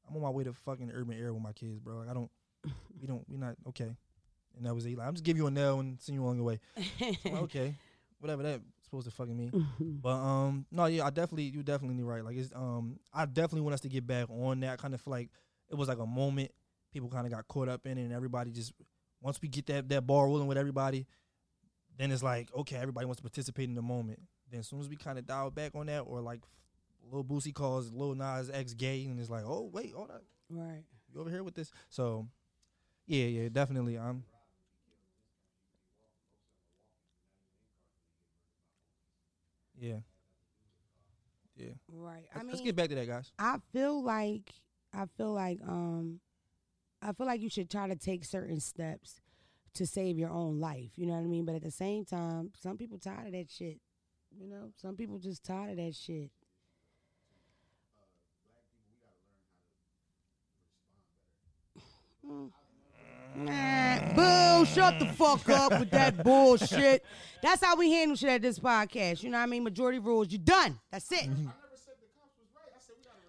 I'm 0.10 0.16
on 0.16 0.22
my 0.22 0.30
way 0.30 0.44
to 0.44 0.54
fucking 0.54 0.92
urban 0.94 1.18
area 1.18 1.34
with 1.34 1.44
my 1.44 1.54
kids, 1.54 1.80
bro. 1.80 1.98
Like 1.98 2.10
I 2.10 2.14
don't, 2.14 2.32
we 3.00 3.08
don't, 3.08 3.24
we 3.30 3.38
not 3.38 3.56
okay. 3.70 3.96
And 4.56 4.66
that 4.66 4.74
was 4.74 4.86
it. 4.86 4.98
Like 4.98 5.08
I'm 5.08 5.14
just 5.14 5.24
give 5.24 5.38
you 5.38 5.48
a 5.48 5.52
nail 5.52 5.80
and 5.80 6.00
send 6.02 6.16
you 6.16 6.24
along 6.24 6.38
the 6.38 6.44
way. 6.44 6.60
Okay, 7.26 7.76
whatever 8.20 8.44
that 8.44 8.62
supposed 8.84 9.06
to 9.06 9.12
fucking 9.12 9.38
mean. 9.38 9.68
But 10.02 10.16
um, 10.16 10.66
no, 10.72 10.86
yeah, 10.86 11.06
I 11.06 11.10
definitely, 11.10 11.44
you 11.44 11.62
definitely 11.62 12.04
right. 12.04 12.24
Like 12.24 12.38
it's 12.38 12.52
um, 12.56 13.00
I 13.14 13.26
definitely 13.26 13.62
want 13.62 13.76
us 13.76 13.82
to 13.82 13.90
get 13.90 14.08
back 14.08 14.30
on 14.30 14.62
that. 14.62 14.74
I 14.74 14.76
kind 14.78 14.94
of 14.94 15.02
feel 15.02 15.12
like 15.12 15.30
it 15.70 15.76
was 15.76 15.88
like 15.88 16.00
a 16.00 16.06
moment 16.06 16.52
people 16.94 17.10
kind 17.10 17.26
of 17.26 17.32
got 17.32 17.48
caught 17.48 17.70
up 17.70 17.86
in 17.86 17.98
it, 17.98 18.04
and 18.04 18.14
everybody 18.14 18.52
just 18.52 18.74
once 19.22 19.40
we 19.42 19.48
get 19.48 19.66
that 19.68 19.90
that 19.90 20.08
ball 20.08 20.26
rolling 20.26 20.48
with 20.48 20.58
everybody, 20.58 21.06
then 21.98 22.12
it's 22.12 22.24
like 22.24 22.50
okay, 22.56 22.78
everybody 22.78 23.06
wants 23.06 23.18
to 23.18 23.24
participate 23.24 23.70
in 23.70 23.76
the 23.76 23.82
moment. 23.82 24.20
Then 24.50 24.62
as 24.62 24.68
soon 24.68 24.80
as 24.80 24.90
we 24.90 24.96
kind 24.96 25.18
of 25.20 25.26
dial 25.26 25.52
back 25.52 25.76
on 25.76 25.88
that, 25.88 26.02
or 26.02 26.22
like 26.22 26.42
Lil 27.12 27.24
Boosie 27.24 27.54
calls 27.54 27.92
Lil 27.92 28.16
Nas 28.16 28.50
X 28.50 28.74
gay, 28.74 29.06
and 29.06 29.20
it's 29.20 29.30
like, 29.30 29.44
oh 29.46 29.70
wait, 29.72 29.94
hold 29.94 30.12
on, 30.12 30.22
right. 30.50 30.84
you 31.14 31.20
over 31.22 31.30
here 31.30 31.44
with 31.44 31.56
this? 31.56 31.72
So 31.90 32.28
yeah, 33.06 33.26
yeah, 33.26 33.50
definitely. 33.50 33.98
I'm. 33.98 34.24
Yeah. 39.80 39.98
Yeah. 41.56 41.70
Right. 41.92 42.26
I 42.34 42.38
Let's, 42.38 42.44
mean, 42.44 42.52
let's 42.52 42.62
get 42.62 42.76
back 42.76 42.90
to 42.90 42.96
that, 42.96 43.08
guys. 43.08 43.32
I 43.40 43.58
feel 43.72 44.04
like 44.04 44.52
I 44.94 45.06
feel 45.18 45.34
like 45.34 45.60
um 45.68 46.20
I 47.02 47.14
feel 47.14 47.28
like 47.28 47.42
you 47.42 47.50
should 47.50 47.70
try 47.70 47.88
to 47.88 47.96
take 47.96 48.26
certain 48.26 48.60
steps 48.60 49.22
to 49.76 49.86
save 49.86 50.18
your 50.18 50.32
own 50.32 50.60
life. 50.60 50.92
You 50.96 51.06
know 51.06 51.14
what 51.14 51.20
I 51.24 51.28
mean? 51.28 51.46
But 51.46 51.56
at 51.56 51.64
the 51.64 51.72
same 51.72 52.06
time, 52.06 52.52
some 52.60 52.78
people 52.78 52.98
tired 52.98 53.28
of 53.28 53.34
that 53.34 53.50
shit. 53.50 53.80
You 54.40 54.48
know, 54.48 54.72
some 54.82 54.96
people 54.96 55.18
just 55.20 55.44
tired 55.44 55.72
of 55.72 55.78
that 55.78 55.96
shit. 55.96 56.30
Mm. 62.26 62.50
Nah, 63.36 64.00
boo, 64.16 64.66
shut 64.66 64.98
the 64.98 65.06
fuck 65.14 65.48
up 65.50 65.78
with 65.80 65.92
that 65.92 66.24
bullshit. 66.24 67.06
That's 67.44 67.64
how 67.64 67.76
we 67.76 67.92
handle 67.92 68.18
shit 68.18 68.30
at 68.30 68.42
this 68.42 68.58
podcast. 68.58 69.22
You 69.22 69.30
know 69.30 69.38
what 69.38 69.44
I 69.44 69.46
mean? 69.46 69.64
Majority 69.64 70.00
rules, 70.00 70.32
you 70.32 70.40
done. 70.40 70.80
That's 70.92 71.12
it. 71.12 71.30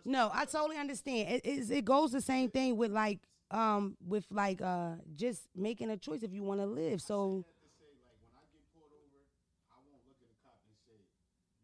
No, 0.06 0.30
I 0.32 0.46
totally 0.46 0.78
understand. 0.78 1.28
It, 1.28 1.44
it's- 1.44 1.68
it 1.70 1.84
goes 1.84 2.12
the 2.12 2.22
same 2.22 2.48
thing 2.48 2.78
with 2.78 2.90
like 2.90 3.18
um 3.50 3.96
with 4.06 4.24
like 4.30 4.62
uh 4.62 4.96
just 5.16 5.42
making 5.54 5.90
a 5.90 5.96
choice 5.98 6.22
if 6.22 6.32
you 6.32 6.42
want 6.42 6.60
to 6.60 6.66
live. 6.66 7.02
So 7.02 7.44
to 7.44 7.68
say, 7.76 7.92
like, 8.00 8.16
when 8.24 8.32
I 8.40 8.44
get 8.48 8.64
pulled 8.72 8.92
over, 8.96 9.20
I 9.68 9.76
won't 9.84 10.00
look 10.08 10.16
at 10.24 10.28
a 10.32 10.38
cop 10.40 10.56
and 10.64 10.72
say, 10.88 10.96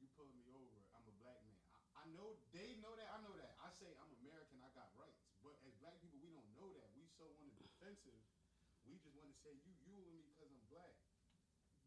"You 0.04 0.08
pulled 0.16 0.32
me 0.36 0.44
over. 0.52 0.76
I'm 0.92 1.04
a 1.08 1.14
black 1.24 1.40
man." 1.48 1.56
I, 1.72 2.04
I 2.04 2.04
know 2.12 2.36
they 2.52 2.76
know 2.84 2.92
that. 3.00 3.08
I 3.08 3.24
know 3.24 3.32
that. 3.40 3.56
I 3.64 3.72
say 3.72 3.88
I'm 3.96 4.12
American. 4.20 4.60
I 4.60 4.68
got 4.76 4.92
rights. 5.00 5.16
But 5.40 5.56
as 5.64 5.72
black 5.80 5.96
people, 6.04 6.20
we 6.20 6.28
don't 6.32 6.48
know 6.60 6.68
that. 6.76 6.88
We 6.92 7.08
so 7.16 7.24
on 7.24 7.48
the 7.48 7.56
defensive. 7.56 8.20
We 8.84 9.00
just 9.00 9.16
want 9.16 9.28
to 9.32 9.36
say 9.40 9.52
you 9.64 9.72
you 9.88 9.96
with 9.96 10.08
me 10.12 10.20
because 10.28 10.48
I'm 10.52 10.64
black. 10.72 10.92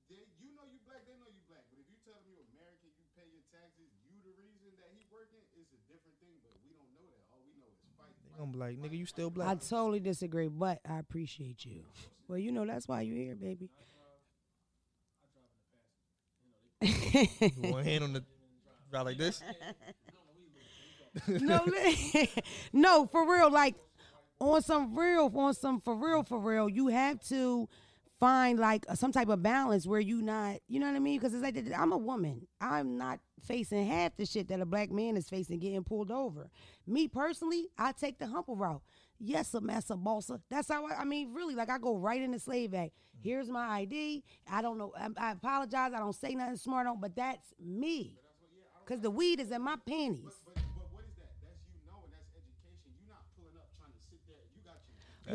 They, 0.10 0.22
you 0.42 0.50
know 0.58 0.66
you 0.70 0.78
black. 0.86 1.06
They 1.10 1.18
know 1.18 1.30
you 1.30 1.42
black. 1.50 1.66
But 1.74 1.82
if 1.82 1.90
you 1.90 1.98
tell 2.06 2.18
them 2.22 2.26
you 2.30 2.38
American, 2.54 2.90
you 2.98 3.06
pay 3.18 3.26
your 3.34 3.46
taxes. 3.54 3.90
You 4.10 4.18
the 4.26 4.34
reason 4.38 4.74
that 4.78 4.94
he 4.94 5.06
working. 5.10 5.42
It's 5.58 5.74
a 5.74 5.82
different 5.90 6.18
thing. 6.22 6.38
But 6.46 6.54
we 6.62 6.74
don't 6.78 6.90
know 6.94 7.06
that. 7.10 7.26
All 7.34 7.42
we 7.42 7.58
know 7.58 7.66
is 7.74 7.82
gonna 8.38 8.58
like, 8.58 8.78
nigga, 8.78 8.98
you 8.98 9.06
still 9.06 9.30
black. 9.30 9.48
I 9.48 9.56
totally 9.56 10.00
disagree, 10.00 10.48
but 10.48 10.80
I 10.88 11.00
appreciate 11.00 11.66
you. 11.66 11.82
Well, 12.28 12.38
you 12.38 12.52
know 12.52 12.66
that's 12.66 12.88
why 12.88 13.02
you're 13.02 13.16
here, 13.16 13.36
baby. 13.36 13.70
One 17.58 17.84
hand 17.84 18.04
on 18.04 18.14
the 18.14 18.24
drive 18.92 19.06
like 19.06 19.18
this. 19.18 19.42
no, 21.28 21.66
no, 22.74 23.08
for 23.08 23.32
real. 23.32 23.50
Like 23.50 23.76
on 24.40 24.62
some 24.62 24.98
real, 24.98 25.32
on 25.36 25.54
some 25.54 25.82
for 25.82 25.96
real, 25.96 26.24
for 26.24 26.40
real. 26.40 26.70
You 26.70 26.88
have 26.88 27.20
to 27.30 27.68
find 28.20 28.60
like 28.60 28.86
some 28.96 29.12
type 29.12 29.30
of 29.30 29.44
balance 29.44 29.86
where 29.86 30.00
you 30.00 30.22
not, 30.22 30.58
you 30.68 30.80
know 30.80 30.88
what 30.88 30.96
I 30.96 31.00
mean? 31.00 31.20
Because 31.20 31.34
it's 31.34 31.44
like 31.44 31.58
I'm 31.78 31.92
a 31.92 31.98
woman. 31.98 32.48
I'm 32.60 32.98
not 32.98 33.20
facing 33.46 33.86
half 33.86 34.16
the 34.18 34.26
shit 34.26 34.48
that 34.48 34.60
a 34.60 34.66
black 34.66 34.92
man 34.92 35.18
is 35.18 35.30
facing 35.30 35.60
getting 35.60 35.84
pulled 35.84 36.12
over. 36.12 36.50
Me 36.86 37.08
personally, 37.08 37.68
I 37.78 37.92
take 37.92 38.20
the 38.20 38.28
humble 38.28 38.56
route. 38.56 38.82
Yes, 39.20 39.54
a 39.54 39.62
massa 39.62 39.96
bossa. 39.96 40.40
That's 40.50 40.68
how 40.68 40.86
I, 40.88 41.02
I 41.02 41.04
mean, 41.04 41.34
really, 41.34 41.56
like 41.56 41.70
I 41.70 41.80
go 41.80 41.98
right 41.98 42.22
in 42.22 42.32
the 42.32 42.40
slave 42.40 42.74
act. 42.74 42.92
Here's 43.20 43.50
my 43.50 43.68
ID. 43.68 44.24
I 44.52 44.62
don't 44.62 44.78
know. 44.78 44.94
I, 44.98 45.10
I 45.18 45.32
apologize. 45.32 45.92
I 45.94 46.00
don't 46.00 46.14
say 46.14 46.36
nothing 46.36 46.58
smart 46.58 46.88
on, 46.88 47.00
but 47.00 47.16
that's 47.16 47.54
me. 47.60 48.14
Cause 48.86 49.02
the 49.02 49.12
weed 49.12 49.42
is 49.42 49.52
in 49.52 49.62
my 49.64 49.76
panties. 49.86 50.32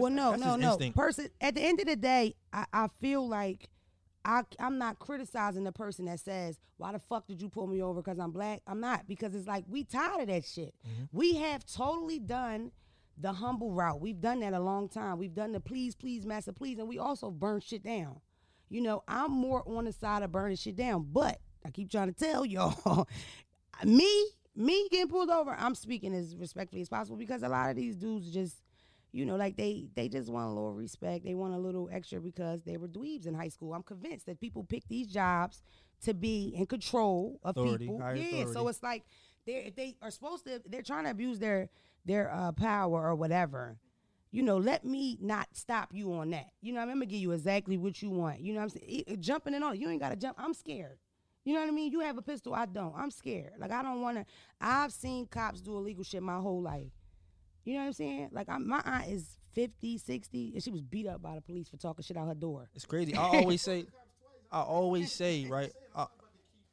Well, 0.00 0.10
no, 0.10 0.34
no, 0.34 0.56
no. 0.56 0.72
instinct. 0.72 0.96
Person, 0.96 1.28
at 1.40 1.54
the 1.54 1.62
end 1.62 1.80
of 1.80 1.86
the 1.86 1.96
day, 1.96 2.34
I, 2.52 2.66
I 2.72 2.88
feel 3.00 3.26
like 3.28 3.68
I, 4.24 4.42
I'm 4.58 4.78
not 4.78 4.98
criticizing 4.98 5.64
the 5.64 5.72
person 5.72 6.04
that 6.06 6.20
says, 6.20 6.58
"Why 6.76 6.92
the 6.92 6.98
fuck 6.98 7.26
did 7.26 7.40
you 7.40 7.48
pull 7.48 7.66
me 7.66 7.82
over 7.82 8.02
because 8.02 8.18
I'm 8.18 8.30
black?" 8.30 8.62
I'm 8.66 8.80
not 8.80 9.06
because 9.06 9.34
it's 9.34 9.46
like 9.46 9.64
we 9.68 9.84
tired 9.84 10.22
of 10.22 10.26
that 10.28 10.44
shit. 10.44 10.74
Mm-hmm. 10.86 11.04
We 11.16 11.36
have 11.36 11.64
totally 11.66 12.18
done 12.18 12.72
the 13.18 13.32
humble 13.32 13.72
route. 13.72 14.00
We've 14.00 14.20
done 14.20 14.40
that 14.40 14.52
a 14.52 14.60
long 14.60 14.88
time. 14.88 15.18
We've 15.18 15.34
done 15.34 15.52
the 15.52 15.60
please, 15.60 15.94
please, 15.94 16.24
master, 16.24 16.52
please, 16.52 16.78
and 16.78 16.88
we 16.88 16.98
also 16.98 17.30
burn 17.30 17.60
shit 17.60 17.82
down. 17.82 18.20
You 18.68 18.80
know, 18.80 19.02
I'm 19.06 19.30
more 19.30 19.62
on 19.66 19.84
the 19.84 19.92
side 19.92 20.22
of 20.22 20.32
burning 20.32 20.56
shit 20.56 20.76
down, 20.76 21.06
but 21.12 21.38
I 21.64 21.70
keep 21.70 21.90
trying 21.90 22.12
to 22.12 22.18
tell 22.18 22.44
y'all, 22.44 23.06
me, 23.84 24.26
me 24.56 24.88
getting 24.90 25.08
pulled 25.08 25.30
over, 25.30 25.54
I'm 25.58 25.74
speaking 25.74 26.14
as 26.14 26.34
respectfully 26.36 26.82
as 26.82 26.88
possible 26.88 27.16
because 27.16 27.42
a 27.42 27.48
lot 27.48 27.70
of 27.70 27.76
these 27.76 27.96
dudes 27.96 28.30
just, 28.30 28.56
you 29.12 29.26
know, 29.26 29.36
like 29.36 29.56
they 29.56 29.88
they 29.94 30.08
just 30.08 30.30
want 30.30 30.46
a 30.46 30.52
little 30.52 30.72
respect. 30.72 31.24
They 31.24 31.34
want 31.34 31.54
a 31.54 31.58
little 31.58 31.88
extra 31.92 32.20
because 32.20 32.62
they 32.64 32.78
were 32.78 32.88
dweebs 32.88 33.26
in 33.26 33.34
high 33.34 33.48
school. 33.48 33.74
I'm 33.74 33.82
convinced 33.82 34.26
that 34.26 34.40
people 34.40 34.64
pick 34.64 34.88
these 34.88 35.06
jobs 35.06 35.62
to 36.04 36.14
be 36.14 36.54
in 36.56 36.66
control 36.66 37.38
of 37.44 37.56
Authority, 37.56 37.86
people. 37.86 38.00
yeah, 38.16 38.46
so 38.46 38.66
it's 38.68 38.82
like 38.82 39.04
they 39.46 39.52
if 39.66 39.76
they 39.76 39.96
are 40.02 40.10
supposed 40.10 40.46
to, 40.46 40.62
they're 40.66 40.82
trying 40.82 41.04
to 41.04 41.10
abuse 41.10 41.38
their 41.38 41.68
their 42.06 42.32
uh, 42.32 42.52
power 42.52 43.08
or 43.08 43.14
whatever. 43.14 43.76
You 44.30 44.42
know, 44.42 44.56
let 44.56 44.82
me 44.82 45.18
not 45.20 45.48
stop 45.52 45.90
you 45.92 46.14
on 46.14 46.30
that. 46.30 46.46
You 46.62 46.72
know, 46.72 46.80
I'm 46.80 46.88
gonna 46.88 47.04
give 47.04 47.20
you 47.20 47.32
exactly 47.32 47.76
what 47.76 48.00
you 48.00 48.08
want. 48.08 48.40
You 48.40 48.54
know 48.54 48.60
what 48.60 48.72
I'm 48.74 48.80
saying? 48.80 49.16
Jumping 49.20 49.52
in 49.52 49.62
on 49.62 49.74
it, 49.74 49.80
you 49.80 49.90
ain't 49.90 50.00
gotta 50.00 50.16
jump. 50.16 50.38
I'm 50.40 50.54
scared. 50.54 50.96
You 51.44 51.52
know 51.52 51.60
what 51.60 51.68
I 51.68 51.72
mean? 51.72 51.92
You 51.92 52.00
have 52.00 52.16
a 52.16 52.22
pistol, 52.22 52.54
I 52.54 52.64
don't. 52.66 52.94
I'm 52.96 53.10
scared. 53.10 53.52
Like 53.58 53.72
I 53.72 53.82
don't 53.82 54.00
wanna 54.00 54.24
I've 54.58 54.92
seen 54.92 55.26
cops 55.26 55.60
do 55.60 55.76
illegal 55.76 56.02
shit 56.02 56.22
my 56.22 56.38
whole 56.38 56.62
life. 56.62 56.92
You 57.64 57.74
know 57.74 57.80
what 57.80 57.86
I'm 57.86 57.92
saying? 57.92 58.28
Like 58.32 58.48
I'm, 58.48 58.66
my 58.66 58.82
aunt 58.84 59.08
is 59.08 59.36
50, 59.54 59.98
60, 59.98 60.52
and 60.54 60.62
she 60.62 60.70
was 60.70 60.80
beat 60.82 61.06
up 61.06 61.22
by 61.22 61.34
the 61.34 61.40
police 61.40 61.68
for 61.68 61.76
talking 61.76 62.02
shit 62.02 62.16
out 62.16 62.26
her 62.28 62.34
door. 62.34 62.68
It's 62.74 62.84
crazy. 62.86 63.14
I 63.14 63.22
always 63.22 63.62
say, 63.62 63.86
I 64.50 64.60
always 64.62 65.12
say, 65.12 65.46
right? 65.46 65.72
I, 65.94 66.06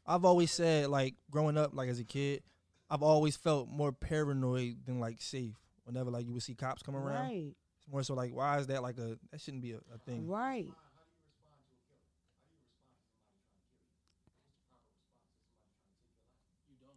I've 0.05 0.25
always 0.25 0.51
said, 0.51 0.87
like, 0.89 1.15
growing 1.29 1.57
up, 1.57 1.71
like 1.73 1.89
as 1.89 1.99
a 1.99 2.03
kid, 2.03 2.41
I've 2.89 3.03
always 3.03 3.35
felt 3.35 3.69
more 3.69 3.91
paranoid 3.91 4.77
than 4.85 4.99
like 4.99 5.21
safe. 5.21 5.55
Whenever 5.83 6.11
like 6.11 6.25
you 6.25 6.33
would 6.33 6.43
see 6.43 6.53
cops 6.55 6.83
come 6.83 6.95
around, 6.95 7.25
Right, 7.25 7.53
it's 7.79 7.91
more 7.91 8.03
so 8.03 8.13
like, 8.13 8.33
why 8.33 8.59
is 8.59 8.67
that 8.67 8.81
like 8.83 8.97
a 8.97 9.17
that 9.31 9.41
shouldn't 9.41 9.63
be 9.63 9.73
a, 9.73 9.77
a 9.93 9.97
thing. 10.05 10.27
right. 10.27 10.67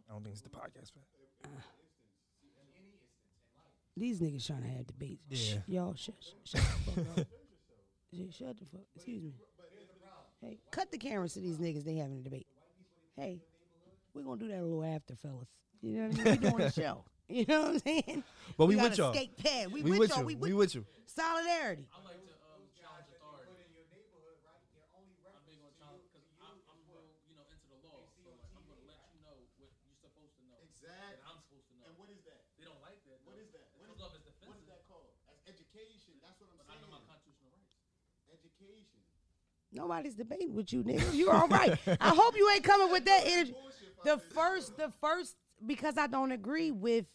I 0.08 0.12
don't 0.12 0.22
think 0.22 0.34
it's 0.34 0.42
the 0.42 0.50
podcast. 0.50 0.92
These 3.96 4.20
niggas 4.20 4.46
trying 4.46 4.62
to 4.62 4.68
have 4.68 4.86
debates. 4.86 5.22
Yeah. 5.28 5.36
Shh, 5.36 5.56
y'all, 5.68 5.94
shut, 5.94 6.14
shut 6.44 6.60
the 6.60 6.92
fuck 6.92 7.18
up. 7.18 7.26
Shut- 8.14 8.34
Shut 8.34 8.58
the 8.58 8.66
fuck. 8.66 8.82
Excuse 8.94 9.22
me. 9.22 9.32
Hey, 10.42 10.58
cut 10.70 10.90
the 10.92 10.98
cameras 10.98 11.32
to 11.34 11.40
these 11.40 11.56
niggas. 11.56 11.84
They 11.84 11.96
having 11.96 12.18
a 12.18 12.22
debate. 12.22 12.46
Hey, 13.16 13.40
we're 14.12 14.22
gonna 14.22 14.38
do 14.40 14.48
that 14.48 14.60
a 14.60 14.62
little 14.62 14.84
after, 14.84 15.14
fellas. 15.16 15.48
You 15.80 15.96
know 15.96 16.08
what 16.08 16.20
I 16.20 16.24
mean? 16.24 16.32
We 16.42 16.50
doing 16.50 16.56
the 16.58 16.70
show. 16.82 17.04
You 17.28 17.46
know 17.48 17.60
what 17.62 17.70
I'm 17.70 17.78
saying? 17.78 18.24
But 18.58 18.66
we 18.66 18.74
got 18.76 18.90
with 18.90 18.98
a 18.98 19.02
y'all. 19.02 19.14
Skate 19.14 19.36
pad. 19.38 19.72
We, 19.72 19.82
we 19.82 19.90
with 19.92 20.00
with 20.00 20.10
y'all. 20.10 20.18
you. 20.20 20.26
We 20.26 20.34
We 20.34 20.48
with 20.52 20.58
with 20.58 20.74
you. 20.74 20.84
solidarity. 21.06 21.86
I 21.94 21.98
Nobody's 39.72 40.14
debating 40.14 40.54
with 40.54 40.72
you, 40.72 40.84
nigga. 40.84 41.14
You're 41.14 41.32
all 41.32 41.48
right. 41.48 41.78
I 42.00 42.08
hope 42.14 42.36
you 42.36 42.48
ain't 42.50 42.64
coming 42.64 42.90
with 42.90 43.04
that 43.06 43.22
energy. 43.24 43.54
The 44.04 44.18
first, 44.34 44.76
the 44.76 44.92
first, 45.00 45.36
because 45.66 45.96
I 45.96 46.06
don't 46.06 46.32
agree 46.32 46.70
with. 46.70 47.06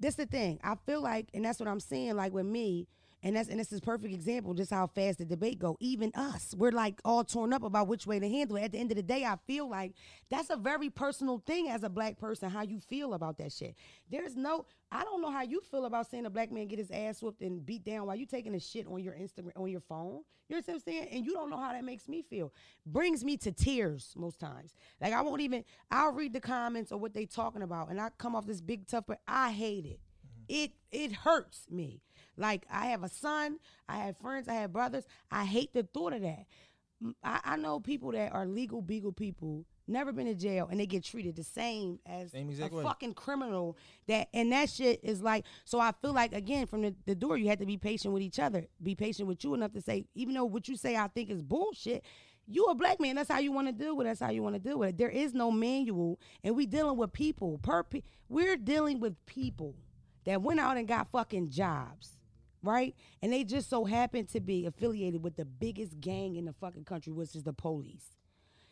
This 0.00 0.14
the 0.14 0.26
thing. 0.26 0.60
I 0.62 0.76
feel 0.86 1.02
like, 1.02 1.28
and 1.34 1.44
that's 1.44 1.58
what 1.58 1.68
I'm 1.68 1.80
saying. 1.80 2.14
Like 2.14 2.32
with 2.32 2.46
me, 2.46 2.86
and 3.22 3.34
that's 3.34 3.48
and 3.48 3.58
this 3.58 3.72
is 3.72 3.80
perfect 3.80 4.14
example 4.14 4.54
just 4.54 4.70
how 4.70 4.86
fast 4.86 5.18
the 5.18 5.24
debate 5.24 5.58
go. 5.58 5.76
Even 5.80 6.12
us, 6.14 6.54
we're 6.56 6.70
like 6.70 7.00
all 7.04 7.24
torn 7.24 7.52
up 7.52 7.64
about 7.64 7.88
which 7.88 8.06
way 8.06 8.18
to 8.18 8.28
handle 8.28 8.56
it. 8.56 8.62
At 8.62 8.72
the 8.72 8.78
end 8.78 8.92
of 8.92 8.96
the 8.96 9.02
day, 9.02 9.24
I 9.24 9.36
feel 9.46 9.68
like 9.68 9.92
that's 10.30 10.50
a 10.50 10.56
very 10.56 10.88
personal 10.88 11.42
thing 11.44 11.68
as 11.68 11.82
a 11.82 11.88
black 11.88 12.18
person. 12.18 12.48
How 12.48 12.62
you 12.62 12.78
feel 12.78 13.14
about 13.14 13.38
that 13.38 13.52
shit. 13.52 13.74
There's 14.10 14.36
no. 14.36 14.66
I 14.90 15.04
don't 15.04 15.20
know 15.20 15.30
how 15.30 15.42
you 15.42 15.60
feel 15.60 15.84
about 15.84 16.10
seeing 16.10 16.26
a 16.26 16.30
black 16.30 16.52
man 16.52 16.66
get 16.68 16.78
his 16.78 16.90
ass 16.90 17.20
whooped 17.20 17.42
and 17.42 17.64
beat 17.64 17.84
down 17.84 18.06
while 18.06 18.16
you 18.16 18.24
taking 18.24 18.54
a 18.54 18.60
shit 18.60 18.86
on 18.86 19.02
your 19.02 19.14
Instagram 19.14 19.52
on 19.56 19.68
your 19.68 19.80
phone. 19.80 20.22
You 20.48 20.56
know 20.56 20.62
what 20.64 20.74
I'm 20.74 20.80
saying? 20.80 21.08
And 21.12 21.26
you 21.26 21.34
don't 21.34 21.50
know 21.50 21.58
how 21.58 21.72
that 21.72 21.84
makes 21.84 22.08
me 22.08 22.22
feel. 22.22 22.52
Brings 22.86 23.22
me 23.22 23.36
to 23.38 23.52
tears 23.52 24.14
most 24.16 24.38
times. 24.38 24.74
Like 25.00 25.12
I 25.12 25.22
won't 25.22 25.40
even. 25.40 25.64
I'll 25.90 26.12
read 26.12 26.32
the 26.32 26.40
comments 26.40 26.92
or 26.92 26.98
what 26.98 27.14
they 27.14 27.26
talking 27.26 27.62
about, 27.62 27.90
and 27.90 28.00
I 28.00 28.10
come 28.16 28.36
off 28.36 28.46
this 28.46 28.60
big 28.60 28.86
tough. 28.86 29.04
But 29.08 29.20
I 29.26 29.50
hate 29.50 29.84
it. 29.86 29.98
Mm-hmm. 29.98 30.44
It 30.48 30.72
it 30.92 31.12
hurts 31.12 31.66
me. 31.68 32.00
Like 32.38 32.64
I 32.70 32.86
have 32.86 33.02
a 33.02 33.08
son. 33.08 33.58
I 33.88 33.98
have 33.98 34.16
friends. 34.18 34.48
I 34.48 34.54
have 34.54 34.72
brothers. 34.72 35.04
I 35.30 35.44
hate 35.44 35.72
the 35.74 35.82
thought 35.82 36.12
of 36.14 36.22
that. 36.22 36.46
I 37.22 37.56
know 37.56 37.78
people 37.78 38.10
that 38.10 38.32
are 38.32 38.44
legal 38.44 38.82
beagle 38.82 39.12
people, 39.12 39.64
never 39.86 40.12
been 40.12 40.26
in 40.26 40.36
jail, 40.36 40.66
and 40.68 40.80
they 40.80 40.86
get 40.86 41.04
treated 41.04 41.36
the 41.36 41.44
same 41.44 42.00
as 42.04 42.32
Same 42.32 42.50
a 42.60 42.68
way. 42.74 42.82
fucking 42.82 43.14
criminal. 43.14 43.76
That 44.08 44.28
and 44.34 44.50
that 44.50 44.68
shit 44.68 44.98
is 45.04 45.22
like. 45.22 45.44
So 45.64 45.78
I 45.78 45.92
feel 46.02 46.12
like 46.12 46.32
again 46.32 46.66
from 46.66 46.82
the, 46.82 46.96
the 47.06 47.14
door, 47.14 47.36
you 47.38 47.48
have 47.50 47.60
to 47.60 47.66
be 47.66 47.76
patient 47.76 48.12
with 48.12 48.22
each 48.24 48.40
other. 48.40 48.66
Be 48.82 48.96
patient 48.96 49.28
with 49.28 49.44
you 49.44 49.54
enough 49.54 49.72
to 49.74 49.80
say, 49.80 50.06
even 50.16 50.34
though 50.34 50.44
what 50.44 50.66
you 50.66 50.76
say 50.76 50.96
I 50.96 51.06
think 51.08 51.30
is 51.30 51.40
bullshit. 51.40 52.04
You 52.50 52.64
a 52.64 52.74
black 52.74 52.98
man. 52.98 53.14
That's 53.14 53.30
how 53.30 53.38
you 53.40 53.52
want 53.52 53.68
to 53.68 53.72
deal 53.72 53.94
with. 53.96 54.06
it. 54.06 54.10
That's 54.10 54.20
how 54.20 54.30
you 54.30 54.42
want 54.42 54.56
to 54.56 54.60
deal 54.60 54.78
with 54.78 54.88
it. 54.88 54.98
There 54.98 55.10
is 55.10 55.34
no 55.34 55.52
manual, 55.52 56.18
and 56.42 56.56
we 56.56 56.66
dealing 56.66 56.96
with 56.96 57.12
people. 57.12 57.58
Per 57.62 57.84
pe- 57.84 58.02
we're 58.28 58.56
dealing 58.56 58.98
with 58.98 59.14
people 59.26 59.76
that 60.24 60.42
went 60.42 60.58
out 60.58 60.76
and 60.78 60.88
got 60.88 61.12
fucking 61.12 61.50
jobs, 61.50 62.17
right? 62.62 62.94
And 63.22 63.32
they 63.32 63.44
just 63.44 63.70
so 63.70 63.84
happen 63.84 64.26
to 64.26 64.40
be 64.40 64.66
affiliated 64.66 65.22
with 65.22 65.36
the 65.36 65.44
biggest 65.44 66.00
gang 66.00 66.36
in 66.36 66.44
the 66.44 66.52
fucking 66.52 66.84
country, 66.84 67.12
which 67.12 67.34
is 67.34 67.42
the 67.42 67.52
police. 67.52 68.16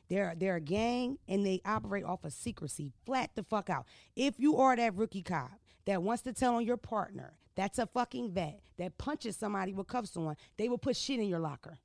They're 0.09 0.35
they're 0.37 0.57
a 0.57 0.61
gang 0.61 1.19
and 1.29 1.45
they 1.45 1.61
operate 1.65 2.05
off 2.05 2.25
of 2.25 2.33
secrecy, 2.33 2.93
flat 3.05 3.31
the 3.35 3.43
fuck 3.43 3.69
out. 3.71 3.87
If 4.15 4.39
you 4.39 4.57
are 4.57 4.77
that 4.77 4.95
rookie 4.95 5.23
cop 5.23 5.51
that 5.85 6.03
wants 6.03 6.23
to 6.23 6.33
tell 6.33 6.55
on 6.57 6.65
your 6.65 6.77
partner, 6.77 7.35
that's 7.57 7.79
a 7.79 7.87
fucking 7.87 8.31
vet 8.33 8.61
that 8.79 8.99
punches 8.99 9.37
somebody 9.37 9.73
with 9.73 9.89
cuffs 9.89 10.17
on, 10.17 10.37
they 10.57 10.69
will 10.69 10.79
put 10.79 10.97
shit 10.97 11.19
in 11.19 11.29
your 11.29 11.39
locker. 11.41 11.79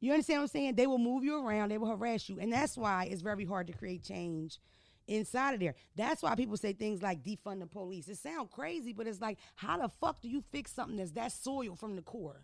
You 0.00 0.12
understand 0.12 0.38
what 0.38 0.44
I'm 0.44 0.48
saying? 0.48 0.74
They 0.76 0.86
will 0.86 0.98
move 0.98 1.24
you 1.24 1.44
around, 1.44 1.70
they 1.70 1.78
will 1.78 1.88
harass 1.88 2.28
you, 2.28 2.38
and 2.40 2.52
that's 2.52 2.76
why 2.76 3.08
it's 3.10 3.22
very 3.22 3.44
hard 3.44 3.66
to 3.66 3.72
create 3.72 4.02
change 4.02 4.58
inside 5.06 5.54
of 5.54 5.60
there. 5.60 5.74
That's 5.96 6.22
why 6.22 6.34
people 6.34 6.56
say 6.56 6.72
things 6.72 7.02
like 7.02 7.22
defund 7.22 7.60
the 7.60 7.66
police. 7.66 8.08
It 8.08 8.18
sounds 8.18 8.48
crazy, 8.52 8.92
but 8.92 9.06
it's 9.06 9.20
like, 9.20 9.38
how 9.56 9.78
the 9.78 9.88
fuck 9.88 10.20
do 10.20 10.28
you 10.28 10.42
fix 10.52 10.72
something 10.72 10.96
that's 10.96 11.12
that 11.12 11.32
soiled 11.32 11.78
from 11.78 11.96
the 11.96 12.02
core? 12.02 12.42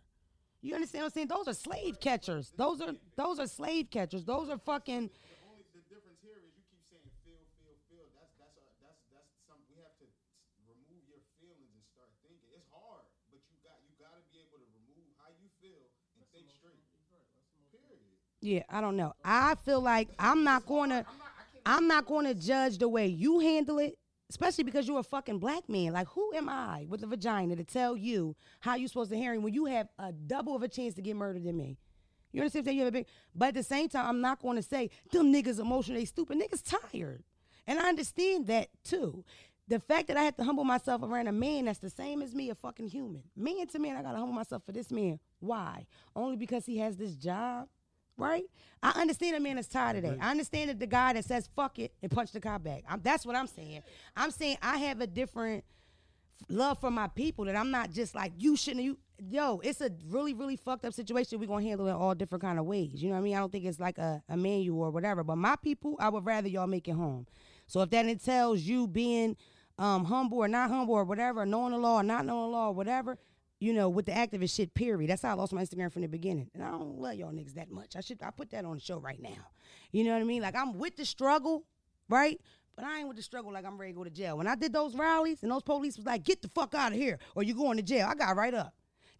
You 0.60 0.74
understand 0.74 1.02
what 1.04 1.12
I'm 1.12 1.14
saying? 1.14 1.28
Those 1.28 1.48
are 1.48 1.54
slave 1.54 2.00
catchers. 2.00 2.52
Those 2.56 2.80
are 2.80 2.94
those 3.16 3.38
are 3.38 3.46
slave 3.46 3.90
catchers. 3.90 4.24
Those 4.24 4.50
are 4.50 4.58
fucking 4.58 5.10
The 5.10 5.38
only 5.46 5.62
the 5.70 5.82
difference 5.86 6.18
here 6.18 6.34
is 6.42 6.50
you 6.58 6.64
keep 6.66 6.82
saying 6.90 7.06
feel, 7.22 7.38
feel, 7.62 7.78
feel. 7.86 8.06
That's 8.18 8.34
that's 8.42 8.58
a, 8.58 8.66
that's 8.82 8.98
that's 9.14 9.30
some. 9.46 9.62
We 9.70 9.78
have 9.86 9.94
to 10.02 10.06
remove 10.66 11.06
your 11.06 11.22
feelings 11.38 11.70
and 11.78 11.82
start 11.94 12.10
thinking. 12.26 12.50
It's 12.58 12.66
hard, 12.74 13.06
but 13.30 13.38
you 13.46 13.56
got 13.62 13.78
you 13.86 13.94
got 14.02 14.18
to 14.18 14.22
be 14.34 14.42
able 14.42 14.58
to 14.58 14.68
remove 14.82 15.06
how 15.22 15.30
you 15.38 15.46
feel 15.62 15.78
and 16.18 16.26
think 16.34 16.50
straight. 16.50 16.82
Period. 17.70 18.02
Yeah, 18.40 18.62
I 18.70 18.80
don't 18.80 18.96
know. 18.96 19.14
I 19.24 19.54
feel 19.64 19.80
like 19.80 20.08
I'm 20.18 20.44
not 20.44 20.66
going 20.66 20.90
to 20.90 21.04
I'm 21.68 21.86
not 21.86 22.06
going 22.06 22.24
to 22.24 22.32
judge 22.32 22.78
the 22.78 22.88
way 22.88 23.08
you 23.08 23.40
handle 23.40 23.78
it, 23.78 23.98
especially 24.30 24.64
because 24.64 24.88
you're 24.88 25.00
a 25.00 25.02
fucking 25.02 25.38
black 25.38 25.68
man. 25.68 25.92
Like 25.92 26.08
who 26.08 26.32
am 26.32 26.48
I 26.48 26.86
with 26.88 27.02
a 27.02 27.06
vagina 27.06 27.56
to 27.56 27.64
tell 27.64 27.94
you 27.94 28.36
how 28.60 28.74
you're 28.74 28.88
supposed 28.88 29.10
to 29.10 29.18
handle 29.18 29.42
when 29.42 29.52
you 29.52 29.66
have 29.66 29.86
a 29.98 30.10
double 30.10 30.56
of 30.56 30.62
a 30.62 30.68
chance 30.68 30.94
to 30.94 31.02
get 31.02 31.14
murdered 31.14 31.44
than 31.44 31.58
me? 31.58 31.76
You 32.32 32.40
understand 32.40 32.64
what 32.64 32.70
I'm 32.70 32.72
saying? 32.72 32.78
You 32.78 32.84
have 32.84 32.94
a 32.94 32.98
big 32.98 33.06
but 33.34 33.48
at 33.48 33.54
the 33.54 33.62
same 33.62 33.90
time, 33.90 34.06
I'm 34.06 34.22
not 34.22 34.40
going 34.40 34.56
to 34.56 34.62
say 34.62 34.88
them 35.12 35.30
niggas 35.30 35.60
emotional, 35.60 35.98
they 35.98 36.06
stupid. 36.06 36.40
Niggas 36.40 36.62
tired. 36.90 37.22
And 37.66 37.78
I 37.78 37.90
understand 37.90 38.46
that 38.46 38.68
too. 38.82 39.22
The 39.68 39.78
fact 39.78 40.08
that 40.08 40.16
I 40.16 40.22
have 40.22 40.36
to 40.36 40.44
humble 40.44 40.64
myself 40.64 41.02
around 41.02 41.26
a 41.26 41.32
man 41.32 41.66
that's 41.66 41.80
the 41.80 41.90
same 41.90 42.22
as 42.22 42.34
me, 42.34 42.48
a 42.48 42.54
fucking 42.54 42.88
human. 42.88 43.24
Man 43.36 43.66
to 43.66 43.78
man, 43.78 43.94
I 43.94 44.00
gotta 44.00 44.16
humble 44.16 44.32
myself 44.32 44.62
for 44.64 44.72
this 44.72 44.90
man. 44.90 45.20
Why? 45.40 45.86
Only 46.16 46.36
because 46.38 46.64
he 46.64 46.78
has 46.78 46.96
this 46.96 47.14
job? 47.14 47.68
Right? 48.18 48.44
I 48.82 49.00
understand 49.00 49.36
a 49.36 49.40
man 49.40 49.58
is 49.58 49.66
tired 49.66 49.96
of 49.96 50.02
that. 50.02 50.18
I 50.20 50.30
understand 50.30 50.70
that 50.70 50.78
the 50.78 50.86
guy 50.86 51.14
that 51.14 51.24
says 51.24 51.48
fuck 51.56 51.78
it 51.78 51.92
and 52.02 52.10
punch 52.10 52.32
the 52.32 52.40
cop 52.40 52.62
back. 52.62 52.84
I'm, 52.88 53.00
that's 53.02 53.24
what 53.24 53.34
I'm 53.34 53.46
saying. 53.46 53.82
I'm 54.16 54.30
saying 54.30 54.58
I 54.62 54.78
have 54.78 55.00
a 55.00 55.06
different 55.06 55.64
love 56.48 56.80
for 56.80 56.90
my 56.90 57.08
people 57.08 57.46
that 57.46 57.56
I'm 57.56 57.70
not 57.70 57.90
just 57.90 58.14
like 58.14 58.32
you 58.36 58.56
shouldn't 58.56 58.84
you 58.84 58.98
yo, 59.18 59.60
it's 59.64 59.80
a 59.80 59.90
really, 60.08 60.34
really 60.34 60.56
fucked 60.56 60.84
up 60.84 60.94
situation. 60.94 61.38
We're 61.40 61.46
gonna 61.46 61.64
handle 61.64 61.88
it 61.88 61.92
all 61.92 62.14
different 62.14 62.42
kind 62.42 62.58
of 62.58 62.66
ways. 62.66 63.02
You 63.02 63.08
know 63.08 63.14
what 63.14 63.20
I 63.20 63.24
mean? 63.24 63.36
I 63.36 63.40
don't 63.40 63.52
think 63.52 63.64
it's 63.64 63.80
like 63.80 63.98
a, 63.98 64.22
a 64.28 64.36
manual 64.36 64.82
or 64.82 64.90
whatever. 64.90 65.24
But 65.24 65.36
my 65.36 65.56
people, 65.56 65.96
I 65.98 66.08
would 66.08 66.24
rather 66.24 66.48
y'all 66.48 66.66
make 66.66 66.88
it 66.88 66.92
home. 66.92 67.26
So 67.66 67.80
if 67.82 67.90
that 67.90 68.06
entails 68.06 68.60
you 68.60 68.86
being 68.86 69.36
um, 69.78 70.04
humble 70.04 70.38
or 70.38 70.48
not 70.48 70.70
humble 70.70 70.94
or 70.94 71.04
whatever, 71.04 71.44
knowing 71.44 71.72
the 71.72 71.78
law 71.78 72.00
or 72.00 72.02
not 72.02 72.24
knowing 72.24 72.50
the 72.50 72.56
law 72.56 72.68
or 72.68 72.74
whatever, 72.74 73.18
you 73.60 73.72
know, 73.72 73.88
with 73.88 74.06
the 74.06 74.12
activist 74.12 74.54
shit, 74.54 74.72
period. 74.74 75.10
That's 75.10 75.22
how 75.22 75.30
I 75.30 75.34
lost 75.34 75.52
my 75.52 75.62
Instagram 75.62 75.92
from 75.92 76.02
the 76.02 76.08
beginning. 76.08 76.50
And 76.54 76.62
I 76.62 76.70
don't 76.70 76.98
love 76.98 77.14
y'all 77.14 77.32
niggas 77.32 77.54
that 77.54 77.70
much. 77.70 77.96
I 77.96 78.00
should 78.00 78.22
I 78.22 78.30
put 78.30 78.50
that 78.50 78.64
on 78.64 78.74
the 78.74 78.80
show 78.80 78.98
right 78.98 79.20
now. 79.20 79.48
You 79.92 80.04
know 80.04 80.12
what 80.12 80.20
I 80.20 80.24
mean? 80.24 80.42
Like 80.42 80.56
I'm 80.56 80.78
with 80.78 80.96
the 80.96 81.04
struggle, 81.04 81.64
right? 82.08 82.40
But 82.76 82.84
I 82.84 82.98
ain't 82.98 83.08
with 83.08 83.16
the 83.16 83.22
struggle 83.22 83.52
like 83.52 83.64
I'm 83.64 83.76
ready 83.76 83.92
to 83.92 83.96
go 83.96 84.04
to 84.04 84.10
jail. 84.10 84.38
When 84.38 84.46
I 84.46 84.54
did 84.54 84.72
those 84.72 84.94
rallies 84.94 85.42
and 85.42 85.50
those 85.50 85.64
police 85.64 85.96
was 85.96 86.06
like, 86.06 86.22
get 86.22 86.42
the 86.42 86.48
fuck 86.48 86.74
out 86.74 86.92
of 86.92 86.98
here 86.98 87.18
or 87.34 87.42
you 87.42 87.54
going 87.54 87.76
to 87.76 87.82
jail, 87.82 88.06
I 88.08 88.14
got 88.14 88.36
right 88.36 88.54
up. 88.54 88.72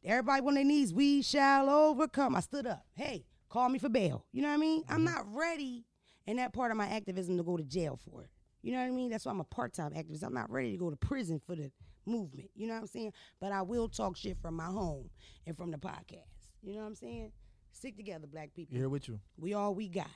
Everybody 0.05 0.46
on 0.46 0.55
their 0.55 0.64
knees, 0.64 0.94
we 0.94 1.22
shall 1.22 1.68
overcome. 1.68 2.37
I 2.37 2.40
stood 2.40 2.68
up. 2.68 2.87
Hey, 2.94 3.24
call 3.48 3.68
me 3.68 3.81
for 3.81 3.88
bail. 3.88 4.24
You 4.31 4.42
know 4.42 4.48
what 4.48 4.55
I 4.55 4.59
mean? 4.59 4.85
I'm 4.88 4.98
mm-hmm. 4.98 5.16
not 5.16 5.35
ready 5.35 5.85
in 6.29 6.37
that 6.37 6.53
part 6.53 6.70
of 6.70 6.77
my 6.77 6.87
activism 6.87 7.37
to 7.37 7.42
go 7.42 7.57
to 7.57 7.64
jail 7.64 7.98
for 8.09 8.22
it. 8.22 8.31
You 8.62 8.72
know 8.72 8.79
what 8.79 8.87
I 8.87 8.90
mean? 8.90 9.11
That's 9.11 9.27
why 9.27 9.33
I'm 9.33 9.40
a 9.40 9.44
part-time 9.44 9.92
activist. 9.92 10.22
I'm 10.22 10.35
not 10.35 10.51
ready 10.51 10.70
to 10.72 10.77
go 10.77 10.90
to 10.90 10.96
prison 10.96 11.40
for 11.44 11.57
the 11.57 11.72
movement. 12.09 12.51
You 12.55 12.66
know 12.66 12.75
what 12.75 12.81
I'm 12.81 12.87
saying? 12.88 13.12
But 13.40 13.53
I 13.53 13.62
will 13.62 13.88
talk 13.88 14.16
shit 14.16 14.38
from 14.40 14.55
my 14.57 14.66
home 14.66 15.11
and 15.47 15.57
from 15.57 15.71
the 15.71 15.79
podcast. 15.79 16.25
You 16.62 16.75
know 16.75 16.81
what 16.81 16.87
I'm 16.88 16.94
saying? 16.94 17.33
Stick 17.73 17.97
together, 17.97 18.27
black 18.27 18.53
people. 18.55 18.77
Here 18.77 18.88
with 18.88 19.07
you. 19.09 19.21
We 19.37 19.55
all 19.55 19.75
we 19.75 19.88
got. 19.88 20.09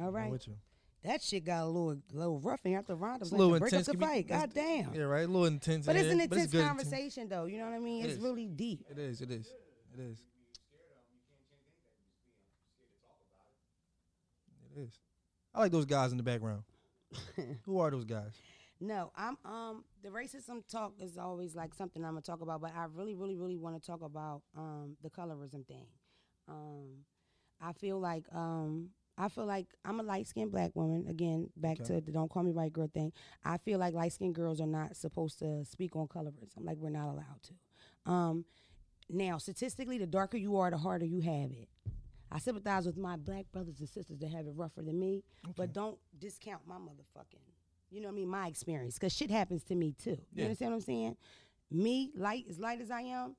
All 0.00 0.10
right. 0.10 0.26
I'm 0.26 0.30
with 0.30 0.46
you. 0.46 0.54
That 1.04 1.22
shit 1.22 1.44
got 1.44 1.62
a 1.62 1.66
little 1.66 1.96
little 2.12 2.40
rough 2.40 2.60
and 2.64 2.74
after 2.74 2.94
Ronda 2.94 3.22
It's 3.24 3.32
little 3.32 3.54
to 3.54 3.60
break 3.60 3.72
up 3.72 3.78
intense. 3.80 3.86
the 3.98 3.98
fight. 4.04 4.28
that's- 4.28 4.46
God 4.46 4.54
damn. 4.54 4.94
Yeah, 4.94 5.02
right. 5.02 5.24
A 5.24 5.26
little 5.26 5.46
intense. 5.46 5.86
But 5.86 5.96
in 5.96 6.04
it's 6.04 6.12
an 6.12 6.20
intense 6.20 6.50
good 6.50 6.64
conversation 6.66 7.28
though. 7.28 7.44
You 7.44 7.58
know 7.58 7.66
what 7.66 7.74
I 7.74 7.78
mean? 7.78 8.02
It 8.04 8.08
it's 8.08 8.14
is. 8.18 8.20
really 8.20 8.46
deep. 8.46 8.84
It 8.90 8.98
is. 8.98 9.20
It 9.20 9.30
is. 9.30 9.46
It 9.94 10.00
is. 10.00 10.18
It 14.76 14.80
is. 14.80 14.98
I 15.54 15.60
like 15.60 15.72
those 15.72 15.86
guys 15.86 16.10
in 16.12 16.16
the 16.16 16.22
background. 16.22 16.62
Who 17.64 17.78
are 17.80 17.90
those 17.90 18.04
guys? 18.04 18.32
No, 18.80 19.10
I'm 19.16 19.36
um 19.44 19.84
the 20.02 20.08
racism 20.10 20.62
talk 20.70 20.94
is 21.00 21.18
always 21.18 21.54
like 21.56 21.74
something 21.74 22.04
I'm 22.04 22.12
gonna 22.12 22.20
talk 22.22 22.40
about, 22.42 22.60
but 22.60 22.72
I 22.76 22.84
really, 22.94 23.14
really, 23.14 23.36
really 23.36 23.56
want 23.56 23.80
to 23.80 23.84
talk 23.84 24.02
about 24.02 24.42
um 24.56 24.96
the 25.02 25.10
colorism 25.10 25.66
thing. 25.66 25.86
Um 26.48 27.04
I 27.60 27.72
feel 27.72 27.98
like 27.98 28.24
um 28.32 28.90
I 29.16 29.28
feel 29.28 29.46
like 29.46 29.66
I'm 29.84 29.98
a 29.98 30.04
light 30.04 30.28
skinned 30.28 30.52
black 30.52 30.70
woman. 30.76 31.06
Again, 31.08 31.50
back 31.56 31.80
Okay. 31.80 31.94
to 31.96 32.00
the 32.00 32.12
don't 32.12 32.30
call 32.30 32.44
me 32.44 32.52
white 32.52 32.72
girl 32.72 32.88
thing. 32.92 33.12
I 33.44 33.56
feel 33.58 33.80
like 33.80 33.94
light 33.94 34.12
skinned 34.12 34.36
girls 34.36 34.60
are 34.60 34.66
not 34.66 34.94
supposed 34.96 35.40
to 35.40 35.64
speak 35.64 35.96
on 35.96 36.06
colorism. 36.06 36.58
Like 36.64 36.76
we're 36.78 36.90
not 36.90 37.08
allowed 37.08 37.42
to. 37.44 38.12
Um 38.12 38.44
now 39.10 39.38
statistically 39.38 39.98
the 39.98 40.06
darker 40.06 40.36
you 40.36 40.56
are, 40.56 40.70
the 40.70 40.78
harder 40.78 41.04
you 41.06 41.20
have 41.20 41.50
it. 41.50 41.68
I 42.30 42.38
sympathize 42.38 42.86
with 42.86 42.96
my 42.96 43.16
black 43.16 43.46
brothers 43.50 43.80
and 43.80 43.88
sisters 43.88 44.18
that 44.20 44.30
have 44.30 44.46
it 44.46 44.52
rougher 44.54 44.82
than 44.82 45.00
me, 45.00 45.24
but 45.56 45.72
don't 45.72 45.98
discount 46.18 46.60
my 46.66 46.76
motherfucking, 46.76 47.40
you 47.90 48.00
know 48.00 48.08
what 48.08 48.12
I 48.12 48.16
mean, 48.16 48.28
my 48.28 48.46
experience. 48.48 48.94
Because 48.94 49.12
shit 49.14 49.30
happens 49.30 49.62
to 49.64 49.74
me 49.74 49.92
too. 49.92 50.10
You 50.10 50.18
Yeah. 50.34 50.44
understand 50.44 50.72
what 50.72 50.76
I'm 50.76 50.80
saying? 50.82 51.16
Me, 51.70 52.10
light, 52.14 52.46
as 52.48 52.58
light 52.58 52.80
as 52.80 52.90
I 52.90 53.02
am, 53.02 53.36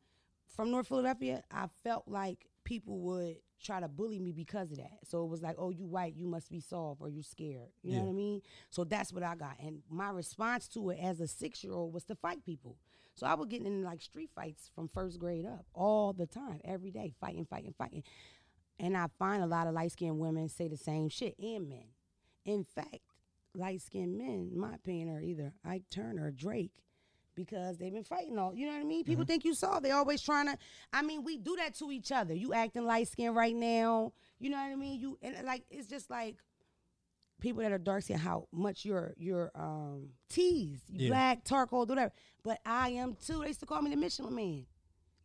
from 0.47 0.71
North 0.71 0.87
Philadelphia, 0.87 1.43
I 1.51 1.67
felt 1.83 2.07
like 2.07 2.47
people 2.63 2.99
would 2.99 3.37
try 3.59 3.79
to 3.79 3.87
bully 3.87 4.19
me 4.19 4.31
because 4.31 4.71
of 4.71 4.77
that. 4.77 4.99
So 5.05 5.23
it 5.23 5.27
was 5.27 5.41
like, 5.41 5.55
oh, 5.57 5.69
you 5.69 5.85
white, 5.85 6.15
you 6.15 6.27
must 6.27 6.49
be 6.49 6.59
soft 6.59 7.01
or 7.01 7.09
you 7.09 7.21
scared. 7.23 7.69
You 7.81 7.93
know 7.97 8.03
what 8.03 8.09
I 8.09 8.13
mean? 8.13 8.41
So 8.69 8.83
that's 8.83 9.11
what 9.11 9.23
I 9.23 9.35
got. 9.35 9.57
And 9.59 9.81
my 9.89 10.09
response 10.11 10.67
to 10.69 10.89
it 10.91 10.99
as 11.01 11.19
a 11.19 11.27
six 11.27 11.63
year 11.63 11.73
old 11.73 11.93
was 11.93 12.03
to 12.05 12.15
fight 12.15 12.43
people. 12.45 12.77
So 13.15 13.27
I 13.27 13.33
was 13.33 13.47
getting 13.47 13.65
in 13.67 13.83
like 13.83 14.01
street 14.01 14.29
fights 14.33 14.69
from 14.73 14.87
first 14.87 15.19
grade 15.19 15.45
up 15.45 15.65
all 15.73 16.13
the 16.13 16.25
time, 16.25 16.61
every 16.63 16.89
day, 16.91 17.13
fighting, 17.19 17.45
fighting, 17.45 17.73
fighting. 17.77 18.03
And 18.79 18.95
I 18.95 19.07
find 19.19 19.43
a 19.43 19.47
lot 19.47 19.67
of 19.67 19.73
light 19.73 19.91
skinned 19.91 20.19
women 20.19 20.47
say 20.47 20.67
the 20.69 20.77
same 20.77 21.09
shit 21.09 21.35
and 21.37 21.67
men. 21.67 21.87
In 22.45 22.63
fact, 22.63 22.99
light 23.59 23.81
skinned 23.81 24.17
men, 24.17 24.49
in 24.53 24.59
my 24.59 24.73
opinion, 24.75 25.09
are 25.09 25.21
either 25.21 25.53
Ike 25.65 25.83
Turner 25.89 26.25
or 26.27 26.31
Drake 26.31 26.71
because 27.35 27.77
they've 27.77 27.93
been 27.93 28.03
fighting 28.03 28.37
all. 28.37 28.53
You 28.55 28.65
know 28.67 28.73
what 28.73 28.81
I 28.81 28.85
mean? 28.85 29.03
People 29.03 29.25
think 29.25 29.45
you 29.45 29.53
saw. 29.53 29.79
They 29.79 29.91
always 29.91 30.21
trying 30.21 30.47
to. 30.47 30.57
I 30.91 31.01
mean, 31.01 31.23
we 31.23 31.37
do 31.37 31.55
that 31.57 31.73
to 31.75 31.91
each 31.91 32.11
other. 32.11 32.33
You 32.33 32.53
acting 32.53 32.85
light 32.85 33.07
skinned 33.07 33.35
right 33.35 33.55
now. 33.55 34.13
You 34.39 34.49
know 34.49 34.57
what 34.57 34.71
I 34.71 34.75
mean? 34.75 34.99
You 34.99 35.17
and 35.21 35.35
like 35.45 35.63
it's 35.69 35.87
just 35.87 36.09
like 36.09 36.37
people 37.41 37.61
that 37.63 37.71
are 37.71 37.77
dark 37.77 38.03
skinned 38.03 38.19
how 38.19 38.47
much 38.51 38.83
you're 38.85 39.13
you're 39.17 39.51
um 39.55 40.09
teased. 40.29 40.89
You 40.89 41.05
Yeah. 41.05 41.09
black, 41.09 41.45
charcoal, 41.45 41.85
whatever. 41.85 42.11
But 42.43 42.59
I 42.65 42.89
am 42.89 43.15
too. 43.15 43.41
They 43.41 43.47
used 43.47 43.59
to 43.61 43.65
call 43.65 43.81
me 43.81 43.89
the 43.91 43.97
Michelin 43.97 44.35
man. 44.35 44.65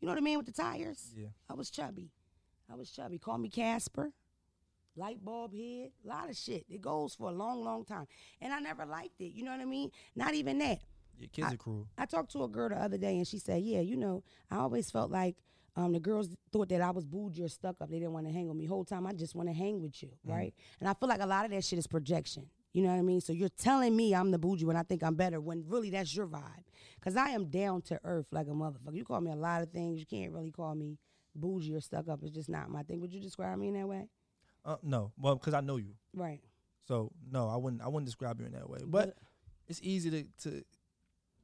You 0.01 0.09
know 0.09 0.15
the 0.15 0.21
man 0.23 0.37
with 0.37 0.47
the 0.47 0.53
tires? 0.53 1.13
Yeah. 1.17 1.29
I 1.49 1.55
was 1.55 1.71
chubby. 1.71 2.11
I 2.71 2.75
was 2.77 2.91
chubby. 2.91 3.19
Call 3.19 3.39
me 3.39 3.49
Casper. 3.49 4.13
Light 4.97 5.25
bulb 5.25 5.53
head. 5.55 5.91
A 6.05 6.09
lot 6.09 6.31
of 6.31 6.37
shit. 6.37 6.65
It 6.69 6.81
goes 6.81 7.15
for 7.15 7.29
a 7.29 7.33
long, 7.33 7.65
long 7.65 7.85
time. 7.85 8.07
And 8.41 8.53
I 8.53 8.61
never 8.61 8.85
liked 8.87 9.21
it. 9.21 9.33
You 9.35 9.45
know 9.45 9.51
what 9.51 9.61
I 9.61 9.65
mean? 9.65 9.91
Not 10.15 10.35
even 10.35 10.59
that. 10.59 10.79
Your 11.19 11.29
kids 11.29 11.49
I- 11.49 11.55
are 11.55 11.57
cruel. 11.57 11.89
I 11.99 12.07
talked 12.07 12.33
to 12.33 12.45
a 12.45 12.49
girl 12.49 12.69
the 12.69 12.77
other 12.77 12.99
day 12.99 13.17
and 13.17 13.27
she 13.27 13.39
said, 13.39 13.63
Yeah, 13.63 13.81
you 13.81 13.97
know, 13.97 14.23
I 14.51 14.57
always 14.57 14.91
felt 14.91 15.11
like 15.11 15.37
um, 15.77 15.93
the 15.93 16.01
girls 16.01 16.29
thought 16.53 16.69
that 16.69 16.81
I 16.81 16.91
was 16.91 17.05
bougie 17.05 17.43
or 17.43 17.49
stuck 17.49 17.81
up. 17.81 17.91
They 17.91 17.99
didn't 17.99 18.13
want 18.13 18.27
to 18.27 18.33
hang 18.33 18.47
with 18.47 18.57
me. 18.57 18.65
Whole 18.67 18.85
time 18.85 19.07
I 19.07 19.13
just 19.13 19.35
want 19.35 19.49
to 19.49 19.53
hang 19.55 19.81
with 19.81 20.01
you, 20.03 20.11
right? 20.25 20.55
And 20.79 20.89
I 20.89 20.95
feel 20.95 21.09
like 21.09 21.21
a 21.21 21.27
lot 21.27 21.45
of 21.45 21.51
that 21.51 21.65
shit 21.65 21.79
is 21.79 21.87
projection. 21.89 22.47
You 22.73 22.83
know 22.83 22.91
what 22.91 22.99
I 22.99 23.03
mean? 23.03 23.21
So 23.21 23.33
you're 23.33 23.49
telling 23.49 23.97
me 23.97 24.15
I'm 24.15 24.31
the 24.31 24.39
bougie 24.39 24.65
when 24.65 24.77
I 24.77 24.83
think 24.83 25.03
I'm 25.03 25.15
better 25.17 25.41
when 25.41 25.65
really 25.67 25.91
that's 25.91 26.15
your 26.15 26.27
vibe. 26.27 26.65
Cause 27.01 27.17
I 27.17 27.31
am 27.31 27.47
down 27.47 27.83
to 27.83 28.01
earth 28.05 28.27
like 28.31 28.47
a 28.47 28.51
motherfucker. 28.51 28.95
You 28.95 29.05
call 29.05 29.21
me 29.21 29.31
a 29.31 29.37
lot 29.37 29.63
of 29.63 29.71
things. 29.71 29.99
You 30.01 30.07
can't 30.07 30.33
really 30.33 30.51
call 30.51 30.75
me 30.75 30.99
bougie 31.35 31.75
or 31.75 31.81
stuck 31.81 32.09
up. 32.09 32.21
It's 32.23 32.35
just 32.35 32.49
not 32.49 32.71
my 32.71 32.83
thing. 32.83 33.01
Would 33.01 33.13
you 33.13 33.21
describe 33.21 33.59
me 33.59 33.69
in 33.69 33.75
that 33.75 33.89
way? 33.89 34.09
Uh, 34.65 34.77
no, 34.83 35.13
well, 35.19 35.35
because 35.37 35.53
I 35.55 35.61
know 35.61 35.77
you, 35.77 35.95
Right. 36.15 36.41
so 36.89 37.11
no, 37.31 37.49
I 37.49 37.57
wouldn't. 37.57 37.83
I 37.83 37.89
wouldn't 37.89 38.07
describe 38.07 38.41
you 38.41 38.47
in 38.47 38.53
that 38.53 38.69
way. 38.69 38.79
But 38.87 39.17
it's 39.69 39.81
easy 39.83 40.11
to 40.11 40.25
to 40.49 40.65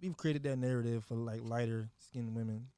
we've 0.01 0.17
created 0.17 0.43
that 0.45 0.57
narrative 0.57 1.05
for 1.05 1.15
like 1.17 1.43
lighter 1.45 1.91
skinned 1.99 2.35
women, 2.35 2.69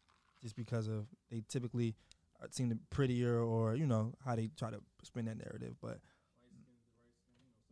just 0.42 0.56
because 0.56 0.88
of 0.88 1.06
they 1.30 1.42
typically 1.48 1.94
uh, 2.42 2.46
seem 2.50 2.70
to 2.70 2.78
prettier 2.90 3.38
or 3.40 3.76
you 3.76 3.86
know 3.86 4.14
how 4.24 4.34
they 4.34 4.50
try 4.58 4.70
to 4.70 4.80
spin 5.04 5.26
that 5.26 5.38
narrative. 5.38 5.76
But 5.80 6.00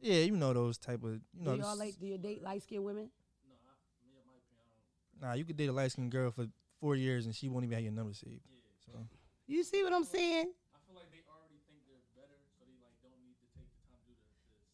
yeah, 0.01 0.23
you 0.23 0.37
know 0.37 0.53
those 0.53 0.79
type 0.79 1.03
of 1.03 1.21
you 1.35 1.43
know. 1.45 1.57
do 1.57 1.61
y'all 1.63 1.77
like 1.77 1.99
do 1.99 2.07
you 2.07 2.19
date 2.19 2.43
light 2.43 2.63
skinned 2.63 2.85
women? 2.85 3.11
No, 3.49 3.55
I, 3.67 3.75
me, 4.07 4.15
in 4.17 4.25
my 4.27 4.35
opinion, 4.39 4.65
I 4.71 5.27
don't. 5.27 5.31
Nah, 5.31 5.35
you 5.39 5.45
could 5.45 5.57
date 5.57 5.69
a 5.69 5.73
light 5.73 5.91
skinned 5.93 6.11
girl 6.13 6.31
for 6.31 6.47
four 6.81 6.95
years 6.97 7.27
and 7.27 7.35
she 7.35 7.49
won't 7.49 7.65
even 7.65 7.75
have 7.75 7.83
your 7.83 7.93
number 7.93 8.15
saved. 8.15 8.47
So 8.87 8.93
You 9.47 9.63
see 9.65 9.83
what 9.83 9.93
I'm 9.93 10.05
saying? 10.05 10.53
I 10.73 10.79
feel 10.87 10.97
like 10.97 11.11
they 11.13 11.21
already 11.29 11.61
think 11.69 11.85
they're 11.85 12.01
better, 12.17 12.41
so 12.57 12.65
they 12.65 12.79
like 12.81 12.97
don't 13.05 13.21
need 13.21 13.37
to 13.45 13.47
take 13.53 13.69
the 13.69 13.81
time 13.85 14.01
to 14.01 14.09
do 14.09 14.17
the, 14.17 14.25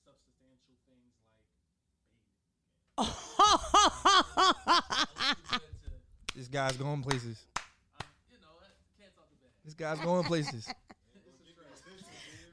the 0.07 0.15
substantial 0.15 0.79
things 0.87 1.11
like 1.19 1.35
baby. 1.43 2.31
to, 3.03 4.36
this 6.35 6.49
guy's 6.49 6.77
going 6.77 7.03
places. 7.03 7.39
you 8.31 8.39
know, 8.41 8.49
uh, 8.61 8.67
can't 8.99 9.15
talk 9.15 9.29
too 9.31 9.37
bad. 9.43 9.51
This 9.65 9.75
guy's 9.75 10.01
going 10.01 10.25
places. 10.25 10.69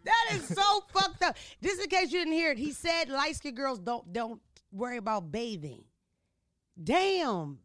That 0.05 0.33
is 0.35 0.45
so 0.49 0.83
fucked 0.93 1.23
up. 1.23 1.37
Just 1.61 1.81
in 1.81 1.87
case 1.89 2.11
you 2.11 2.19
didn't 2.19 2.33
hear 2.33 2.51
it, 2.51 2.57
he 2.57 2.73
said 2.73 3.07
light 3.07 3.37
skinned 3.37 3.55
girls 3.55 3.79
don't 3.79 4.11
don't 4.11 4.41
worry 4.69 4.97
about 4.97 5.31
bathing. 5.31 5.85
Damn. 6.83 7.59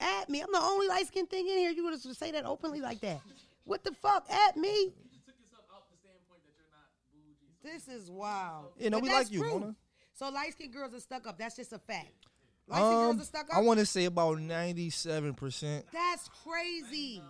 At 0.00 0.30
me. 0.30 0.40
I'm 0.40 0.50
the 0.50 0.58
only 0.58 0.88
light 0.88 1.06
skinned 1.08 1.28
thing 1.28 1.46
in 1.46 1.58
here. 1.58 1.70
You 1.70 1.84
would 1.84 2.02
just 2.02 2.18
say 2.18 2.30
that 2.32 2.46
openly 2.46 2.80
like 2.80 3.00
that. 3.02 3.20
What 3.64 3.84
the 3.84 3.92
fuck? 3.92 4.26
At 4.30 4.56
me? 4.56 4.68
You 4.70 4.92
just 5.12 5.26
took 5.26 5.34
yourself 5.38 5.64
out 5.70 5.82
the 5.90 5.98
standpoint 5.98 6.40
that 6.44 6.54
you're 6.56 6.72
not 6.72 6.88
bougie. 7.12 7.36
So 7.62 7.68
This 7.92 8.02
is 8.02 8.10
wild. 8.10 8.72
Yeah, 8.78 8.88
no, 8.88 8.96
But 8.96 9.02
we 9.02 9.08
that's 9.10 9.24
like 9.26 9.32
you, 9.34 9.40
proof. 9.40 9.52
Mona. 9.60 9.76
So 10.14 10.30
light 10.30 10.52
skinned 10.52 10.72
girls 10.72 10.94
are 10.94 11.00
stuck 11.00 11.26
up. 11.26 11.36
That's 11.38 11.56
just 11.56 11.74
a 11.74 11.78
fact. 11.78 12.24
Um, 12.70 12.80
girls 12.80 13.20
are 13.20 13.24
stuck 13.24 13.50
up. 13.50 13.56
I 13.56 13.60
want 13.60 13.80
to 13.80 13.86
say 13.86 14.04
about 14.06 14.38
ninety-seven 14.40 15.34
percent. 15.34 15.84
That's 15.92 16.28
crazy. 16.44 17.22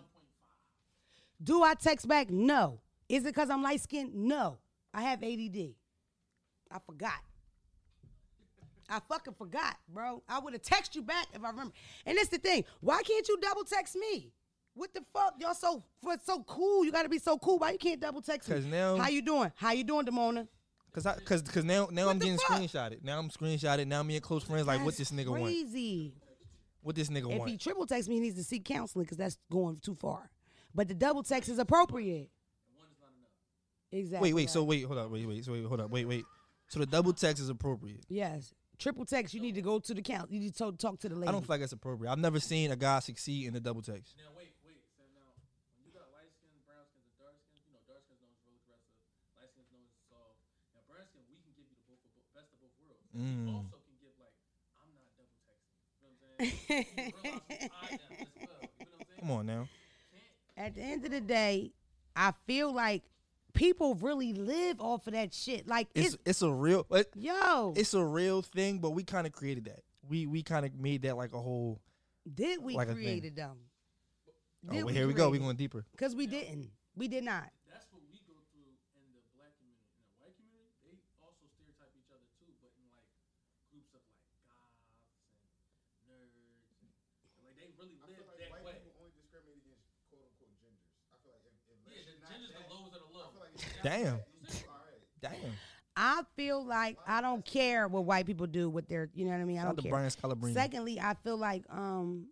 Do 1.43 1.63
I 1.63 1.75
text 1.75 2.07
back? 2.07 2.31
No. 2.31 2.81
Is 3.09 3.23
it 3.25 3.27
because 3.35 3.51
I'm 3.51 3.63
light 3.63 3.81
skinned? 3.81 4.15
No. 4.15 4.59
I 4.95 5.03
have 5.03 5.23
ADD. 5.23 5.75
I 6.71 6.79
forgot. 6.87 7.21
I 8.89 9.01
fucking 9.09 9.35
forgot, 9.35 9.77
bro. 9.89 10.23
I 10.29 10.39
would 10.39 10.53
have 10.53 10.63
texted 10.63 10.97
you 10.97 11.03
back 11.03 11.27
if 11.35 11.43
I 11.43 11.49
remember. 11.51 11.73
And 12.07 12.19
that's 12.19 12.29
the 12.29 12.39
thing. 12.39 12.65
Why 12.81 13.03
can't 13.03 13.27
you 13.27 13.39
double 13.41 13.65
text 13.65 13.97
me? 13.97 14.31
What 14.75 14.93
the 14.95 15.03
fuck? 15.13 15.35
Y'all 15.39 15.55
so 15.55 15.83
so 16.25 16.43
cool. 16.45 16.85
You 16.85 16.93
gotta 16.93 17.09
be 17.09 17.19
so 17.19 17.39
cool. 17.39 17.59
Why 17.59 17.73
you 17.73 17.79
can't 17.79 18.01
double 18.01 18.21
text 18.23 18.49
me? 18.49 18.61
now- 18.61 18.97
How 18.97 19.09
you 19.09 19.23
doing? 19.23 19.51
How 19.57 19.73
you 19.73 19.85
doing, 19.85 20.05
Demona? 20.07 20.47
Cause 20.95 21.07
I, 21.07 21.15
cause, 21.25 21.41
cause 21.43 21.65
now, 21.65 21.89
now 21.91 22.07
What 22.07 22.13
I'm 22.13 22.19
getting 22.19 22.37
fuck? 22.37 22.59
screenshotted. 22.61 23.03
Now 23.03 23.19
I'm 23.19 23.31
screenshotted. 23.31 23.87
Now 23.87 24.03
me 24.03 24.17
and 24.17 24.23
close 24.23 24.45
friends 24.45 24.67
like, 24.67 24.85
what 24.85 24.95
this 24.97 25.11
nigga 25.11 25.29
want? 25.29 25.45
crazy. 25.45 26.13
What 26.83 26.97
this 26.97 27.09
nigga 27.09 27.31
If 27.33 27.39
want? 27.39 27.43
If 27.43 27.47
he 27.49 27.57
triple 27.57 27.87
texts 27.87 28.09
me, 28.09 28.17
he 28.17 28.21
needs 28.21 28.37
to 28.37 28.45
seek 28.45 28.65
counseling 28.65 29.05
because 29.05 29.17
that's 29.17 29.39
going 29.51 29.79
too 29.79 29.95
far. 29.95 30.29
But 30.75 30.89
the 30.89 30.95
double 30.95 31.23
text 31.23 31.49
is 31.49 31.59
appropriate. 31.59 32.29
One 32.75 32.89
is 32.91 32.99
not 33.01 33.09
enough. 33.17 33.31
Exactly. 33.91 34.29
Wait, 34.33 34.35
wait. 34.35 34.51
So 34.51 34.65
wait, 34.65 34.85
hold 34.85 34.99
up. 34.99 35.11
Wait, 35.11 35.27
wait. 35.27 35.45
So 35.45 35.53
wait, 35.53 35.65
hold 35.65 35.81
up. 35.81 35.91
Wait, 35.91 36.05
wait. 36.07 36.25
So 36.69 36.79
the 36.81 36.87
double 36.87 37.13
text 37.15 37.41
is 37.43 37.49
appropriate. 37.49 38.05
yes, 38.09 38.53
triple 38.79 39.05
text. 39.07 39.33
You 39.33 39.41
need 39.41 39.55
to 39.55 39.63
go 39.63 39.79
to 39.79 39.95
the 39.95 40.03
count. 40.03 40.31
You 40.33 40.41
need 40.41 40.53
to 40.53 40.59
talk- 40.59 40.77
talk 40.79 40.99
to 41.01 41.09
the 41.09 41.15
lady. 41.17 41.29
I 41.29 41.33
don't 41.33 41.41
feel 41.41 41.55
like 41.55 41.61
that's 41.61 41.73
appropriate. 41.73 42.11
I've 42.11 42.19
never 42.19 42.41
seen 42.41 42.71
a 42.73 42.77
guy 42.77 42.99
succeed 43.01 43.47
in 43.47 43.55
the 43.55 43.61
double 43.61 43.81
text. 43.81 44.13
Now 44.19 44.33
wait, 44.37 44.53
wait. 44.65 44.81
So 44.97 45.05
now, 45.17 45.33
when 45.77 45.85
you 45.89 45.93
got 45.93 46.09
light 46.13 46.33
skins, 46.37 46.61
brown 46.69 46.85
skins, 46.89 47.05
and 47.09 47.17
dark 47.21 47.37
skins, 47.45 47.65
you 47.69 47.73
know, 47.77 47.81
dark 47.87 48.01
skins 48.09 48.19
known 48.25 48.33
as 48.33 48.41
real 48.49 48.57
aggressive, 48.65 48.97
light 49.37 49.53
skins 49.53 49.69
known 49.71 49.85
as 49.85 49.93
soft. 50.09 50.41
Now, 50.73 50.83
brown 50.89 51.05
skin, 51.13 51.23
we 51.29 51.37
can 51.45 51.53
give 51.53 51.69
you 51.69 51.77
the 51.77 51.85
both 51.87 52.01
of 52.03 52.11
both, 52.17 52.27
best 52.33 52.49
of 53.13 53.21
both 53.21 53.23
worlds. 53.23 53.45
We 53.45 53.53
Mm. 53.53 53.57
also 53.57 53.79
can 53.85 53.97
give 54.01 54.15
like, 54.19 54.37
I'm 54.81 54.91
not 54.97 55.09
double 55.17 55.39
texting. 55.45 55.77
You 55.93 56.01
know 56.01 56.09
what 56.09 56.25
I'm 56.41 56.49
saying? 56.49 56.87
you 56.97 57.13
can 57.13 57.23
realize 57.23 57.43
who 57.49 57.77
I 57.77 57.89
am 57.93 58.01
as 58.01 58.29
well. 58.37 58.61
You 58.79 58.87
know 58.87 58.93
what 58.93 59.01
I'm 59.01 59.07
saying? 59.07 59.21
Come 59.21 59.31
on 59.31 59.47
now. 59.47 59.69
At 60.57 60.75
the 60.75 60.83
end 60.83 61.05
of 61.05 61.11
the 61.11 61.21
day, 61.21 61.73
I 62.15 62.33
feel 62.47 62.73
like 62.73 63.03
people 63.55 63.95
really 63.97 64.33
live 64.33 64.81
off 64.81 65.07
of 65.07 65.13
that 65.15 65.33
shit. 65.33 65.67
Like 65.67 65.89
It's 65.95 66.15
it's, 66.15 66.23
it's 66.27 66.43
a 66.43 66.51
real 66.53 66.85
but 66.89 67.09
yo, 67.15 67.73
it's 67.77 67.95
a 67.95 68.05
real 68.05 68.43
thing, 68.43 68.79
but 68.79 68.91
we 68.91 69.03
kind 69.05 69.27
of 69.27 69.33
created 69.33 69.65
that. 69.67 69.81
We 70.09 70.27
we 70.27 70.43
kind 70.43 70.67
of 70.67 70.75
made 70.75 71.03
that 71.03 71.17
like 71.17 71.33
a 71.33 71.41
whole. 71.41 71.81
did 72.29 72.63
we 72.63 72.75
like 72.75 72.89
a 72.89 72.95
thing. 72.95 73.03
created 73.03 73.37
them? 73.37 73.57
Oh, 74.71 74.85
well, 74.85 74.95
here 74.95 75.07
we 75.07 75.15
go. 75.15 75.31
We 75.31 75.39
going 75.39 75.57
deeper. 75.57 75.85
Cause 75.97 76.15
we 76.15 76.27
didn't. 76.27 76.71
We 76.95 77.09
did 77.09 77.25
not. 77.25 77.49
That's 77.67 77.87
what 77.91 78.03
we 78.13 78.21
go 78.29 78.37
through 78.53 78.69
in 78.95 79.03
the 79.17 79.23
black 79.35 79.57
community. 79.59 79.89
In 79.99 80.05
the 80.07 80.17
white 80.23 80.37
community, 80.37 80.71
they 80.85 80.95
also 81.25 81.43
stereotype 81.51 81.91
each 81.97 82.13
other 82.13 82.29
too, 82.39 82.53
but 82.61 82.71
in 82.79 82.85
like 82.95 83.09
groups 83.73 83.91
of 83.97 84.05
like 84.07 84.21
goths 84.47 84.87
and 85.33 85.41
nerds. 86.07 86.37
And, 86.39 86.47
like 87.43 87.57
they 87.59 87.73
really 87.75 87.97
I 87.99 88.07
live 88.07 88.23
feel 88.23 88.29
like 88.29 88.39
that 88.39 88.51
white 88.55 88.65
way. 88.69 88.75
people 88.85 88.95
only 89.03 89.15
discriminate 89.19 89.59
against 89.67 89.83
quote 90.13 90.23
unquote 90.31 90.55
genders. 90.63 90.79
I 91.11 91.17
feel 91.27 91.33
like 91.35 91.43
if, 91.49 91.55
if 91.67 91.79
Yeah, 91.91 92.07
the 92.07 92.15
not 92.23 92.31
genders 92.39 92.53
that, 92.55 92.63
the 92.63 92.71
lowest 92.71 92.95
of 92.95 93.03
the 93.03 93.11
I 93.11 93.17
low. 93.19 93.27
feel 93.35 93.43
like 93.43 93.55
if 93.57 93.61
you're 93.67 93.72
Damn. 93.83 94.05
not 94.05 94.25
that, 94.47 94.55
you 94.55 94.65
all 94.69 95.31
right. 95.31 95.41
Damn. 95.43 95.53
I 95.95 96.23
feel 96.37 96.65
like 96.65 96.97
I 97.07 97.21
don't 97.21 97.45
care 97.45 97.87
what 97.87 98.05
white 98.05 98.25
people 98.27 98.47
do 98.47 98.71
with 98.71 98.89
their, 98.89 99.11
you 99.15 99.25
know 99.27 99.33
what 99.33 99.41
I 99.41 99.45
mean. 99.45 99.59
I 99.59 99.63
Shout 99.63 99.67
out 99.69 99.77
don't 99.77 99.77
to 99.77 99.83
care. 99.83 99.91
Brian 99.93 100.11
Scalabrine. 100.11 100.55
Secondly, 100.55 100.99
I 101.01 101.15
feel 101.23 101.37
like 101.37 101.65
um 101.71 102.29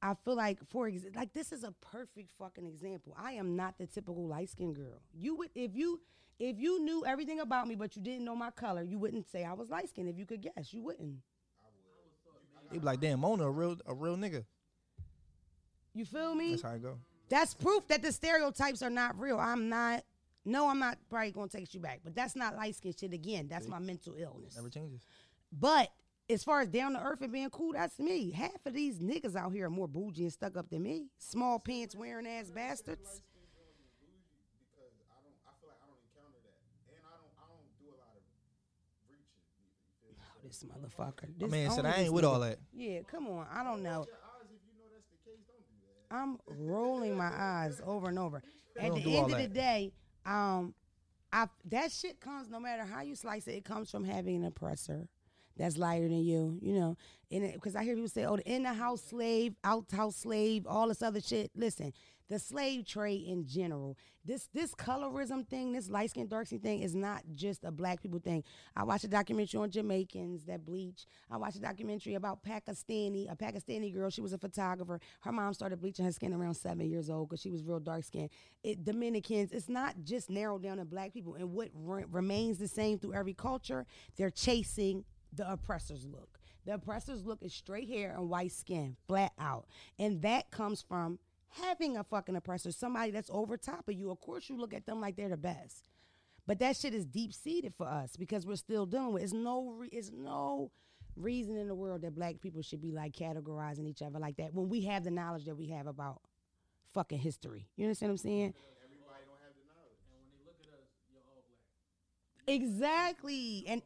I 0.00 0.14
feel 0.24 0.36
like 0.36 0.58
for 0.70 0.86
ex- 0.88 1.04
like 1.14 1.32
this 1.34 1.52
is 1.52 1.64
a 1.64 1.72
perfect 1.92 2.30
fucking 2.38 2.64
example. 2.66 3.14
I 3.18 3.32
am 3.32 3.56
not 3.56 3.76
the 3.78 3.86
typical 3.86 4.26
light 4.26 4.48
skinned 4.48 4.76
girl. 4.76 5.02
You 5.12 5.36
would 5.36 5.50
if 5.54 5.74
you 5.74 6.00
if 6.38 6.58
you 6.58 6.82
knew 6.82 7.04
everything 7.04 7.40
about 7.40 7.66
me 7.68 7.74
but 7.74 7.94
you 7.96 8.02
didn't 8.02 8.24
know 8.24 8.36
my 8.36 8.50
color, 8.52 8.82
you 8.82 8.98
wouldn't 8.98 9.26
say 9.30 9.44
I 9.44 9.52
was 9.52 9.68
light 9.70 9.88
skinned 9.88 10.08
if 10.08 10.16
you 10.18 10.24
could 10.24 10.40
guess. 10.40 10.72
You 10.72 10.82
wouldn't. 10.82 11.16
They 12.70 12.78
be 12.78 12.84
like, 12.84 13.00
damn, 13.00 13.20
Mona, 13.20 13.44
a 13.44 13.50
real 13.50 13.76
a 13.86 13.94
real 13.94 14.16
nigga. 14.16 14.44
You 15.94 16.04
feel 16.04 16.34
me? 16.34 16.50
That's 16.52 16.62
how 16.62 16.70
I 16.70 16.78
go. 16.78 16.98
That's 17.28 17.52
proof 17.54 17.86
that 17.88 18.02
the 18.02 18.12
stereotypes 18.12 18.82
are 18.82 18.90
not 18.90 19.18
real. 19.18 19.38
I'm 19.38 19.68
not 19.68 20.04
no, 20.44 20.68
I'm 20.68 20.78
not 20.78 20.98
probably 21.10 21.30
gonna 21.32 21.48
text 21.48 21.74
you 21.74 21.80
back, 21.80 22.00
but 22.04 22.14
that's 22.14 22.36
not 22.36 22.56
light 22.56 22.76
skin 22.76 22.94
shit 22.98 23.12
again. 23.12 23.48
That's 23.48 23.68
my 23.68 23.78
mental 23.78 24.14
illness. 24.18 24.56
Never 24.56 24.70
changes. 24.70 25.02
But 25.52 25.90
as 26.30 26.44
far 26.44 26.60
as 26.60 26.68
down 26.68 26.92
to 26.92 27.02
earth 27.02 27.22
and 27.22 27.32
being 27.32 27.50
cool, 27.50 27.72
that's 27.72 27.98
me. 27.98 28.30
Half 28.30 28.66
of 28.66 28.74
these 28.74 28.98
niggas 28.98 29.34
out 29.34 29.52
here 29.52 29.66
are 29.66 29.70
more 29.70 29.88
bougie 29.88 30.24
and 30.24 30.32
stuck 30.32 30.56
up 30.56 30.68
than 30.70 30.82
me. 30.82 31.06
Small 31.18 31.58
pants 31.58 31.94
wearing 31.96 32.26
ass 32.26 32.50
bastards. 32.50 33.22
because 34.68 34.92
I 35.10 35.20
don't. 35.24 35.34
I 35.46 35.52
feel 35.60 35.68
like 35.68 35.80
I 35.82 35.88
don't 35.88 36.00
encounter 36.04 36.40
that, 36.44 36.60
and 36.88 37.00
I 37.04 37.16
don't. 37.16 37.32
I 37.36 37.44
don't 37.48 37.68
do 37.80 37.86
a 37.92 37.96
lot 37.96 38.12
of 38.12 38.22
reaching. 38.28 38.60
Either, 39.08 39.24
you 39.24 39.24
feel 39.48 40.12
me? 40.12 40.20
Oh, 40.20 40.38
this 40.44 40.64
motherfucker. 40.64 41.28
My 41.28 41.34
This 41.38 41.50
man 41.50 41.70
said 41.70 41.86
I 41.86 41.88
ain't 41.88 41.98
this 41.98 42.10
with 42.10 42.24
all 42.24 42.40
that. 42.40 42.58
Yeah, 42.72 43.00
come 43.10 43.26
on. 43.28 43.46
I 43.52 43.64
don't 43.64 43.82
know. 43.82 44.04
Your 44.04 44.20
eyes, 44.20 44.48
if 44.52 44.60
you 44.68 44.76
know 44.76 44.88
that's 44.92 45.08
the 45.08 45.30
case, 45.30 45.40
don't 45.48 45.64
do 45.68 45.76
that. 45.80 46.14
I'm 46.14 46.38
rolling 46.46 47.16
my 47.16 47.30
eyes 47.32 47.80
over 47.84 48.08
and 48.08 48.18
over. 48.18 48.42
At 48.78 48.94
the 48.94 49.16
end 49.16 49.32
of 49.32 49.38
the 49.38 49.48
day, 49.48 49.92
um, 50.28 50.74
I 51.32 51.48
that 51.66 51.90
shit 51.92 52.20
comes 52.20 52.48
no 52.48 52.60
matter 52.60 52.84
how 52.84 53.02
you 53.02 53.14
slice 53.14 53.46
it. 53.48 53.52
It 53.52 53.64
comes 53.64 53.90
from 53.90 54.04
having 54.04 54.36
an 54.36 54.44
oppressor 54.44 55.08
that's 55.56 55.76
lighter 55.76 56.08
than 56.08 56.22
you, 56.22 56.58
you 56.62 56.74
know. 56.74 56.96
And 57.30 57.52
because 57.52 57.74
I 57.74 57.84
hear 57.84 57.94
people 57.94 58.08
say, 58.08 58.24
"Oh, 58.24 58.36
the 58.36 58.50
in 58.50 58.62
the 58.62 58.72
house 58.72 59.02
slave, 59.02 59.54
out 59.64 59.90
house 59.90 60.16
slave, 60.16 60.66
all 60.66 60.88
this 60.88 61.02
other 61.02 61.20
shit." 61.20 61.50
Listen, 61.56 61.92
the 62.28 62.38
slave 62.38 62.86
trade 62.86 63.24
in 63.26 63.46
general, 63.46 63.96
this 64.24 64.48
this 64.52 64.74
colorism 64.74 65.46
thing, 65.46 65.72
this 65.72 65.88
light 65.88 66.10
skin 66.10 66.26
dark 66.26 66.46
skin 66.46 66.60
thing, 66.60 66.80
is 66.80 66.94
not 66.94 67.22
just 67.34 67.64
a 67.64 67.70
black 67.70 68.02
people 68.02 68.18
thing. 68.18 68.44
I 68.76 68.84
watched 68.84 69.04
a 69.04 69.08
documentary 69.08 69.60
on 69.60 69.70
Jamaicans 69.70 70.44
that 70.44 70.64
bleach. 70.64 71.06
I 71.30 71.36
watched 71.36 71.56
a 71.56 71.60
documentary 71.60 72.14
about 72.14 72.42
Pakistani, 72.42 73.30
a 73.30 73.36
Pakistani 73.36 73.92
girl. 73.92 74.10
She 74.10 74.20
was 74.20 74.32
a 74.32 74.38
photographer. 74.38 75.00
Her 75.20 75.32
mom 75.32 75.54
started 75.54 75.80
bleaching 75.80 76.04
her 76.04 76.12
skin 76.12 76.34
around 76.34 76.54
seven 76.54 76.88
years 76.88 77.08
old 77.08 77.28
because 77.28 77.40
she 77.40 77.50
was 77.50 77.62
real 77.62 77.80
dark 77.80 78.04
skinned. 78.04 78.30
It 78.62 78.84
Dominicans. 78.84 79.52
It's 79.52 79.68
not 79.68 79.94
just 80.04 80.28
narrowed 80.28 80.62
down 80.62 80.76
to 80.76 80.84
black 80.84 81.12
people. 81.12 81.34
And 81.34 81.52
what 81.52 81.70
re- 81.74 82.04
remains 82.10 82.58
the 82.58 82.68
same 82.68 82.98
through 82.98 83.14
every 83.14 83.34
culture, 83.34 83.86
they're 84.16 84.30
chasing 84.30 85.04
the 85.32 85.50
oppressor's 85.50 86.04
look. 86.04 86.38
The 86.66 86.74
oppressor's 86.74 87.24
look 87.24 87.42
is 87.42 87.54
straight 87.54 87.88
hair 87.88 88.14
and 88.14 88.28
white 88.28 88.52
skin, 88.52 88.96
flat 89.06 89.32
out. 89.38 89.66
And 89.98 90.20
that 90.22 90.50
comes 90.50 90.82
from 90.82 91.18
having 91.50 91.96
a 91.96 92.04
fucking 92.04 92.36
oppressor, 92.36 92.72
somebody 92.72 93.10
that's 93.10 93.30
over 93.32 93.56
top 93.56 93.88
of 93.88 93.94
you. 93.94 94.10
Of 94.10 94.20
course, 94.20 94.48
you 94.48 94.56
look 94.56 94.74
at 94.74 94.86
them 94.86 95.00
like 95.00 95.16
they're 95.16 95.28
the 95.28 95.36
best. 95.36 95.88
But 96.46 96.58
that 96.60 96.76
shit 96.76 96.94
is 96.94 97.04
deep 97.04 97.34
seated 97.34 97.74
for 97.76 97.86
us 97.86 98.16
because 98.16 98.46
we're 98.46 98.56
still 98.56 98.86
dealing 98.86 99.12
with. 99.12 99.22
It's 99.22 99.32
no, 99.34 99.70
re- 99.70 99.90
it's 99.92 100.10
no 100.10 100.70
reason 101.14 101.56
in 101.56 101.68
the 101.68 101.74
world 101.74 102.02
that 102.02 102.14
black 102.14 102.40
people 102.40 102.62
should 102.62 102.80
be 102.80 102.92
like 102.92 103.12
categorizing 103.12 103.86
each 103.86 104.02
other 104.02 104.18
like 104.18 104.36
that 104.36 104.54
when 104.54 104.68
we 104.68 104.82
have 104.82 105.04
the 105.04 105.10
knowledge 105.10 105.44
that 105.44 105.56
we 105.56 105.68
have 105.68 105.86
about 105.86 106.22
fucking 106.94 107.18
history. 107.18 107.68
You 107.76 107.84
understand 107.84 108.10
what 108.10 108.14
I'm 108.14 108.18
saying? 108.18 108.54
Everybody 108.82 109.24
don't 109.26 109.40
have 109.44 109.54
the 109.54 109.66
knowledge. 109.68 109.98
And 110.08 110.16
when 110.16 110.30
they 110.30 110.44
look 110.46 110.56
at 110.62 110.68
us, 110.68 110.88
you're 111.12 111.20
all 111.28 111.44
black. 112.46 112.54
Exactly. 112.54 113.64
And 113.68 113.82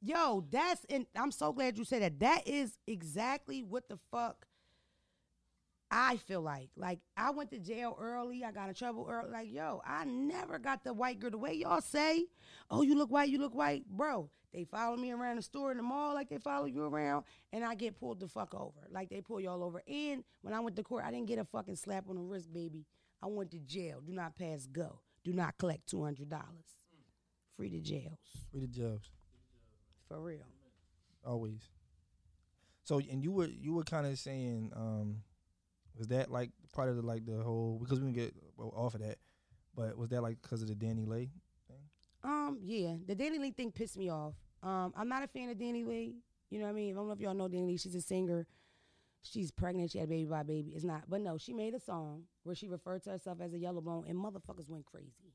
yo, 0.00 0.44
that's 0.50 0.86
and 0.88 1.06
I'm 1.14 1.30
so 1.30 1.52
glad 1.52 1.76
you 1.76 1.84
said 1.84 2.02
that. 2.02 2.20
That 2.20 2.48
is 2.48 2.78
exactly 2.86 3.62
what 3.62 3.88
the 3.88 3.98
fuck 4.10 4.46
I 5.90 6.16
feel 6.16 6.40
like. 6.40 6.70
Like 6.76 7.00
I 7.16 7.30
went 7.30 7.50
to 7.50 7.58
jail 7.58 7.96
early. 8.00 8.44
I 8.44 8.52
got 8.52 8.68
in 8.68 8.74
trouble 8.74 9.06
early. 9.08 9.30
Like 9.30 9.52
yo, 9.52 9.80
I 9.84 10.04
never 10.04 10.58
got 10.58 10.84
the 10.84 10.92
white 10.92 11.18
girl. 11.20 11.30
The 11.30 11.38
way 11.38 11.54
y'all 11.54 11.80
say, 11.80 12.26
"Oh, 12.70 12.82
you 12.82 12.96
look 12.96 13.10
white. 13.10 13.28
You 13.28 13.38
look 13.38 13.54
white, 13.54 13.86
bro." 13.88 14.30
They 14.52 14.64
follow 14.64 14.96
me 14.96 15.12
around 15.12 15.36
the 15.36 15.42
store 15.42 15.70
in 15.70 15.76
the 15.76 15.82
mall 15.82 16.14
like 16.14 16.30
they 16.30 16.38
follow 16.38 16.64
you 16.64 16.84
around, 16.84 17.24
and 17.52 17.62
I 17.62 17.74
get 17.74 18.00
pulled 18.00 18.20
the 18.20 18.28
fuck 18.28 18.54
over, 18.54 18.88
like 18.90 19.10
they 19.10 19.20
pull 19.20 19.38
y'all 19.38 19.62
over. 19.62 19.82
And 19.86 20.24
when 20.40 20.54
I 20.54 20.60
went 20.60 20.76
to 20.76 20.82
court, 20.82 21.04
I 21.04 21.10
didn't 21.10 21.26
get 21.26 21.38
a 21.38 21.44
fucking 21.44 21.76
slap 21.76 22.08
on 22.08 22.14
the 22.16 22.22
wrist, 22.22 22.50
baby. 22.52 22.86
I 23.22 23.26
went 23.26 23.50
to 23.50 23.58
jail. 23.58 24.00
Do 24.00 24.12
not 24.14 24.34
pass 24.36 24.66
go. 24.66 25.00
Do 25.24 25.32
not 25.34 25.58
collect 25.58 25.86
two 25.88 26.02
hundred 26.02 26.30
dollars. 26.30 26.78
Free 27.56 27.70
to 27.70 27.80
jails. 27.80 28.18
Free 28.50 28.60
the 28.60 28.66
jobs. 28.66 29.10
For 30.08 30.20
real. 30.20 30.46
Always. 31.24 31.60
So 32.84 32.98
and 32.98 33.22
you 33.22 33.32
were 33.32 33.48
you 33.48 33.74
were 33.74 33.82
kind 33.84 34.06
of 34.06 34.18
saying, 34.18 34.72
um, 34.74 35.22
was 35.96 36.08
that 36.08 36.30
like 36.30 36.50
part 36.72 36.88
of 36.88 36.96
the 36.96 37.02
like 37.02 37.24
the 37.24 37.42
whole 37.42 37.78
because 37.82 38.00
we 38.00 38.06
can 38.06 38.12
get 38.12 38.34
off 38.58 38.94
of 38.94 39.00
that, 39.00 39.18
but 39.74 39.96
was 39.96 40.10
that 40.10 40.22
like 40.22 40.40
because 40.42 40.62
of 40.62 40.68
the 40.68 40.74
DaniLeigh? 40.74 41.30
Thing? 41.68 41.76
Um, 42.22 42.58
yeah, 42.62 42.96
the 43.06 43.14
DaniLeigh 43.14 43.56
thing 43.56 43.72
pissed 43.72 43.96
me 43.96 44.10
off. 44.10 44.34
Um, 44.62 44.92
I'm 44.96 45.08
not 45.08 45.22
a 45.22 45.26
fan 45.26 45.48
of 45.48 45.56
DaniLeigh. 45.56 46.14
You 46.50 46.58
know 46.58 46.64
what 46.64 46.70
I 46.70 46.74
mean? 46.74 46.94
I 46.94 46.96
don't 46.96 47.06
know 47.06 47.12
if 47.12 47.20
y'all 47.20 47.34
know 47.34 47.48
DaniLeigh. 47.48 47.80
She's 47.80 47.94
a 47.94 48.00
singer. 48.00 48.46
She's 49.22 49.50
pregnant. 49.50 49.90
She 49.90 49.98
had 49.98 50.06
a 50.06 50.10
baby 50.10 50.24
by 50.24 50.42
baby. 50.42 50.72
It's 50.74 50.84
not, 50.84 51.04
but 51.08 51.20
no, 51.20 51.36
she 51.38 51.52
made 51.52 51.74
a 51.74 51.80
song 51.80 52.24
where 52.44 52.54
she 52.54 52.68
referred 52.68 53.02
to 53.04 53.10
herself 53.10 53.38
as 53.40 53.52
a 53.54 53.58
yellow 53.58 53.80
bone, 53.80 54.04
and 54.08 54.16
motherfuckers 54.16 54.68
went 54.68 54.84
crazy. 54.86 55.34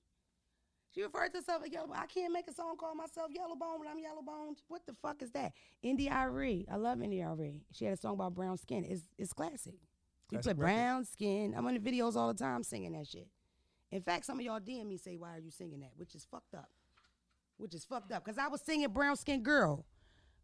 She 0.94 1.02
referred 1.02 1.30
to 1.30 1.38
herself 1.38 1.64
as 1.66 1.72
yellow. 1.72 1.88
Bone. 1.88 1.98
I 1.98 2.06
can't 2.06 2.34
make 2.34 2.48
a 2.50 2.54
song 2.54 2.76
called 2.78 2.98
myself 2.98 3.32
Yellow 3.32 3.56
Bone 3.56 3.80
when 3.80 3.88
I'm 3.88 4.00
Yellow 4.00 4.22
Bones. 4.22 4.62
What 4.68 4.86
the 4.86 4.94
fuck 5.02 5.22
is 5.22 5.32
that? 5.32 5.54
India 5.82 6.12
Arie. 6.12 6.66
I 6.70 6.76
love 6.76 7.02
India 7.02 7.28
Arie. 7.30 7.62
She 7.72 7.86
had 7.86 7.94
a 7.94 7.98
song 7.98 8.16
about 8.16 8.36
brown 8.36 8.58
skin. 8.58 8.84
It's 8.84 9.04
it's 9.18 9.32
classic. 9.32 9.76
We 10.32 10.38
record. 10.38 10.58
brown 10.58 11.06
skin. 11.06 11.54
I'm 11.58 11.66
on 11.68 11.74
the 11.74 11.80
videos 11.80 12.16
all 12.16 12.28
the 12.34 12.34
time 12.40 12.64
singing 12.64 12.94
that 12.94 13.08
shit. 13.08 13.28
In 13.92 14.02
fact, 14.02 14.26
some 14.26 14.40
of 14.40 14.46
y'all 14.46 14.60
DM 14.60 14.88
me 14.88 14.98
say, 14.98 15.18
"Why 15.18 15.36
are 15.36 15.40
you 15.40 15.52
singing 15.52 15.82
that?" 15.82 15.92
Which 15.98 16.16
is 16.16 16.26
fucked 16.26 16.54
up. 16.56 16.70
Which 17.58 17.76
is 17.76 17.84
fucked 17.86 18.12
up 18.12 18.24
because 18.24 18.38
I 18.38 18.48
was 18.48 18.62
singing 18.62 18.90
brown 18.90 19.18
skin 19.18 19.44
girl 19.44 19.86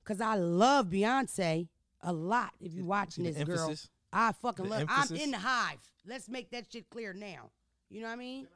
because 0.04 0.20
I 0.22 0.36
love 0.36 0.88
Beyonce 0.88 1.68
a 2.02 2.14
lot. 2.14 2.54
If 2.60 2.74
you 2.74 2.86
watching 2.86 3.24
this 3.24 3.42
girl? 3.44 3.74
I 4.14 4.32
fucking 4.34 4.66
The 4.66 4.72
love. 4.72 4.82
emphasis? 4.82 5.12
I'm 5.12 5.18
in 5.18 5.32
the 5.32 5.38
hive. 5.40 5.80
Let's 6.06 6.30
make 6.30 6.52
that 6.52 6.72
shit 6.72 6.90
clear 6.90 7.14
now. 7.14 7.50
You 7.90 8.02
know 8.02 8.08
what 8.08 8.14
I 8.14 8.18
mean? 8.18 8.48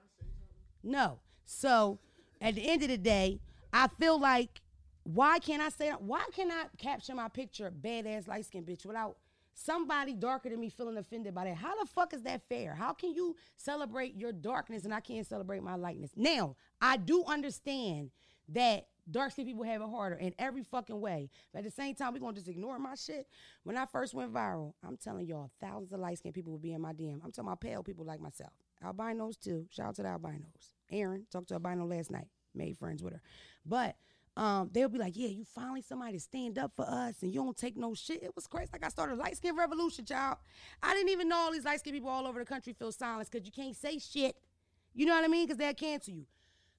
No. 0.84 1.20
So 1.46 2.00
at 2.42 2.56
the 2.56 2.68
end 2.70 2.84
of 2.84 2.90
the 2.90 2.98
day, 2.98 3.40
I 3.74 3.88
feel 3.88 4.20
like 4.20 4.62
why 5.04 5.40
can't 5.40 5.62
I 5.62 5.70
say 5.70 5.90
why 5.92 6.26
can't 6.34 6.52
I 6.52 6.66
capture 6.78 7.16
my 7.16 7.28
picture 7.30 7.72
badass 7.72 8.28
light 8.28 8.46
skinned 8.46 8.68
bitch 8.68 8.86
without 8.86 9.18
somebody 9.54 10.14
darker 10.14 10.50
than 10.50 10.60
me 10.60 10.70
feeling 10.70 10.98
offended 10.98 11.34
by 11.36 11.46
that? 11.46 11.56
How 11.56 11.80
the 11.80 11.86
fuck 11.86 12.14
is 12.14 12.24
that 12.24 12.42
fair? 12.48 12.76
How 12.76 12.94
can 12.94 13.14
you 13.14 13.36
celebrate 13.58 14.16
your 14.16 14.32
darkness 14.32 14.86
and 14.86 14.94
I 14.94 15.00
can't 15.00 15.26
celebrate 15.28 15.64
my 15.64 15.76
lightness? 15.76 16.12
Now, 16.16 16.56
I 16.82 16.98
do 16.98 17.24
understand 17.26 18.12
that 18.50 18.88
dark 19.10 19.32
skinned 19.32 19.48
people 19.48 19.64
have 19.64 19.82
it 19.82 19.90
harder 19.90 20.16
in 20.16 20.34
every 20.38 20.64
fucking 20.64 21.00
way. 21.00 21.30
But 21.52 21.60
at 21.60 21.66
the 21.66 21.72
same 21.72 21.96
time, 21.96 22.14
we're 22.14 22.20
gonna 22.20 22.34
just 22.34 22.48
ignore 22.48 22.78
my 22.80 22.96
shit. 22.96 23.28
When 23.64 23.78
I 23.78 23.86
first 23.86 24.14
went 24.14 24.34
viral, 24.34 24.74
I'm 24.86 24.98
telling 24.98 25.26
y'all, 25.26 25.52
thousands 25.60 25.92
of 25.92 26.00
light 26.00 26.18
skinned 26.18 26.36
people 26.36 26.54
would 26.54 26.62
be 26.62 26.74
in 26.74 26.82
my 26.82 26.94
DM. 26.94 27.16
I'm 27.24 27.32
talking 27.32 27.48
about 27.48 27.62
pale 27.62 27.84
people 27.84 28.06
like 28.06 28.20
myself. 28.20 28.52
Albinos 28.84 29.38
too. 29.38 29.68
Shout 29.70 29.88
out 29.88 29.96
to 29.96 30.04
the 30.04 30.10
albinos. 30.10 30.76
Aaron 30.92 31.26
talked 31.32 31.50
to 31.50 31.56
albino 31.56 31.86
last 31.86 32.12
night. 32.12 32.28
Made 32.54 32.78
friends 32.78 33.02
with 33.02 33.14
her. 33.14 33.22
But 33.66 33.96
um, 34.38 34.70
they'll 34.72 34.88
be 34.90 34.98
like, 34.98 35.18
yeah, 35.18 35.28
you 35.28 35.44
finally 35.44 35.82
somebody 35.82 36.14
to 36.14 36.20
stand 36.20 36.58
up 36.58 36.72
for 36.76 36.86
us 36.88 37.22
and 37.22 37.34
you 37.34 37.42
don't 37.44 37.58
take 37.58 37.76
no 37.78 37.94
shit. 37.94 38.24
It 38.24 38.36
was 38.36 38.48
crazy. 38.48 38.70
Like 38.72 38.86
I 38.86 38.90
started 38.90 39.14
a 39.14 39.22
light 39.22 39.36
skin 39.38 39.56
revolution, 39.56 40.06
child. 40.06 40.38
I 40.82 40.94
didn't 40.94 41.10
even 41.10 41.28
know 41.28 41.38
all 41.38 41.52
these 41.52 41.66
light 41.66 41.80
skin 41.80 41.94
people 41.94 42.10
all 42.10 42.26
over 42.26 42.40
the 42.40 42.46
country 42.46 42.74
feel 42.74 42.92
silence 42.92 43.30
because 43.30 43.46
you 43.46 43.52
can't 43.52 43.76
say 43.76 44.00
shit. 44.00 44.36
You 44.94 45.06
know 45.06 45.16
what 45.16 45.24
I 45.24 45.28
mean? 45.28 45.46
Because 45.48 45.58
they'll 45.58 45.74
cancel 45.74 46.14
you. 46.14 46.26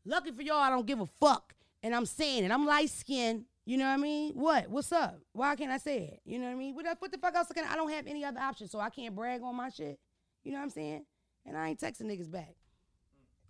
Lucky 0.04 0.32
for 0.32 0.42
y'all, 0.42 0.56
I 0.56 0.70
don't 0.70 0.86
give 0.86 1.00
a 1.00 1.06
fuck. 1.06 1.54
And 1.82 1.94
I'm 1.94 2.06
saying 2.06 2.44
it. 2.44 2.50
I'm 2.50 2.66
light 2.66 2.90
skinned. 2.90 3.44
You 3.64 3.76
know 3.76 3.84
what 3.86 3.92
I 3.94 3.96
mean? 3.98 4.32
What? 4.34 4.68
What's 4.68 4.90
up? 4.90 5.18
Why 5.32 5.54
can't 5.54 5.70
I 5.70 5.78
say 5.78 5.98
it? 5.98 6.20
You 6.24 6.38
know 6.38 6.46
what 6.46 6.52
I 6.52 6.56
mean? 6.56 6.74
What, 6.74 6.84
the- 6.84 6.96
what 6.98 7.12
the 7.12 7.18
fuck 7.18 7.34
else 7.34 7.48
can 7.54 7.64
I? 7.64 7.72
I 7.72 7.76
don't 7.76 7.90
have 7.90 8.06
any 8.06 8.24
other 8.24 8.40
option, 8.40 8.66
so 8.68 8.80
I 8.80 8.90
can't 8.90 9.14
brag 9.14 9.42
on 9.42 9.54
my 9.54 9.68
shit. 9.68 10.00
You 10.42 10.52
know 10.52 10.58
what 10.58 10.64
I'm 10.64 10.70
saying? 10.70 11.04
And 11.46 11.56
I 11.56 11.68
ain't 11.68 11.80
texting 11.80 12.02
niggas 12.06 12.30
back. 12.30 12.54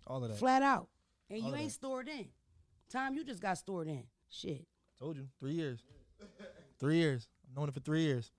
All 0.05 0.23
of 0.23 0.29
that. 0.29 0.37
Flat 0.37 0.61
out. 0.61 0.87
And 1.29 1.41
All 1.41 1.49
you 1.49 1.55
ain't 1.55 1.67
that. 1.69 1.73
stored 1.73 2.07
in. 2.09 2.27
Time 2.93 3.15
you 3.15 3.23
just 3.23 3.41
got 3.41 3.57
stored 3.57 3.87
in. 3.87 4.03
Shit. 4.29 4.67
Told 4.99 5.17
you. 5.17 5.27
Three 5.39 5.53
years. 5.53 5.79
three 6.79 6.97
years. 6.97 7.27
I've 7.49 7.57
known 7.57 7.67
it 7.67 7.73
for 7.73 7.79
three 7.79 8.03
years. 8.03 8.31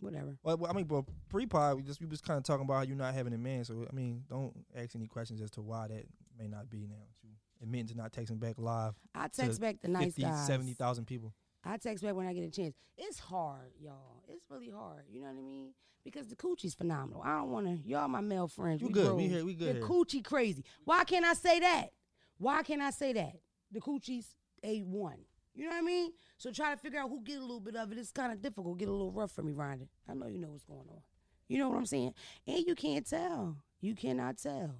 Whatever. 0.00 0.36
Well, 0.42 0.66
I 0.68 0.72
mean, 0.72 0.84
bro, 0.84 1.04
pre-pod, 1.28 1.76
we 1.76 1.82
just 1.82 2.00
we 2.00 2.06
was 2.06 2.22
kind 2.22 2.38
of 2.38 2.44
talking 2.44 2.64
about 2.64 2.74
how 2.74 2.82
you 2.82 2.94
not 2.94 3.12
having 3.12 3.34
a 3.34 3.38
man. 3.38 3.64
So 3.64 3.86
I 3.90 3.94
mean, 3.94 4.24
don't 4.30 4.54
ask 4.74 4.96
any 4.96 5.06
questions 5.06 5.42
as 5.42 5.50
to 5.52 5.60
why 5.62 5.88
that 5.88 6.06
may 6.38 6.48
not 6.48 6.70
be 6.70 6.86
now. 6.88 6.96
You 7.22 7.30
admitting 7.62 7.88
to 7.88 7.94
not 7.96 8.12
texting 8.12 8.40
back 8.40 8.54
live. 8.58 8.94
I 9.14 9.28
text 9.28 9.60
back 9.60 9.80
the 9.82 9.88
nice 9.88 10.06
50, 10.14 10.22
guys. 10.22 10.46
70,000 10.46 11.04
people. 11.06 11.32
I 11.64 11.76
text 11.76 12.04
back 12.04 12.14
when 12.14 12.26
I 12.26 12.32
get 12.32 12.44
a 12.44 12.50
chance. 12.50 12.74
It's 12.96 13.18
hard, 13.18 13.72
y'all. 13.80 14.22
It's 14.28 14.44
really 14.50 14.70
hard. 14.70 15.04
You 15.10 15.20
know 15.20 15.26
what 15.28 15.38
I 15.38 15.42
mean? 15.42 15.70
Because 16.04 16.28
the 16.28 16.36
coochie's 16.36 16.74
phenomenal. 16.74 17.22
I 17.24 17.38
don't 17.38 17.50
want 17.50 17.66
to. 17.66 17.88
Y'all, 17.88 18.06
my 18.08 18.20
male 18.20 18.48
friends. 18.48 18.80
You 18.80 18.86
we 18.88 18.92
good. 18.92 19.16
We 19.16 19.28
here- 19.28 19.44
we 19.44 19.54
good 19.54 19.68
The 19.68 19.72
here. 19.80 19.82
coochie 19.82 20.24
crazy. 20.24 20.64
Why 20.84 21.04
can't 21.04 21.24
I 21.24 21.32
say 21.34 21.58
that? 21.60 21.90
Why 22.38 22.62
can't 22.62 22.82
I 22.82 22.90
say 22.90 23.12
that? 23.14 23.34
The 23.72 23.80
coochie's 23.80 24.34
a 24.62 24.80
one. 24.80 25.18
You 25.54 25.64
know 25.64 25.70
what 25.70 25.78
I 25.78 25.82
mean? 25.82 26.12
So 26.36 26.52
try 26.52 26.70
to 26.74 26.76
figure 26.76 27.00
out 27.00 27.08
who 27.08 27.22
get 27.22 27.38
a 27.38 27.40
little 27.40 27.60
bit 27.60 27.76
of 27.76 27.90
it. 27.90 27.98
It's 27.98 28.12
kind 28.12 28.32
of 28.32 28.42
difficult. 28.42 28.78
Get 28.78 28.88
a 28.88 28.92
little 28.92 29.12
rough 29.12 29.32
for 29.32 29.42
me, 29.42 29.52
Rhonda. 29.52 29.88
I 30.08 30.14
know 30.14 30.26
you 30.26 30.38
know 30.38 30.48
what's 30.48 30.64
going 30.64 30.80
on. 30.80 31.00
You 31.48 31.58
know 31.58 31.70
what 31.70 31.78
I'm 31.78 31.86
saying? 31.86 32.12
And 32.46 32.64
you 32.66 32.74
can't 32.74 33.08
tell. 33.08 33.56
You 33.80 33.94
cannot 33.94 34.36
tell. 34.36 34.74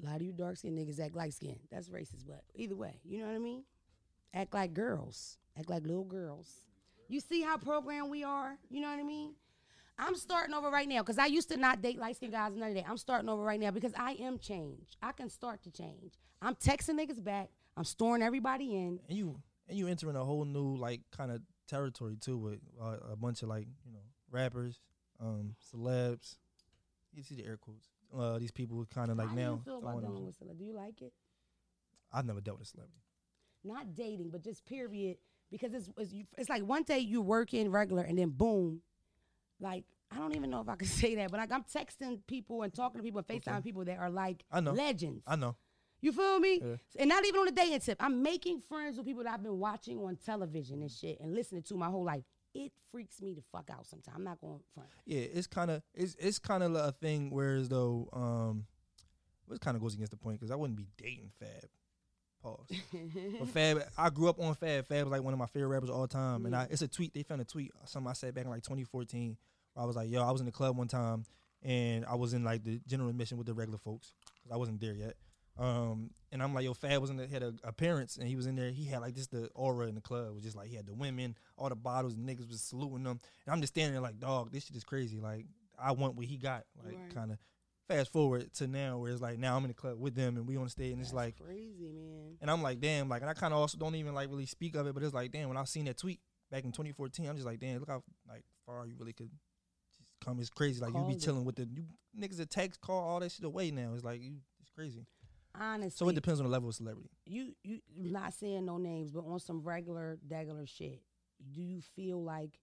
A 0.00 0.06
lot 0.06 0.16
of 0.16 0.22
you 0.22 0.32
dark 0.32 0.56
skinned 0.56 0.78
niggas 0.78 1.00
act 1.00 1.16
light 1.16 1.32
skin. 1.32 1.56
That's 1.70 1.88
racist, 1.88 2.26
but 2.26 2.42
either 2.54 2.76
way, 2.76 3.00
you 3.04 3.18
know 3.20 3.26
what 3.26 3.34
I 3.34 3.38
mean? 3.38 3.64
Act 4.34 4.54
like 4.54 4.74
girls. 4.74 5.38
Act 5.58 5.70
like 5.70 5.82
little 5.82 6.04
girls. 6.04 6.50
You 7.08 7.20
see 7.20 7.42
how 7.42 7.56
programmed 7.56 8.10
we 8.10 8.22
are? 8.22 8.58
You 8.68 8.82
know 8.82 8.90
what 8.90 9.00
I 9.00 9.02
mean? 9.02 9.32
I'm 9.98 10.14
starting 10.14 10.54
over 10.54 10.70
right 10.70 10.88
now 10.88 11.00
because 11.02 11.18
I 11.18 11.26
used 11.26 11.48
to 11.50 11.56
not 11.56 11.82
date 11.82 11.98
light 11.98 12.16
skinned 12.16 12.32
guys, 12.32 12.52
none 12.54 12.68
of 12.68 12.74
that. 12.76 12.88
I'm 12.88 12.96
starting 12.98 13.28
over 13.28 13.42
right 13.42 13.58
now 13.58 13.70
because 13.72 13.92
I 13.96 14.12
am 14.20 14.38
changed. 14.38 14.96
I 15.02 15.12
can 15.12 15.28
start 15.28 15.62
to 15.64 15.70
change. 15.70 16.14
I'm 16.40 16.54
texting 16.54 16.98
niggas 16.98 17.22
back. 17.22 17.48
I'm 17.76 17.84
storing 17.84 18.22
everybody 18.22 18.74
in. 18.76 19.00
And 19.08 19.18
you 19.18 19.40
and 19.68 19.76
you 19.78 19.88
entering 19.88 20.16
a 20.16 20.24
whole 20.24 20.44
new 20.44 20.76
like 20.76 21.00
kind 21.16 21.30
of 21.32 21.40
territory 21.66 22.16
too 22.20 22.38
with 22.38 22.60
uh, 22.80 22.96
a 23.12 23.16
bunch 23.16 23.42
of 23.42 23.48
like 23.48 23.66
you 23.84 23.92
know 23.92 24.00
rappers, 24.30 24.80
um, 25.20 25.54
celebs. 25.74 26.36
You 27.12 27.22
see 27.22 27.34
the 27.34 27.44
air 27.46 27.56
quotes. 27.56 27.88
Uh, 28.16 28.38
these 28.38 28.50
people 28.52 28.76
who 28.76 28.86
kind 28.86 29.10
of 29.10 29.16
like 29.18 29.28
How 29.28 29.34
do 29.34 29.40
now. 29.40 29.50
you 29.54 29.60
feel 29.64 29.78
about 29.78 30.00
dealing 30.00 30.24
with 30.26 30.36
celebrity? 30.36 30.64
Do 30.64 30.70
you 30.70 30.76
like 30.76 31.02
it? 31.02 31.12
I've 32.12 32.24
never 32.24 32.40
dealt 32.40 32.58
with 32.58 32.68
a 32.68 32.70
celebrity. 32.70 33.02
Not 33.64 33.94
dating, 33.94 34.30
but 34.30 34.42
just 34.42 34.64
period. 34.64 35.16
Because 35.50 35.74
it's 35.74 35.90
it's, 35.98 36.12
you- 36.12 36.26
it's 36.36 36.48
like 36.48 36.62
one 36.62 36.84
day 36.84 36.98
you 37.00 37.20
working 37.20 37.70
regular 37.70 38.02
and 38.02 38.18
then 38.18 38.30
boom, 38.30 38.80
like 39.60 39.84
I 40.10 40.16
don't 40.16 40.34
even 40.34 40.50
know 40.50 40.60
if 40.60 40.68
I 40.68 40.76
can 40.76 40.88
say 41.02 41.14
that, 41.16 41.30
but 41.30 41.38
like 41.40 41.52
I'm 41.52 41.64
texting 41.64 42.20
people 42.26 42.62
and 42.62 42.72
talking 42.72 42.98
to 42.98 43.02
people 43.02 43.18
and 43.18 43.26
FaceTime 43.26 43.52
Okay. 43.58 43.62
people 43.62 43.84
that 43.84 43.98
are 43.98 44.10
like 44.10 44.44
I 44.50 44.60
know. 44.60 44.72
legends. 44.72 45.22
I 45.26 45.36
know. 45.36 45.56
You 46.00 46.12
feel 46.12 46.38
me? 46.38 46.60
Yeah. 46.64 46.76
And 46.98 47.08
not 47.08 47.26
even 47.26 47.40
on 47.40 47.46
the 47.46 47.52
dating 47.52 47.80
tip. 47.80 47.98
I'm 48.00 48.22
making 48.22 48.60
friends 48.60 48.96
with 48.96 49.04
people 49.06 49.24
that 49.24 49.34
I've 49.34 49.42
been 49.42 49.58
watching 49.58 49.98
on 49.98 50.16
television 50.16 50.80
and 50.82 50.90
shit 50.90 51.18
and 51.20 51.34
listening 51.34 51.62
to 51.64 51.74
my 51.74 51.88
whole 51.88 52.04
life. 52.04 52.22
It 52.54 52.72
freaks 52.92 53.20
me 53.20 53.34
the 53.34 53.42
fuck 53.52 53.68
out 53.70 53.84
sometimes. 53.84 54.16
I'm 54.16 54.24
not 54.24 54.40
going 54.40 54.60
front. 54.74 54.88
Yeah, 55.06 55.20
it's 55.20 55.46
kind 55.48 55.70
of 55.70 55.82
it's 55.94 56.14
it's 56.18 56.38
kind 56.38 56.62
of 56.62 56.74
a 56.76 56.92
thing. 56.92 57.30
Whereas 57.30 57.68
though, 57.68 58.08
um, 58.12 58.64
it 59.52 59.60
kind 59.60 59.76
of 59.76 59.82
goes 59.82 59.94
against 59.94 60.10
the 60.12 60.16
point 60.16 60.38
because 60.38 60.50
I 60.50 60.54
wouldn't 60.56 60.76
be 60.78 60.86
dating 60.96 61.30
Fab. 61.38 61.68
Pause. 62.42 62.66
but 63.40 63.48
Fab, 63.48 63.82
I 63.96 64.10
grew 64.10 64.28
up 64.28 64.40
on 64.40 64.54
Fab. 64.54 64.86
Fab 64.86 65.04
was 65.04 65.10
like 65.12 65.22
one 65.22 65.32
of 65.32 65.38
my 65.38 65.46
favorite 65.46 65.68
rappers 65.68 65.90
of 65.90 65.96
all 65.96 66.06
time. 66.06 66.46
And 66.46 66.54
I, 66.54 66.66
it's 66.70 66.82
a 66.82 66.88
tweet. 66.88 67.12
They 67.14 67.22
found 67.22 67.40
a 67.40 67.44
tweet. 67.44 67.72
Something 67.84 68.08
I 68.10 68.12
said 68.14 68.34
back 68.34 68.44
in 68.44 68.50
like 68.50 68.62
2014. 68.62 69.36
Where 69.74 69.82
I 69.82 69.86
was 69.86 69.96
like, 69.96 70.10
yo, 70.10 70.22
I 70.22 70.30
was 70.30 70.40
in 70.40 70.46
the 70.46 70.52
club 70.52 70.76
one 70.76 70.88
time 70.88 71.24
and 71.62 72.04
I 72.06 72.14
was 72.14 72.34
in 72.34 72.44
like 72.44 72.62
the 72.64 72.80
general 72.86 73.08
admission 73.10 73.36
with 73.38 73.46
the 73.46 73.54
regular 73.54 73.78
folks 73.78 74.12
because 74.36 74.52
I 74.52 74.56
wasn't 74.56 74.80
there 74.80 74.94
yet. 74.94 75.14
Um, 75.58 76.10
and 76.30 76.40
I'm 76.40 76.54
like, 76.54 76.64
yo, 76.64 76.72
Fab 76.74 77.00
was 77.00 77.10
in 77.10 77.16
the 77.16 77.26
had 77.26 77.42
a 77.42 77.52
appearance 77.64 78.16
and 78.16 78.28
he 78.28 78.36
was 78.36 78.46
in 78.46 78.54
there. 78.54 78.70
He 78.70 78.84
had 78.84 79.00
like 79.00 79.14
just 79.16 79.32
the 79.32 79.50
aura 79.54 79.88
in 79.88 79.96
the 79.96 80.00
club. 80.00 80.28
It 80.28 80.34
was 80.34 80.44
just 80.44 80.56
like 80.56 80.68
he 80.68 80.76
had 80.76 80.86
the 80.86 80.94
women, 80.94 81.36
all 81.56 81.68
the 81.68 81.74
bottles, 81.74 82.14
and 82.14 82.28
niggas 82.28 82.48
was 82.48 82.60
saluting 82.60 83.02
them. 83.02 83.18
And 83.44 83.52
I'm 83.52 83.60
just 83.60 83.72
standing 83.74 83.92
there 83.92 84.00
like, 84.00 84.20
dog, 84.20 84.52
this 84.52 84.66
shit 84.66 84.76
is 84.76 84.84
crazy. 84.84 85.18
Like 85.18 85.46
I 85.76 85.92
want 85.92 86.14
what 86.14 86.26
he 86.26 86.36
got. 86.36 86.64
Like 86.84 86.94
Right. 86.96 87.14
kind 87.14 87.32
of 87.32 87.38
fast 87.88 88.12
forward 88.12 88.52
to 88.54 88.66
now 88.66 88.98
where 88.98 89.10
it's 89.10 89.20
like 89.22 89.38
now 89.38 89.56
I'm 89.56 89.64
in 89.64 89.68
the 89.68 89.74
club 89.74 89.98
with 89.98 90.14
them 90.14 90.36
and 90.36 90.46
we 90.46 90.56
on 90.56 90.64
the 90.64 90.70
stage 90.70 90.92
and 90.92 91.00
it's 91.00 91.12
like 91.12 91.36
crazy, 91.38 91.90
man. 91.90 92.36
and 92.40 92.50
I'm 92.50 92.62
like, 92.62 92.80
damn, 92.80 93.08
like, 93.08 93.22
and 93.22 93.30
I 93.30 93.34
kind 93.34 93.52
of 93.54 93.60
also 93.60 93.78
don't 93.78 93.94
even 93.94 94.14
like 94.14 94.28
really 94.28 94.46
speak 94.46 94.76
of 94.76 94.86
it, 94.86 94.94
but 94.94 95.02
it's 95.02 95.14
like, 95.14 95.32
damn, 95.32 95.48
when 95.48 95.56
I 95.56 95.64
seen 95.64 95.86
that 95.86 95.96
tweet 95.96 96.20
back 96.50 96.64
in 96.64 96.72
2014, 96.72 97.26
I'm 97.28 97.34
just 97.36 97.46
like, 97.46 97.60
damn, 97.60 97.78
look 97.80 97.88
how 97.88 98.02
like 98.28 98.44
far 98.66 98.86
you 98.86 98.94
really 98.98 99.12
could 99.14 99.30
just 99.96 100.08
come. 100.24 100.38
It's 100.38 100.50
crazy. 100.50 100.80
Like 100.80 100.94
you 100.94 101.04
be 101.08 101.14
it. 101.14 101.20
chilling 101.22 101.44
with 101.44 101.56
the 101.56 101.66
you 101.72 101.84
niggas 102.18 102.36
that 102.36 102.50
text, 102.50 102.80
call 102.80 103.00
all 103.00 103.20
that 103.20 103.32
shit 103.32 103.44
away 103.44 103.70
now. 103.70 103.92
It's 103.94 104.04
like 104.04 104.20
you, 104.22 104.36
it's 104.60 104.70
crazy. 104.70 105.06
Honestly, 105.58 105.90
So 105.90 106.08
it 106.08 106.14
depends 106.14 106.40
on 106.40 106.46
the 106.46 106.52
level 106.52 106.68
of 106.68 106.74
celebrity. 106.74 107.08
you 107.24 107.54
you 107.64 107.80
not 107.96 108.32
saying 108.34 108.66
no 108.66 108.76
names, 108.76 109.10
but 109.10 109.24
on 109.26 109.40
some 109.40 109.62
regular, 109.62 110.18
regular 110.28 110.66
shit, 110.66 111.00
do 111.52 111.62
you 111.62 111.80
feel 111.96 112.22
like 112.22 112.60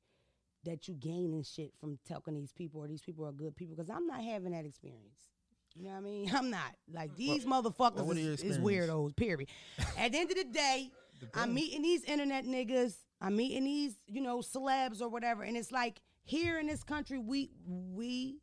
that 0.66 0.88
you 0.88 0.96
gaining 0.96 1.44
shit 1.44 1.72
from 1.80 1.98
talking 2.08 2.34
to 2.34 2.40
these 2.40 2.52
people 2.54 2.84
or 2.84 2.88
these 2.88 3.02
people 3.02 3.26
are 3.26 3.32
good 3.32 3.56
people? 3.56 3.76
Because 3.76 3.90
I'm 3.90 4.06
not 4.08 4.24
having 4.24 4.52
that 4.52 4.66
experience. 4.66 5.30
You 5.76 5.86
know 5.86 5.92
what 5.92 5.98
I 5.98 6.02
mean? 6.02 6.32
I'm 6.36 6.50
not. 6.50 6.76
Like 6.92 7.16
these 7.16 7.46
motherfuckers 7.46 8.06
what 8.06 8.18
are 8.18 8.20
your 8.20 8.34
is, 8.34 8.44
is 8.44 8.58
weirdos, 8.58 9.16
period. 9.16 9.50
At 9.98 10.12
the 10.12 10.20
end 10.20 10.32
of 10.32 10.38
the 10.38 10.46
day, 10.46 10.92
I'm 11.34 11.54
meeting 11.54 11.82
these 11.82 12.04
internet 12.04 12.46
niggas, 12.46 12.96
I'm 13.22 13.36
meeting 13.36 13.64
these, 13.64 13.98
you 14.08 14.22
know, 14.22 14.40
celebs 14.40 15.02
or 15.02 15.10
whatever, 15.10 15.44
and 15.44 15.56
it's 15.58 15.72
like 15.72 16.02
here 16.24 16.60
in 16.60 16.68
this 16.68 16.84
country, 16.84 17.20
we 17.20 17.52
we 17.68 18.40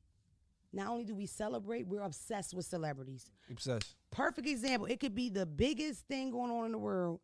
not 0.73 0.89
only 0.89 1.05
do 1.05 1.15
we 1.15 1.27
celebrate, 1.27 1.87
we're 1.87 2.03
obsessed 2.03 2.55
with 2.55 2.65
celebrities 2.65 3.31
Obsessed. 3.51 3.95
perfect 4.11 4.49
example. 4.49 4.87
It 4.87 5.01
could 5.01 5.15
be 5.15 5.29
the 5.29 5.45
biggest 5.45 6.07
thing 6.07 6.31
going 6.31 6.51
on 6.51 6.65
in 6.67 6.73
the 6.73 6.79
world. 6.79 7.21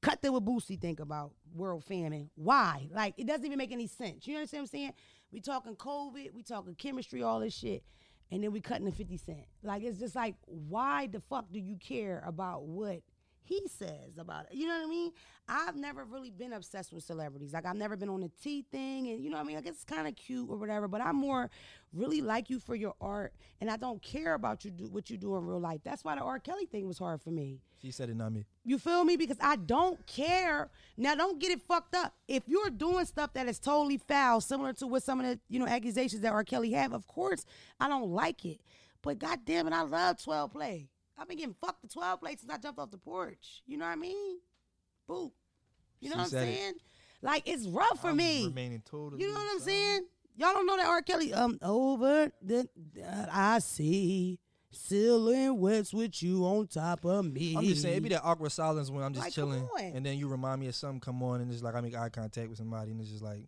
Cut 0.00 0.22
the 0.22 0.30
what 0.30 0.44
Boosie 0.44 0.80
think 0.80 1.00
about 1.00 1.32
world 1.54 1.84
famine. 1.84 2.30
Why? 2.36 2.88
Like 2.92 3.14
it 3.18 3.26
doesn't 3.26 3.44
even 3.44 3.58
make 3.58 3.72
any 3.72 3.86
sense. 3.86 4.26
You 4.26 4.36
understand 4.36 4.62
what 4.62 4.68
I'm 4.68 4.78
saying? 4.78 4.92
We 5.32 5.40
talking 5.40 5.74
COVID, 5.74 6.32
we 6.32 6.42
talking 6.42 6.74
chemistry, 6.74 7.22
all 7.22 7.40
this 7.40 7.54
shit, 7.54 7.82
and 8.30 8.42
then 8.42 8.52
we 8.52 8.60
cutting 8.60 8.84
the 8.84 8.92
50 8.92 9.16
cent. 9.16 9.46
Like 9.62 9.82
it's 9.82 9.98
just 9.98 10.14
like, 10.14 10.36
why 10.46 11.08
the 11.08 11.20
fuck 11.20 11.46
do 11.52 11.58
you 11.58 11.76
care 11.76 12.22
about 12.26 12.64
what 12.64 13.02
he 13.48 13.62
says 13.68 14.18
about 14.18 14.44
it. 14.44 14.56
You 14.56 14.68
know 14.68 14.78
what 14.78 14.86
I 14.86 14.90
mean? 14.90 15.12
I've 15.48 15.76
never 15.76 16.04
really 16.04 16.30
been 16.30 16.52
obsessed 16.52 16.92
with 16.92 17.02
celebrities. 17.02 17.54
Like 17.54 17.64
I've 17.64 17.76
never 17.76 17.96
been 17.96 18.10
on 18.10 18.20
the 18.20 18.30
T 18.42 18.66
thing, 18.70 19.08
and 19.08 19.24
you 19.24 19.30
know 19.30 19.38
what 19.38 19.44
I 19.44 19.46
mean. 19.46 19.56
Like 19.56 19.66
it's 19.66 19.84
kind 19.84 20.06
of 20.06 20.14
cute 20.14 20.48
or 20.50 20.58
whatever. 20.58 20.88
But 20.88 21.00
I'm 21.00 21.16
more 21.16 21.48
really 21.94 22.20
like 22.20 22.50
you 22.50 22.60
for 22.60 22.74
your 22.74 22.94
art, 23.00 23.32
and 23.60 23.70
I 23.70 23.78
don't 23.78 24.02
care 24.02 24.34
about 24.34 24.64
you 24.64 24.70
do 24.70 24.88
what 24.88 25.08
you 25.08 25.16
do 25.16 25.34
in 25.36 25.46
real 25.46 25.60
life. 25.60 25.80
That's 25.82 26.04
why 26.04 26.16
the 26.16 26.20
R. 26.20 26.38
Kelly 26.38 26.66
thing 26.66 26.86
was 26.86 26.98
hard 26.98 27.22
for 27.22 27.30
me. 27.30 27.60
She 27.80 27.90
said 27.90 28.10
it, 28.10 28.16
not 28.16 28.32
me. 28.32 28.44
You 28.64 28.78
feel 28.78 29.04
me? 29.04 29.16
Because 29.16 29.38
I 29.40 29.56
don't 29.56 30.04
care. 30.06 30.68
Now, 30.96 31.14
don't 31.14 31.38
get 31.38 31.50
it 31.50 31.62
fucked 31.62 31.94
up. 31.94 32.12
If 32.26 32.42
you're 32.46 32.70
doing 32.70 33.06
stuff 33.06 33.32
that 33.32 33.48
is 33.48 33.58
totally 33.58 33.96
foul, 33.96 34.40
similar 34.42 34.74
to 34.74 34.86
what 34.86 35.02
some 35.02 35.20
of 35.20 35.26
the 35.26 35.40
you 35.48 35.58
know 35.58 35.66
accusations 35.66 36.20
that 36.22 36.32
R. 36.32 36.44
Kelly 36.44 36.72
have, 36.72 36.92
of 36.92 37.06
course 37.06 37.46
I 37.80 37.88
don't 37.88 38.10
like 38.10 38.44
it. 38.44 38.60
But 39.00 39.18
god 39.18 39.40
damn 39.46 39.66
it, 39.66 39.72
I 39.72 39.82
love 39.82 40.22
12 40.22 40.52
play. 40.52 40.88
I've 41.18 41.28
been 41.28 41.38
getting 41.38 41.54
fucked 41.60 41.82
the 41.82 41.88
12 41.88 42.20
plates 42.20 42.42
since 42.42 42.52
I 42.52 42.58
jumped 42.58 42.78
off 42.78 42.90
the 42.90 42.98
porch. 42.98 43.62
You 43.66 43.76
know 43.78 43.86
what 43.86 43.92
I 43.92 43.96
mean? 43.96 44.38
Boop. 45.08 45.32
You 46.00 46.10
know 46.10 46.14
She 46.14 46.18
what 46.18 46.24
I'm 46.24 46.28
said 46.30 46.48
it. 46.48 46.56
saying? 46.56 46.74
Like 47.22 47.42
it's 47.46 47.66
rough 47.66 48.00
for 48.00 48.08
I'm 48.10 48.16
me. 48.16 48.44
remaining 48.46 48.82
totally. 48.88 49.20
You 49.22 49.28
know 49.28 49.34
what 49.34 49.48
I'm 49.52 49.60
saying? 49.60 50.02
Y'all 50.36 50.52
don't 50.52 50.66
know 50.66 50.76
that 50.76 50.86
R. 50.86 51.02
Kelly. 51.02 51.32
Um, 51.34 51.58
over 51.62 52.30
the 52.40 52.68
that 52.94 53.28
I 53.32 53.58
see 53.58 54.38
silhouettes 54.70 55.92
with 55.92 56.22
you 56.22 56.44
on 56.44 56.66
top 56.68 57.04
of 57.04 57.24
me. 57.24 57.56
I'm 57.56 57.64
just 57.64 57.82
saying, 57.82 57.96
it 57.96 58.02
be 58.02 58.08
that 58.10 58.22
awkward 58.22 58.52
silence 58.52 58.90
when 58.90 59.02
I'm 59.02 59.12
just 59.14 59.24
Like, 59.26 59.32
chilling, 59.32 59.66
and 59.80 60.04
then 60.06 60.16
you 60.18 60.28
remind 60.28 60.60
me 60.60 60.68
of 60.68 60.74
something 60.76 61.00
come 61.00 61.22
on, 61.24 61.40
and 61.40 61.50
it's 61.50 61.62
like 61.62 61.74
I 61.74 61.80
make 61.80 61.96
eye 61.96 62.08
contact 62.10 62.48
with 62.48 62.58
somebody, 62.58 62.92
and 62.92 63.00
it's 63.00 63.10
just 63.10 63.22
like, 63.22 63.46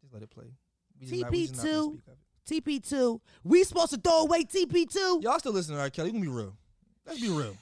just 0.00 0.14
let 0.14 0.22
it 0.22 0.30
play. 0.30 0.54
We 1.00 1.06
just 1.06 1.20
not- 1.22 1.30
we 1.32 1.46
just 1.46 1.56
not 1.56 1.64
gonna 1.64 1.76
TP2. 1.76 1.92
speak 1.92 2.06
of 2.06 2.12
it. 2.12 2.64
TP2. 2.64 3.20
We 3.44 3.64
supposed 3.64 3.90
to 3.90 3.96
throw 4.00 4.20
away 4.22 4.44
TP2. 4.44 5.22
Y'all 5.22 5.38
still 5.38 5.52
listening 5.52 5.78
to 5.78 5.82
R. 5.82 5.90
Kelly? 5.90 6.10
We 6.12 6.18
gonna 6.20 6.30
be 6.30 6.36
real. 6.36 6.56
Let's 7.06 7.20
be 7.20 7.28
real. 7.28 7.56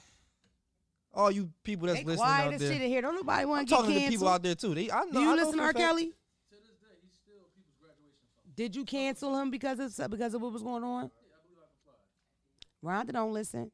All 1.13 1.31
you 1.31 1.49
people 1.63 1.87
that's 1.87 1.99
They 1.99 2.05
listening 2.05 2.25
quiet 2.25 2.47
out 2.47 2.53
as 2.53 2.59
there, 2.61 2.73
shit 2.73 2.81
in 2.81 2.89
here. 2.89 3.01
Don't 3.01 3.15
nobody 3.15 3.43
I'm 3.43 3.49
want 3.49 3.67
to 3.67 3.73
get 3.73 3.79
talking 3.81 4.01
to 4.01 4.09
people 4.09 4.27
out 4.27 4.43
there 4.43 4.55
too. 4.55 4.75
They, 4.75 4.91
I 4.91 5.05
know. 5.05 5.11
Do 5.13 5.19
you 5.21 5.31
I 5.31 5.35
know 5.35 5.43
listen 5.43 5.51
for 5.53 5.57
to 5.57 5.61
a 5.61 5.65
R. 5.67 5.73
fact- 5.73 5.79
Kelly? 5.79 6.05
To 6.05 6.11
this 6.51 6.59
day, 6.61 6.97
he's 7.01 7.13
still 7.13 7.47
people's 7.55 7.77
graduation 7.79 8.27
song. 8.35 8.51
Did 8.55 8.75
you 8.75 8.83
cancel 8.83 9.39
him 9.39 9.49
because 9.49 9.79
of 9.79 10.11
because 10.11 10.33
of 10.33 10.41
what 10.41 10.51
was 10.51 10.61
going 10.61 10.83
on? 10.83 11.03
Yeah, 11.03 11.35
I 11.37 12.85
believe 12.85 12.99
I. 12.99 13.03
Rhonda 13.03 13.13
don't 13.13 13.33
listen. 13.33 13.71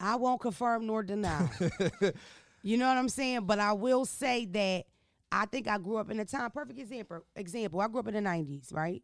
I 0.00 0.16
won't 0.16 0.40
confirm 0.40 0.86
nor 0.86 1.02
deny. 1.02 1.48
you 2.62 2.76
know 2.76 2.88
what 2.88 2.98
I'm 2.98 3.08
saying? 3.08 3.46
But 3.46 3.58
I 3.58 3.72
will 3.72 4.04
say 4.04 4.44
that 4.44 4.84
I 5.32 5.46
think 5.46 5.66
I 5.66 5.78
grew 5.78 5.96
up 5.96 6.10
in 6.10 6.20
a 6.20 6.24
time. 6.26 6.50
Perfect 6.50 6.78
example. 6.78 7.24
Example. 7.36 7.80
I 7.80 7.88
grew 7.88 8.00
up 8.00 8.08
in 8.08 8.14
the 8.14 8.20
'90s, 8.20 8.74
right? 8.74 9.02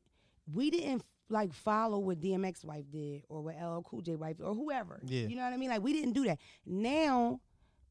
We 0.53 0.71
didn't 0.71 1.03
like 1.31 1.53
follow 1.53 1.99
what 1.99 2.21
DMX 2.21 2.65
wife 2.65 2.85
did 2.91 3.23
or 3.29 3.43
what 3.43 3.57
LL 3.57 3.83
Cool 3.83 4.01
J 4.01 4.17
wife 4.17 4.37
or 4.43 4.55
whoever. 4.55 5.01
Yeah. 5.05 5.27
You 5.27 5.37
know 5.37 5.43
what 5.43 5.53
I 5.53 5.57
mean? 5.57 5.71
Like 5.71 5.83
we 5.83 5.93
didn't 5.93 6.13
do 6.13 6.25
that. 6.25 6.39
Now 6.67 7.41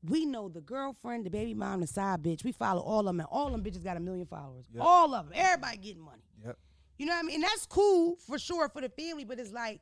we 0.08 0.26
know 0.26 0.50
the 0.50 0.62
girlfriend, 0.62 1.26
the 1.26 1.30
baby 1.30 1.54
mom, 1.54 1.82
the 1.82 1.88
side 1.88 2.24
bitch. 2.24 2.44
We 2.44 2.52
follow 2.52 2.82
all 2.82 3.02
of 3.02 3.06
them, 3.08 3.20
and 3.20 3.30
all 3.32 3.50
them 3.52 3.64
bitches 3.64 3.84
got 3.84 3.98
a 3.98 4.00
million 4.00 4.26
followers. 4.26 4.66
Yep. 4.74 4.84
All 4.84 5.14
of 5.14 5.30
them. 5.30 5.34
Everybody 5.36 5.78
getting 5.78 6.02
money. 6.02 6.24
Yep. 6.46 6.58
You 6.98 7.06
know 7.06 7.14
what 7.14 7.20
I 7.20 7.24
mean? 7.24 7.36
And 7.36 7.44
that's 7.44 7.66
cool 7.66 8.16
for 8.28 8.38
sure 8.38 8.70
for 8.70 8.82
the 8.82 8.90
family, 8.90 9.24
but 9.24 9.40
it's 9.40 9.52
like, 9.52 9.82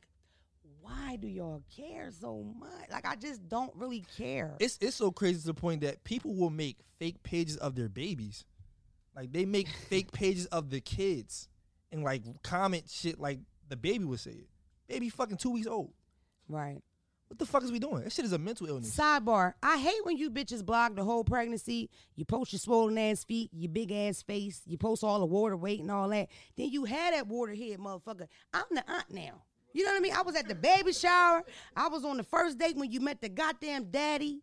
why 0.80 1.16
do 1.16 1.28
y'all 1.28 1.62
care 1.76 2.10
so 2.10 2.44
much? 2.58 2.90
Like, 2.90 3.06
I 3.06 3.16
just 3.16 3.48
don't 3.48 3.74
really 3.74 4.04
care. 4.16 4.56
It's 4.58 4.78
it's 4.80 4.96
so 4.96 5.10
crazy 5.10 5.40
to 5.40 5.46
the 5.46 5.54
point 5.54 5.82
that 5.82 6.02
people 6.04 6.34
will 6.34 6.50
make 6.50 6.78
fake 6.98 7.22
pages 7.22 7.56
of 7.56 7.74
their 7.74 7.88
babies, 7.88 8.44
like 9.14 9.32
they 9.32 9.44
make 9.44 9.68
fake 9.68 10.12
pages 10.12 10.46
of 10.46 10.70
the 10.70 10.80
kids, 10.80 11.48
and 11.92 12.02
like 12.02 12.22
comment 12.42 12.84
shit 12.88 13.18
like 13.18 13.40
the 13.68 13.76
baby 13.76 14.04
would 14.04 14.20
say 14.20 14.32
it. 14.32 14.48
Baby, 14.88 15.08
fucking 15.10 15.36
two 15.36 15.50
weeks 15.50 15.66
old. 15.66 15.92
right. 16.48 16.80
What 17.28 17.38
the 17.38 17.44
fuck 17.44 17.62
is 17.62 17.70
we 17.70 17.78
doing? 17.78 18.04
That 18.04 18.12
shit 18.12 18.24
is 18.24 18.32
a 18.32 18.38
mental 18.38 18.66
illness. 18.68 18.96
Sidebar. 18.96 19.52
I 19.62 19.76
hate 19.76 20.02
when 20.04 20.16
you 20.16 20.30
bitches 20.30 20.64
blog 20.64 20.96
the 20.96 21.04
whole 21.04 21.24
pregnancy. 21.24 21.90
You 22.16 22.24
post 22.24 22.54
your 22.54 22.58
swollen 22.58 22.96
ass 22.96 23.22
feet, 23.22 23.50
your 23.52 23.70
big 23.70 23.92
ass 23.92 24.22
face. 24.22 24.62
You 24.64 24.78
post 24.78 25.04
all 25.04 25.18
the 25.18 25.26
water 25.26 25.54
weight 25.54 25.80
and 25.80 25.90
all 25.90 26.08
that. 26.08 26.28
Then 26.56 26.70
you 26.70 26.86
had 26.86 27.12
that 27.12 27.26
water 27.26 27.54
head, 27.54 27.80
motherfucker. 27.80 28.28
I'm 28.54 28.64
the 28.70 28.82
aunt 28.90 29.10
now. 29.10 29.42
You 29.74 29.84
know 29.84 29.90
what 29.90 29.98
I 29.98 30.00
mean? 30.00 30.14
I 30.14 30.22
was 30.22 30.36
at 30.36 30.48
the 30.48 30.54
baby 30.54 30.94
shower. 30.94 31.44
I 31.76 31.88
was 31.88 32.02
on 32.02 32.16
the 32.16 32.22
first 32.22 32.56
date 32.58 32.76
when 32.78 32.90
you 32.90 33.00
met 33.00 33.20
the 33.20 33.28
goddamn 33.28 33.90
daddy. 33.90 34.40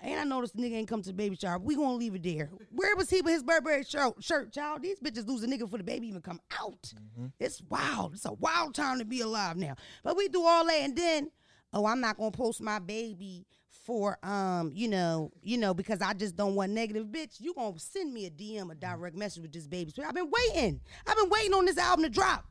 And 0.00 0.20
I 0.20 0.24
noticed 0.24 0.56
the 0.56 0.62
nigga 0.62 0.74
ain't 0.74 0.88
come 0.88 1.02
to 1.02 1.08
the 1.08 1.14
baby 1.14 1.36
shower. 1.36 1.58
We 1.58 1.76
gonna 1.76 1.94
leave 1.94 2.14
it 2.14 2.22
there. 2.22 2.50
Where 2.70 2.94
was 2.96 3.08
he 3.08 3.22
with 3.22 3.32
his 3.32 3.42
Burberry 3.42 3.84
shirt, 3.84 4.22
shirt, 4.22 4.52
child? 4.52 4.82
These 4.82 5.00
bitches 5.00 5.26
lose 5.26 5.42
a 5.42 5.46
nigga 5.46 5.68
for 5.70 5.78
the 5.78 5.84
baby 5.84 6.08
even 6.08 6.20
come 6.20 6.40
out. 6.60 6.92
It's 7.40 7.62
wild. 7.68 8.14
It's 8.14 8.26
a 8.26 8.32
wild 8.32 8.74
time 8.74 8.98
to 8.98 9.04
be 9.04 9.20
alive 9.20 9.56
now. 9.56 9.76
But 10.02 10.16
we 10.16 10.28
do 10.28 10.42
all 10.44 10.66
that, 10.66 10.80
and 10.80 10.96
then, 10.96 11.30
oh, 11.72 11.86
I'm 11.86 12.00
not 12.00 12.18
gonna 12.18 12.32
post 12.32 12.60
my 12.60 12.78
baby 12.78 13.46
for 13.84 14.18
um, 14.22 14.72
you 14.74 14.88
know, 14.88 15.30
you 15.42 15.58
know, 15.58 15.74
because 15.74 16.00
I 16.00 16.14
just 16.14 16.36
don't 16.36 16.54
want 16.54 16.72
negative. 16.72 17.06
Bitch, 17.06 17.40
you 17.40 17.54
gonna 17.54 17.78
send 17.78 18.12
me 18.12 18.26
a 18.26 18.30
DM, 18.30 18.70
a 18.70 18.74
direct 18.74 19.16
message 19.16 19.42
with 19.42 19.52
this 19.52 19.66
baby. 19.66 19.92
I've 20.04 20.14
been 20.14 20.30
waiting. 20.30 20.80
I've 21.06 21.16
been 21.16 21.30
waiting 21.30 21.54
on 21.54 21.64
this 21.64 21.78
album 21.78 22.04
to 22.04 22.10
drop. 22.10 22.44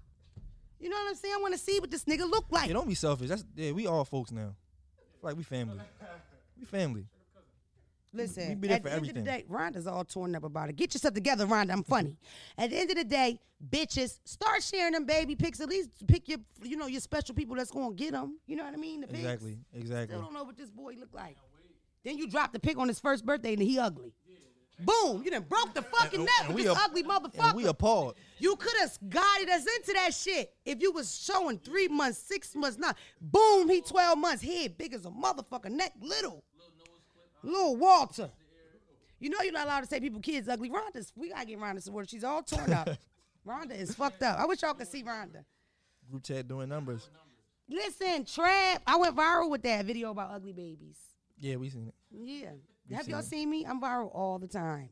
You 0.80 0.90
know 0.90 0.98
what 0.98 1.10
I'm 1.10 1.16
saying? 1.16 1.34
I 1.38 1.42
want 1.42 1.54
to 1.54 1.60
see 1.60 1.80
what 1.80 1.90
this 1.90 2.04
nigga 2.04 2.30
look 2.30 2.46
like. 2.50 2.68
Yeah, 2.68 2.74
don't 2.74 2.88
be 2.88 2.96
selfish. 2.96 3.30
That's 3.30 3.44
yeah, 3.56 3.72
we 3.72 3.88
all 3.88 4.06
folks 4.06 4.32
now. 4.32 4.56
Like 5.22 5.38
we 5.38 5.44
family. 5.44 5.80
We 6.60 6.66
family. 6.66 7.06
Listen, 8.14 8.50
we 8.50 8.56
be 8.56 8.68
there 8.68 8.78
at 8.78 8.84
for 8.84 8.90
the 8.90 8.96
everything. 8.96 9.18
end 9.18 9.28
of 9.28 9.34
the 9.34 9.40
day, 9.42 9.46
Rhonda's 9.50 9.88
all 9.88 10.06
torn 10.06 10.36
up 10.36 10.44
about 10.44 10.70
it. 10.70 10.76
Get 10.76 10.94
yourself 10.94 11.14
together, 11.14 11.46
Rhonda. 11.48 11.72
I'm 11.72 11.84
funny. 11.84 12.16
at 12.58 12.70
the 12.70 12.78
end 12.80 12.92
of 12.92 12.98
the 12.98 13.04
day, 13.04 13.40
bitches, 13.70 14.20
start 14.26 14.62
sharing 14.62 14.94
them 14.94 15.06
baby 15.06 15.36
pics. 15.36 15.60
At 15.60 15.70
least 15.70 15.90
pick 16.08 16.28
your, 16.30 16.38
you 16.62 16.78
know, 16.78 16.88
your 16.88 17.02
special 17.02 17.34
people 17.36 17.56
that's 17.56 17.72
gonna 17.72 17.94
get 17.94 18.12
them. 18.12 18.38
You 18.46 18.56
know 18.56 18.64
what 18.66 18.74
I 18.74 18.78
mean? 18.78 19.02
The 19.02 19.08
pics. 19.08 19.20
Exactly. 19.20 19.58
Exactly. 19.74 20.16
Still 20.16 20.22
don't 20.26 20.34
know 20.34 20.44
what 20.44 20.58
this 20.58 20.70
boy 20.70 20.94
look 21.00 21.14
like. 21.14 21.38
Then 22.06 22.18
you 22.18 22.28
drop 22.30 22.52
the 22.54 22.60
pic 22.60 22.78
on 22.78 22.88
his 22.88 23.00
first 23.00 23.26
birthday 23.26 23.54
and 23.54 23.62
he 23.62 23.80
ugly. 23.80 24.14
Boom! 24.80 25.22
You 25.24 25.30
done 25.32 25.44
broke 25.44 25.74
the 25.76 25.84
fucking 25.84 26.22
And- 26.22 26.26
net 26.26 26.46
and 26.48 26.56
with 26.56 26.66
this 26.66 26.76
ap- 26.76 26.86
ugly 26.90 27.04
motherfucker. 27.04 27.54
we 27.54 27.66
appalled. 27.68 28.16
You 28.40 28.56
could 28.56 28.74
have 28.82 28.98
guided 29.08 29.48
us 29.50 29.66
into 29.78 29.94
that 29.94 30.14
shit 30.16 30.52
if 30.66 30.82
you 30.82 30.92
was 30.92 31.16
showing 31.24 31.60
three 31.60 31.88
months, 31.88 32.18
six 32.18 32.56
months, 32.56 32.78
not. 32.80 32.98
Boom, 33.22 33.70
he 33.70 33.82
12 33.82 34.18
months, 34.18 34.42
head 34.44 34.76
big 34.78 34.94
as 34.94 35.06
a 35.06 35.10
motherfucker, 35.12 35.70
neck 35.70 35.94
little. 36.02 36.44
Little 37.44 37.76
Walter. 37.76 38.30
You 39.20 39.30
know 39.30 39.38
you're 39.42 39.54
not 39.54 39.66
allowed 39.66 39.82
to 39.82 39.88
say 39.88 40.00
people 40.00 40.20
kids 40.20 40.50
ugly. 40.50 40.70
Rhonda's, 40.70 41.14
we 41.16 41.30
gotta 41.30 41.46
get 41.46 41.60
Rhonda 41.60 41.82
some 41.82 41.94
water. 41.94 42.08
She's 42.10 42.24
all 42.24 42.42
torn 42.44 42.74
up. 42.74 42.90
Rhonda 43.48 43.78
is 43.80 43.94
fucked 43.96 44.22
up. 44.24 44.40
I 44.40 44.46
wish 44.46 44.62
y'all 44.62 44.74
could 44.74 44.88
see 44.88 45.04
Rhonda. 45.04 45.44
Group 46.10 46.24
chat 46.24 46.48
doing 46.48 46.68
numbers. 46.70 47.10
Listen, 47.70 48.26
Trap, 48.26 48.82
I 48.86 48.98
went 48.98 49.16
viral 49.16 49.50
with 49.50 49.64
that 49.64 49.86
video 49.86 50.12
about 50.12 50.32
ugly 50.32 50.52
babies. 50.52 50.98
Yeah, 51.40 51.56
we 51.56 51.70
seen 51.70 51.88
it 51.88 51.96
Yeah. 52.12 52.52
We 52.90 52.96
Have 52.96 53.06
seen 53.06 53.12
y'all 53.12 53.20
it. 53.22 53.26
seen 53.26 53.50
me? 53.50 53.66
I'm 53.66 53.82
viral 53.82 54.14
all 54.14 54.38
the 54.40 54.48
time. 54.48 54.90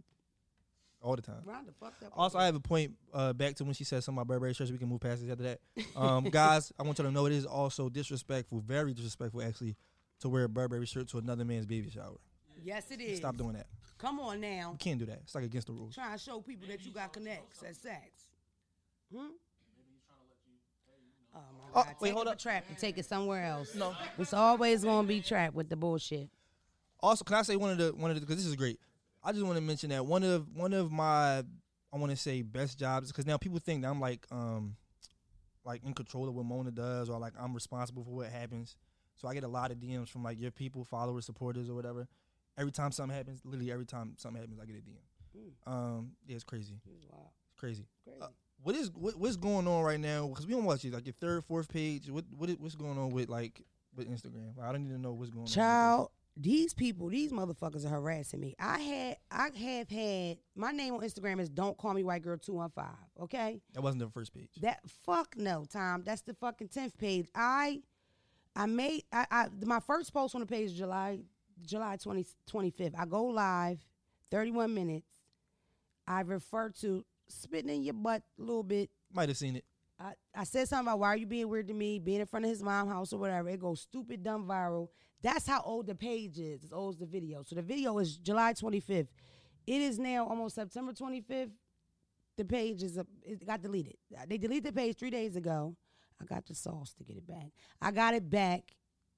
all 1.01 1.15
the 1.17 1.21
time. 1.21 1.41
Rhonda 1.45 1.73
fucked 1.77 2.03
up. 2.03 2.13
Also, 2.15 2.37
I 2.37 2.45
have 2.45 2.55
a 2.55 2.59
point 2.61 2.93
uh, 3.13 3.33
back 3.33 3.55
to 3.55 3.65
when 3.65 3.73
she 3.73 3.83
said 3.83 4.01
something 4.03 4.21
about 4.21 4.27
Burberry 4.27 4.53
shirts. 4.53 4.71
We 4.71 4.77
can 4.77 4.87
move 4.87 5.01
past 5.01 5.21
it 5.23 5.29
after 5.29 5.43
that. 5.43 5.59
Um, 5.95 6.23
guys, 6.31 6.71
I 6.79 6.83
want 6.83 6.97
y'all 6.97 7.07
to 7.07 7.11
know 7.13 7.25
it 7.25 7.33
is 7.33 7.45
also 7.45 7.89
disrespectful, 7.89 8.61
very 8.61 8.93
disrespectful 8.93 9.41
actually, 9.43 9.75
to 10.21 10.29
wear 10.29 10.45
a 10.45 10.49
Burberry 10.49 10.85
shirt 10.85 11.09
to 11.09 11.17
another 11.17 11.43
man's 11.43 11.65
baby 11.65 11.89
shower. 11.89 12.15
Yes, 12.63 12.91
it 12.91 13.01
is. 13.01 13.17
Stop 13.17 13.37
doing 13.37 13.53
that. 13.53 13.67
Come 13.97 14.19
on 14.19 14.41
now. 14.41 14.71
You 14.71 14.77
can't 14.77 14.99
do 14.99 15.05
that. 15.05 15.19
It's 15.23 15.35
like 15.35 15.43
against 15.43 15.67
the 15.67 15.73
rules. 15.73 15.93
Trying 15.95 16.13
to 16.17 16.17
show 16.23 16.39
people 16.41 16.67
that 16.67 16.83
you 16.85 16.91
got 16.91 17.13
connects 17.13 17.61
at 17.63 17.75
sex. 17.75 18.07
Hmm? 19.13 19.17
Maybe 19.19 19.31
he's 19.91 20.01
Oh 21.33 21.39
my 21.57 21.65
Oh, 21.69 21.83
God! 21.83 21.95
wait, 22.01 22.07
take 22.09 22.15
hold 22.15 22.27
up. 22.27 22.39
trap 22.39 22.65
and 22.69 22.77
take 22.77 22.97
it 22.97 23.05
somewhere 23.05 23.45
else. 23.45 23.75
No. 23.75 23.95
it's 24.17 24.33
always 24.33 24.83
gonna 24.83 25.07
be 25.07 25.21
trapped 25.21 25.55
with 25.55 25.69
the 25.69 25.75
bullshit. 25.75 26.29
Also, 26.99 27.23
can 27.23 27.35
I 27.35 27.41
say 27.43 27.55
one 27.55 27.71
of 27.71 27.77
the 27.77 27.93
one 27.93 28.11
of 28.11 28.15
the 28.15 28.21
because 28.21 28.37
this 28.37 28.45
is 28.45 28.55
great. 28.55 28.79
I 29.23 29.31
just 29.31 29.43
want 29.45 29.55
to 29.55 29.61
mention 29.61 29.89
that 29.91 30.05
one 30.05 30.23
of 30.23 30.47
one 30.55 30.73
of 30.73 30.91
my 30.91 31.39
I 31.93 31.97
want 31.97 32.09
to 32.11 32.17
say 32.17 32.41
best 32.41 32.79
jobs 32.79 33.09
because 33.11 33.25
now 33.25 33.37
people 33.37 33.59
think 33.59 33.81
that 33.83 33.89
I'm 33.89 33.99
like 34.01 34.25
um 34.31 34.75
like 35.63 35.83
in 35.85 35.93
control 35.93 36.27
of 36.27 36.33
what 36.35 36.45
Mona 36.45 36.71
does 36.71 37.09
or 37.09 37.19
like 37.19 37.33
I'm 37.39 37.53
responsible 37.53 38.03
for 38.03 38.11
what 38.11 38.27
happens. 38.29 38.75
So 39.15 39.27
I 39.27 39.33
get 39.35 39.43
a 39.43 39.47
lot 39.47 39.71
of 39.71 39.77
DMs 39.77 40.09
from 40.09 40.23
like 40.23 40.39
your 40.39 40.49
people, 40.51 40.83
followers, 40.83 41.25
supporters, 41.25 41.69
or 41.69 41.75
whatever. 41.75 42.07
Every 42.57 42.71
time 42.71 42.91
something 42.91 43.15
happens, 43.15 43.41
literally 43.45 43.71
every 43.71 43.85
time 43.85 44.13
something 44.17 44.41
happens, 44.41 44.59
I 44.61 44.65
get 44.65 44.75
a 44.75 44.79
DM. 44.79 45.71
Um, 45.71 46.11
yeah, 46.27 46.35
it's 46.35 46.43
crazy. 46.43 46.79
Wow, 47.09 47.31
It's 47.51 47.59
crazy. 47.59 47.85
crazy. 48.03 48.21
Uh, 48.21 48.27
what 48.63 48.75
is 48.75 48.91
what, 48.91 49.15
what's 49.17 49.37
going 49.37 49.67
on 49.67 49.83
right 49.83 49.99
now? 49.99 50.27
Because 50.27 50.45
we 50.45 50.53
don't 50.53 50.65
watch 50.65 50.83
it. 50.85 50.93
Like 50.93 51.05
your 51.05 51.15
third, 51.19 51.43
fourth 51.45 51.69
page. 51.69 52.09
What 52.09 52.25
what 52.37 52.49
is, 52.49 52.57
what's 52.59 52.75
going 52.75 52.97
on 52.97 53.09
with 53.11 53.29
like 53.29 53.63
with 53.95 54.09
Instagram? 54.09 54.59
I 54.61 54.71
don't 54.71 54.85
even 54.85 55.01
know 55.01 55.13
what's 55.13 55.29
going 55.31 55.39
on. 55.39 55.43
with. 55.45 55.53
Child, 55.53 56.09
these 56.37 56.73
people, 56.73 57.07
these 57.09 57.31
motherfuckers 57.31 57.85
are 57.85 57.89
harassing 57.89 58.39
me. 58.39 58.55
I 58.59 58.79
had, 58.79 59.17
I 59.31 59.49
have 59.57 59.89
had 59.89 60.37
my 60.55 60.71
name 60.71 60.93
on 60.93 61.01
Instagram 61.01 61.39
is 61.39 61.49
Don't 61.49 61.77
Call 61.77 61.93
Me 61.93 62.03
White 62.03 62.21
Girl 62.23 62.37
Two 62.37 62.53
One 62.53 62.69
Five. 62.69 62.87
Okay, 63.21 63.61
That 63.73 63.81
wasn't 63.81 64.03
the 64.03 64.09
first 64.09 64.33
page. 64.33 64.49
that 64.61 64.79
fuck 65.05 65.35
no, 65.37 65.65
Tom. 65.69 66.03
That's 66.05 66.21
the 66.21 66.33
fucking 66.35 66.67
tenth 66.67 66.97
page. 66.97 67.29
I, 67.33 67.81
I 68.55 68.65
made, 68.67 69.03
I, 69.11 69.25
I 69.31 69.47
my 69.65 69.79
first 69.79 70.13
post 70.13 70.35
on 70.35 70.41
the 70.41 70.47
page 70.47 70.67
is 70.67 70.73
July, 70.73 71.19
July 71.65 71.97
20, 71.97 72.25
25th. 72.49 72.93
I 72.97 73.05
go 73.05 73.25
live, 73.25 73.79
thirty 74.29 74.51
one 74.51 74.73
minutes. 74.73 75.07
I 76.07 76.21
refer 76.21 76.69
to 76.81 77.05
spitting 77.27 77.69
in 77.69 77.83
your 77.83 77.93
butt 77.93 78.23
a 78.39 78.41
little 78.41 78.63
bit. 78.63 78.89
Might 79.13 79.29
have 79.29 79.37
seen 79.37 79.55
it. 79.55 79.65
I, 79.99 80.13
I 80.35 80.43
said 80.45 80.67
something 80.67 80.87
about 80.87 80.99
why 80.99 81.09
are 81.09 81.17
you 81.17 81.27
being 81.27 81.47
weird 81.47 81.67
to 81.67 81.73
me, 81.73 81.99
being 81.99 82.21
in 82.21 82.25
front 82.25 82.45
of 82.45 82.49
his 82.49 82.63
mom 82.63 82.87
house 82.89 83.13
or 83.13 83.19
whatever. 83.19 83.49
It 83.49 83.59
goes 83.59 83.81
stupid, 83.81 84.23
dumb, 84.23 84.47
viral. 84.47 84.87
That's 85.21 85.45
how 85.45 85.61
old 85.61 85.85
the 85.85 85.95
page 85.95 86.39
is. 86.39 86.63
As 86.63 86.73
old 86.73 86.95
as 86.95 86.99
the 86.99 87.05
video. 87.05 87.43
So 87.43 87.55
the 87.55 87.61
video 87.61 87.97
is 87.99 88.17
July 88.17 88.53
25th. 88.53 89.07
It 89.67 89.81
is 89.81 89.99
now 89.99 90.27
almost 90.27 90.55
September 90.55 90.93
25th. 90.93 91.51
The 92.37 92.45
page 92.45 92.81
is 92.81 92.97
a, 92.97 93.05
it 93.23 93.45
got 93.45 93.61
deleted. 93.61 93.97
They 94.27 94.37
deleted 94.39 94.73
the 94.73 94.73
page 94.73 94.97
three 94.97 95.11
days 95.11 95.35
ago. 95.35 95.75
I 96.19 96.25
got 96.25 96.45
the 96.47 96.55
sauce 96.55 96.93
to 96.93 97.03
get 97.03 97.17
it 97.17 97.27
back. 97.27 97.51
I 97.81 97.91
got 97.91 98.13
it 98.15 98.29
back. 98.29 98.63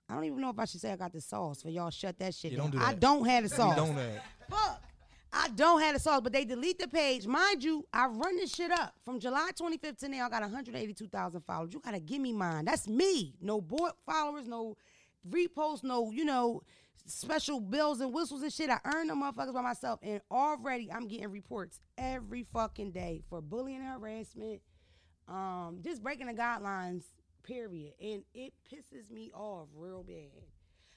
I 0.09 0.15
don't 0.15 0.25
even 0.25 0.41
know 0.41 0.49
if 0.49 0.59
I 0.59 0.65
should 0.65 0.81
say 0.81 0.91
I 0.91 0.95
got 0.95 1.13
the 1.13 1.21
sauce 1.21 1.61
for 1.61 1.69
y'all. 1.69 1.89
Shut 1.89 2.17
that 2.19 2.35
shit 2.35 2.51
Yeah, 2.51 2.57
down. 2.59 2.71
don't 2.71 2.79
do 2.81 2.85
I 2.85 2.93
don't 2.93 3.25
have 3.25 3.43
the 3.43 3.49
You 3.49 3.55
sauce. 3.55 3.75
don't 3.75 3.95
that. 3.95 4.23
Fuck. 4.49 4.81
I 5.35 5.47
don't 5.55 5.81
have 5.81 5.95
the 5.95 5.99
sauce, 5.99 6.21
but 6.21 6.31
they 6.31 6.45
delete 6.45 6.77
the 6.77 6.87
page. 6.87 7.25
Mind 7.25 7.63
you, 7.63 7.87
I 7.91 8.05
run 8.05 8.35
this 8.35 8.53
shit 8.53 8.69
up 8.71 8.93
from 9.03 9.19
July 9.19 9.49
25th 9.59 9.97
to 9.99 10.09
now. 10.09 10.27
I 10.27 10.29
got 10.29 10.41
182,000 10.43 11.41
followers. 11.41 11.73
You 11.73 11.79
gotta 11.79 11.99
give 11.99 12.21
me 12.21 12.33
mine. 12.33 12.65
That's 12.65 12.87
me. 12.87 13.33
No 13.41 13.59
board 13.59 13.93
followers, 14.05 14.47
no 14.47 14.77
reposts, 15.27 15.83
no 15.83 16.11
you 16.11 16.23
know 16.25 16.61
special 17.05 17.59
bills 17.59 17.99
and 18.01 18.13
whistles 18.13 18.43
and 18.43 18.53
shit. 18.53 18.69
I 18.69 18.79
earned 18.85 19.09
them 19.09 19.23
motherfuckers 19.23 19.53
by 19.53 19.61
myself, 19.61 19.99
and 20.03 20.21
already 20.29 20.91
I'm 20.91 21.07
getting 21.07 21.31
reports 21.31 21.79
every 21.97 22.45
fucking 22.53 22.91
day 22.91 23.23
for 23.29 23.41
bullying 23.41 23.79
and 23.79 23.87
harassment, 23.87 24.61
um, 25.27 25.79
just 25.83 26.03
breaking 26.03 26.27
the 26.27 26.33
guidelines. 26.33 27.03
Period, 27.43 27.93
and 28.01 28.23
it 28.33 28.53
pisses 28.71 29.11
me 29.11 29.31
off 29.33 29.67
real 29.75 30.03
bad. 30.03 30.43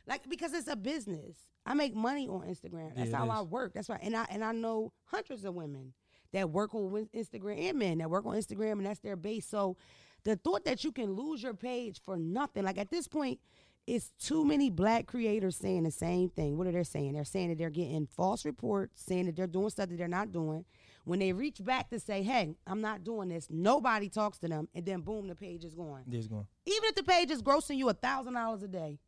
Like 0.07 0.29
because 0.29 0.53
it's 0.53 0.69
a 0.69 0.77
business. 0.77 1.37
I 1.65 1.75
make 1.75 1.95
money 1.95 2.29
on 2.29 2.43
Instagram. 2.43 2.95
That's 2.95 3.11
Yeah, 3.11 3.17
how 3.17 3.29
I 3.29 3.43
work. 3.43 3.73
That's 3.75 3.89
why, 3.89 3.99
and 4.01 4.17
I 4.17 4.27
and 4.31 4.45
I 4.45 4.53
know 4.53 4.93
hundreds 5.07 5.45
of 5.45 5.55
women 5.55 5.93
that 6.33 6.51
work 6.51 6.75
on 6.75 7.09
Instagram 7.15 7.71
and 7.71 7.79
men 7.79 7.99
that 7.99 8.11
work 8.11 8.25
on 8.27 8.35
Instagram, 8.37 8.73
and 8.73 8.87
that's 8.87 9.01
their 9.01 9.17
base. 9.17 9.47
So 9.47 9.77
the 10.23 10.37
thought 10.37 10.65
that 10.65 10.85
you 10.85 10.93
can 10.93 11.13
lose 11.13 11.43
your 11.43 11.55
page 11.55 12.01
for 12.05 12.17
nothing, 12.17 12.63
like 12.65 12.79
at 12.79 12.91
this 12.91 13.09
point, 13.09 13.41
it's 13.87 14.11
too 14.19 14.45
many 14.45 14.71
black 14.71 15.07
creators 15.07 15.57
saying 15.57 15.85
the 15.85 15.91
same 15.91 16.29
thing. 16.29 16.57
What 16.59 16.67
are 16.67 16.73
they 16.73 16.83
saying? 16.85 17.13
They're 17.15 17.25
saying 17.25 17.51
that 17.51 17.59
they're 17.59 17.71
getting 17.71 18.07
false 18.07 18.45
reports, 18.45 19.03
saying 19.07 19.27
that 19.27 19.37
they're 19.37 19.47
doing 19.47 19.71
stuff 19.71 19.89
that 19.89 19.97
they're 19.99 20.09
not 20.09 20.33
doing. 20.33 20.65
When 21.07 21.21
they 21.21 21.33
reach 21.33 21.65
back 21.65 21.89
to 21.91 22.01
say, 22.01 22.25
"Hey, 22.25 22.57
I'm 22.67 22.81
not 22.81 23.05
doing 23.05 23.29
this," 23.29 23.47
nobody 23.49 24.09
talks 24.09 24.39
to 24.39 24.49
them, 24.49 24.69
and 24.75 24.85
then 24.85 25.03
boom, 25.03 25.29
the 25.29 25.37
page 25.37 25.65
is 25.65 25.73
gone 25.73 26.03
There's 26.05 26.27
going. 26.27 26.49
even 26.67 26.83
if 26.89 26.97
the 26.97 27.05
page 27.05 27.31
is 27.31 27.43
grossing 27.43 27.77
you 27.77 27.89
a 27.89 27.95
thousand 27.95 28.35
dollars 28.35 28.65
a 28.65 28.69
day, 28.69 28.99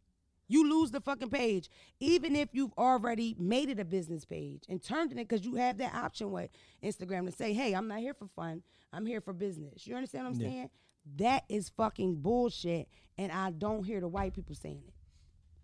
you 0.47 0.71
lose 0.71 0.93
the 0.93 1.01
fucking 1.01 1.29
page. 1.31 1.69
Even 1.99 2.37
if 2.37 2.51
you've 2.55 2.73
already 2.79 3.35
made 3.37 3.69
it 3.69 3.81
a 3.81 3.85
business 3.85 4.25
page 4.25 4.63
and 4.69 4.81
turned 4.81 5.11
it 5.11 5.17
because 5.17 5.45
you 5.45 5.57
have 5.57 5.77
that 5.79 5.93
option 5.93 6.31
with 6.31 6.51
Instagram 6.85 7.27
to 7.27 7.33
say, 7.33 7.53
"Hey, 7.53 7.75
I'm 7.75 7.89
not 7.89 7.99
here 7.99 8.15
for 8.15 8.29
fun. 8.29 8.63
I'm 8.93 9.05
here 9.05 9.21
for 9.21 9.33
business." 9.33 9.85
You 9.85 9.97
understand 9.97 10.25
what 10.27 10.37
I'm 10.37 10.41
Yeah. 10.41 10.49
saying? 10.51 10.71
That 11.17 11.47
is 11.49 11.69
fucking 11.71 12.21
bullshit, 12.23 12.89
and 13.17 13.33
I 13.33 13.51
don't 13.51 13.83
hear 13.83 13.99
the 13.99 14.07
white 14.09 14.35
people 14.35 14.55
saying 14.55 14.85
it, 14.87 14.95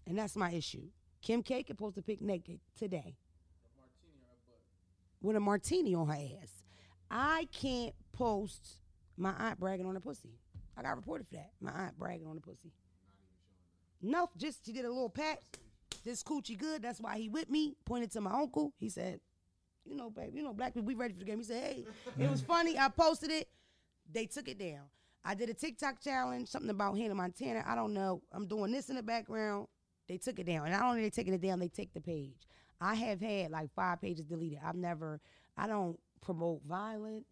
and 0.04 0.18
that's 0.18 0.34
my 0.34 0.50
issue. 0.50 0.90
Kim 1.22 1.44
K 1.44 1.62
can 1.62 1.76
post 1.76 1.96
a 1.96 2.02
pic 2.02 2.20
naked 2.20 2.58
today 2.74 3.16
with 5.24 5.36
a 5.36 5.40
martini 5.40 5.94
on 5.94 6.06
her 6.08 6.14
ass. 6.14 6.62
I 7.10 7.48
can't 7.52 7.94
post 8.12 8.80
my 9.16 9.32
aunt 9.38 9.58
bragging 9.58 9.86
on 9.86 9.94
her 9.94 10.00
pussy. 10.00 10.38
I 10.76 10.82
got 10.82 10.96
reported 10.96 11.26
for 11.26 11.34
that. 11.34 11.50
My 11.60 11.70
aunt 11.70 11.98
bragging 11.98 12.26
on 12.26 12.34
the 12.34 12.40
pussy. 12.40 12.72
No, 14.02 14.28
just 14.36 14.66
she 14.66 14.72
did 14.72 14.84
a 14.84 14.88
little 14.88 15.08
pat. 15.08 15.40
This 16.04 16.22
coochie 16.22 16.58
good. 16.58 16.82
That's 16.82 17.00
why 17.00 17.16
he 17.16 17.28
with 17.28 17.48
me. 17.48 17.76
Pointed 17.86 18.10
to 18.12 18.20
my 18.20 18.32
uncle. 18.32 18.74
He 18.78 18.90
said, 18.90 19.20
"You 19.84 19.96
know, 19.96 20.10
babe. 20.10 20.34
You 20.34 20.42
know, 20.42 20.52
black 20.52 20.74
people. 20.74 20.86
We 20.86 20.94
ready 20.94 21.14
for 21.14 21.20
the 21.20 21.24
game." 21.24 21.38
He 21.38 21.44
said, 21.44 21.62
"Hey, 21.62 21.86
it 22.18 22.30
was 22.30 22.42
funny. 22.42 22.78
I 22.78 22.88
posted 22.88 23.30
it. 23.30 23.48
They 24.12 24.26
took 24.26 24.48
it 24.48 24.58
down. 24.58 24.82
I 25.24 25.34
did 25.34 25.48
a 25.48 25.54
TikTok 25.54 26.00
challenge. 26.02 26.48
Something 26.48 26.70
about 26.70 26.98
Hannah 26.98 27.14
Montana. 27.14 27.64
I 27.66 27.74
don't 27.74 27.94
know. 27.94 28.20
I'm 28.32 28.46
doing 28.46 28.72
this 28.72 28.90
in 28.90 28.96
the 28.96 29.02
background. 29.02 29.68
They 30.06 30.18
took 30.18 30.38
it 30.38 30.44
down. 30.44 30.66
And 30.66 30.72
not 30.72 30.82
only 30.82 31.00
they 31.00 31.08
taking 31.08 31.32
it 31.32 31.40
down, 31.40 31.60
they 31.60 31.68
take 31.68 31.94
the 31.94 32.00
page. 32.00 32.46
I 32.84 32.94
have 32.94 33.20
had 33.22 33.50
like 33.50 33.70
five 33.74 34.02
pages 34.02 34.26
deleted. 34.26 34.58
I've 34.62 34.74
never. 34.76 35.18
I 35.56 35.66
don't 35.66 35.98
promote 36.20 36.62
violence. 36.64 37.24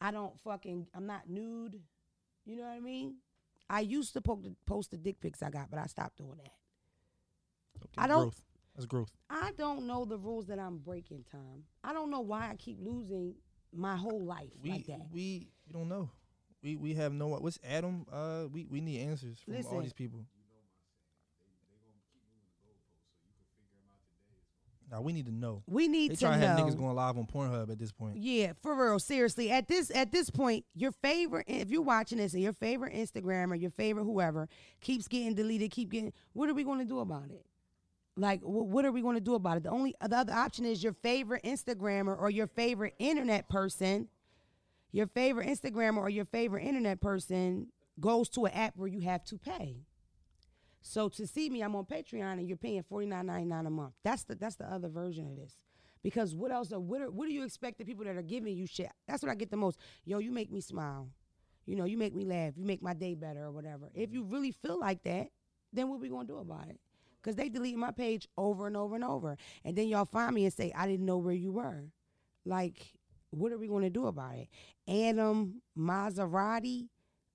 I 0.00 0.12
don't 0.12 0.38
fucking. 0.40 0.86
I'm 0.94 1.06
not 1.06 1.28
nude. 1.28 1.80
You 2.44 2.56
know 2.56 2.62
what 2.62 2.76
I 2.76 2.80
mean? 2.80 3.16
I 3.68 3.80
used 3.80 4.12
to 4.12 4.20
poke 4.20 4.44
the, 4.44 4.54
post 4.64 4.92
the 4.92 4.96
dick 4.96 5.20
pics 5.20 5.42
I 5.42 5.50
got, 5.50 5.68
but 5.68 5.80
I 5.80 5.86
stopped 5.86 6.18
doing 6.18 6.36
that. 6.36 6.52
I 7.98 8.06
don't- 8.06 8.22
Growth. 8.24 8.42
That's 8.76 8.86
growth. 8.86 9.10
I 9.30 9.52
don't 9.56 9.86
know 9.86 10.04
the 10.04 10.18
rules 10.18 10.46
that 10.48 10.58
I'm 10.58 10.76
breaking, 10.78 11.24
Tom. 11.32 11.64
I 11.82 11.94
don't 11.94 12.10
know 12.10 12.20
why 12.20 12.50
I 12.50 12.56
keep 12.56 12.76
losing 12.78 13.34
my 13.72 13.96
whole 13.96 14.22
life 14.22 14.50
We 14.62 14.70
like 14.70 14.86
that. 14.86 15.00
we 15.10 15.48
we 15.66 15.72
don't 15.72 15.88
know. 15.88 16.10
We 16.62 16.76
we 16.76 16.92
have 16.92 17.14
no. 17.14 17.28
What's 17.28 17.58
Adam? 17.64 18.04
Uh, 18.12 18.44
we 18.52 18.66
we 18.66 18.82
need 18.82 19.00
answers 19.00 19.40
from 19.40 19.54
all 19.66 19.80
these 19.80 19.94
people. 19.94 20.26
Now 24.90 25.00
we 25.00 25.12
need 25.12 25.26
to 25.26 25.32
know. 25.32 25.62
We 25.66 25.88
need 25.88 26.12
They 26.12 26.14
to 26.16 26.20
trying 26.20 26.40
to 26.40 26.46
have 26.46 26.58
know. 26.58 26.64
niggas 26.64 26.76
going 26.76 26.94
live 26.94 27.18
on 27.18 27.26
Pornhub 27.26 27.70
at 27.70 27.78
this 27.78 27.90
point. 27.90 28.18
Yeah, 28.18 28.52
for 28.62 28.74
real. 28.80 28.98
Seriously, 28.98 29.50
at 29.50 29.66
this 29.66 29.90
at 29.94 30.12
this 30.12 30.30
point, 30.30 30.64
your 30.74 30.92
favorite 30.92 31.46
if 31.48 31.70
you're 31.70 31.82
watching 31.82 32.18
this 32.18 32.34
and 32.34 32.42
your 32.42 32.52
favorite 32.52 32.94
Instagrammer, 32.94 33.60
your 33.60 33.72
favorite 33.72 34.04
whoever 34.04 34.48
keeps 34.80 35.08
getting 35.08 35.34
deleted, 35.34 35.70
keep 35.72 35.90
getting. 35.90 36.12
What 36.34 36.48
are 36.48 36.54
we 36.54 36.62
going 36.62 36.78
to 36.78 36.84
do 36.84 37.00
about 37.00 37.30
it? 37.30 37.44
Like, 38.16 38.40
wh- 38.42 38.46
what 38.68 38.84
are 38.84 38.92
we 38.92 39.02
going 39.02 39.16
to 39.16 39.20
do 39.20 39.34
about 39.34 39.56
it? 39.56 39.64
The 39.64 39.70
only 39.70 39.94
the 40.00 40.16
other 40.16 40.32
option 40.32 40.64
is 40.64 40.82
your 40.84 40.92
favorite 40.94 41.42
Instagrammer 41.42 42.16
or 42.18 42.30
your 42.30 42.46
favorite 42.46 42.94
internet 42.98 43.48
person. 43.48 44.08
Your 44.92 45.08
favorite 45.08 45.48
Instagrammer 45.48 45.98
or 45.98 46.08
your 46.08 46.24
favorite 46.24 46.62
internet 46.62 47.00
person 47.00 47.66
goes 48.00 48.28
to 48.30 48.46
an 48.46 48.52
app 48.52 48.74
where 48.76 48.88
you 48.88 49.00
have 49.00 49.24
to 49.24 49.36
pay. 49.36 49.82
So 50.88 51.08
to 51.08 51.26
see 51.26 51.50
me, 51.50 51.62
I'm 51.62 51.74
on 51.74 51.84
Patreon 51.84 52.34
and 52.34 52.46
you're 52.46 52.56
paying 52.56 52.82
forty 52.84 53.06
nine 53.06 53.26
ninety 53.26 53.46
nine 53.46 53.66
a 53.66 53.70
month. 53.70 53.94
That's 54.04 54.22
the 54.22 54.36
that's 54.36 54.54
the 54.54 54.72
other 54.72 54.88
version 54.88 55.26
of 55.26 55.36
this. 55.36 55.56
Because 56.02 56.36
what 56.36 56.52
else? 56.52 56.72
Are, 56.72 56.78
what 56.78 57.02
are, 57.02 57.10
what 57.10 57.26
do 57.26 57.34
you 57.34 57.42
expect 57.42 57.78
the 57.78 57.84
people 57.84 58.04
that 58.04 58.16
are 58.16 58.22
giving 58.22 58.56
you 58.56 58.66
shit? 58.68 58.92
That's 59.08 59.20
what 59.22 59.32
I 59.32 59.34
get 59.34 59.50
the 59.50 59.56
most. 59.56 59.80
Yo, 60.04 60.18
you 60.18 60.30
make 60.30 60.52
me 60.52 60.60
smile. 60.60 61.08
You 61.66 61.74
know, 61.74 61.84
you 61.84 61.98
make 61.98 62.14
me 62.14 62.24
laugh. 62.24 62.52
You 62.56 62.64
make 62.64 62.82
my 62.82 62.94
day 62.94 63.16
better 63.16 63.46
or 63.46 63.50
whatever. 63.50 63.90
If 63.94 64.12
you 64.12 64.22
really 64.22 64.52
feel 64.52 64.78
like 64.78 65.02
that, 65.02 65.30
then 65.72 65.88
what 65.90 65.98
we 65.98 66.08
gonna 66.08 66.28
do 66.28 66.38
about 66.38 66.68
it? 66.68 66.78
Because 67.20 67.34
they 67.34 67.48
delete 67.48 67.76
my 67.76 67.90
page 67.90 68.28
over 68.38 68.68
and 68.68 68.76
over 68.76 68.94
and 68.94 69.02
over, 69.02 69.36
and 69.64 69.76
then 69.76 69.88
y'all 69.88 70.04
find 70.04 70.36
me 70.36 70.44
and 70.44 70.54
say 70.54 70.72
I 70.76 70.86
didn't 70.86 71.04
know 71.06 71.18
where 71.18 71.34
you 71.34 71.50
were. 71.50 71.86
Like, 72.44 72.94
what 73.30 73.50
are 73.50 73.58
we 73.58 73.66
gonna 73.66 73.90
do 73.90 74.06
about 74.06 74.36
it? 74.36 74.48
Adam 74.88 75.62
Maserati, 75.76 76.90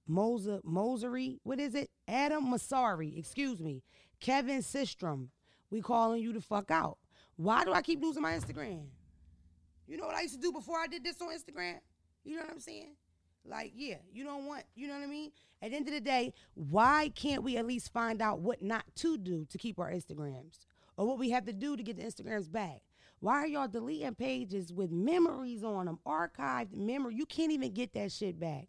Moser 0.07 0.61
Mosery, 0.65 1.39
what 1.43 1.59
is 1.59 1.75
it? 1.75 1.89
Adam 2.11 2.51
Mosseri, 2.51 3.17
excuse 3.17 3.61
me. 3.61 3.81
Kevin 4.19 4.59
Systrom. 4.59 5.29
We 5.69 5.81
calling 5.81 6.21
you 6.21 6.33
the 6.33 6.41
fuck 6.41 6.69
out. 6.69 6.97
Why 7.37 7.63
do 7.63 7.71
I 7.71 7.81
keep 7.81 8.01
losing 8.01 8.21
my 8.21 8.33
Instagram? 8.33 8.87
You 9.87 9.97
know 9.97 10.05
what 10.05 10.15
I 10.15 10.21
used 10.21 10.35
to 10.35 10.41
do 10.41 10.51
before 10.51 10.77
I 10.77 10.87
did 10.87 11.05
this 11.05 11.21
on 11.21 11.29
Instagram? 11.29 11.79
You 12.25 12.35
know 12.35 12.41
what 12.41 12.51
I'm 12.51 12.59
saying? 12.59 12.95
Like, 13.45 13.71
yeah, 13.75 13.95
you 14.11 14.25
don't 14.25 14.45
want, 14.45 14.63
you 14.75 14.87
know 14.87 14.93
what 14.93 15.03
I 15.03 15.07
mean? 15.07 15.31
At 15.61 15.71
the 15.71 15.77
end 15.77 15.87
of 15.87 15.93
the 15.93 16.01
day, 16.01 16.33
why 16.53 17.11
can't 17.15 17.43
we 17.43 17.55
at 17.55 17.65
least 17.65 17.93
find 17.93 18.21
out 18.21 18.39
what 18.39 18.61
not 18.61 18.83
to 18.97 19.17
do 19.17 19.45
to 19.45 19.57
keep 19.57 19.79
our 19.79 19.89
Instagrams? 19.89 20.65
Or 20.97 21.07
what 21.07 21.17
we 21.17 21.29
have 21.31 21.45
to 21.45 21.53
do 21.53 21.77
to 21.77 21.81
get 21.81 21.95
the 21.95 22.03
Instagrams 22.03 22.51
back? 22.51 22.81
Why 23.21 23.35
are 23.35 23.47
y'all 23.47 23.67
deleting 23.69 24.15
pages 24.15 24.73
with 24.73 24.91
memories 24.91 25.63
on 25.63 25.85
them, 25.85 25.99
archived 26.05 26.75
memory? 26.75 27.15
You 27.15 27.25
can't 27.25 27.51
even 27.53 27.71
get 27.73 27.93
that 27.93 28.11
shit 28.11 28.37
back. 28.37 28.67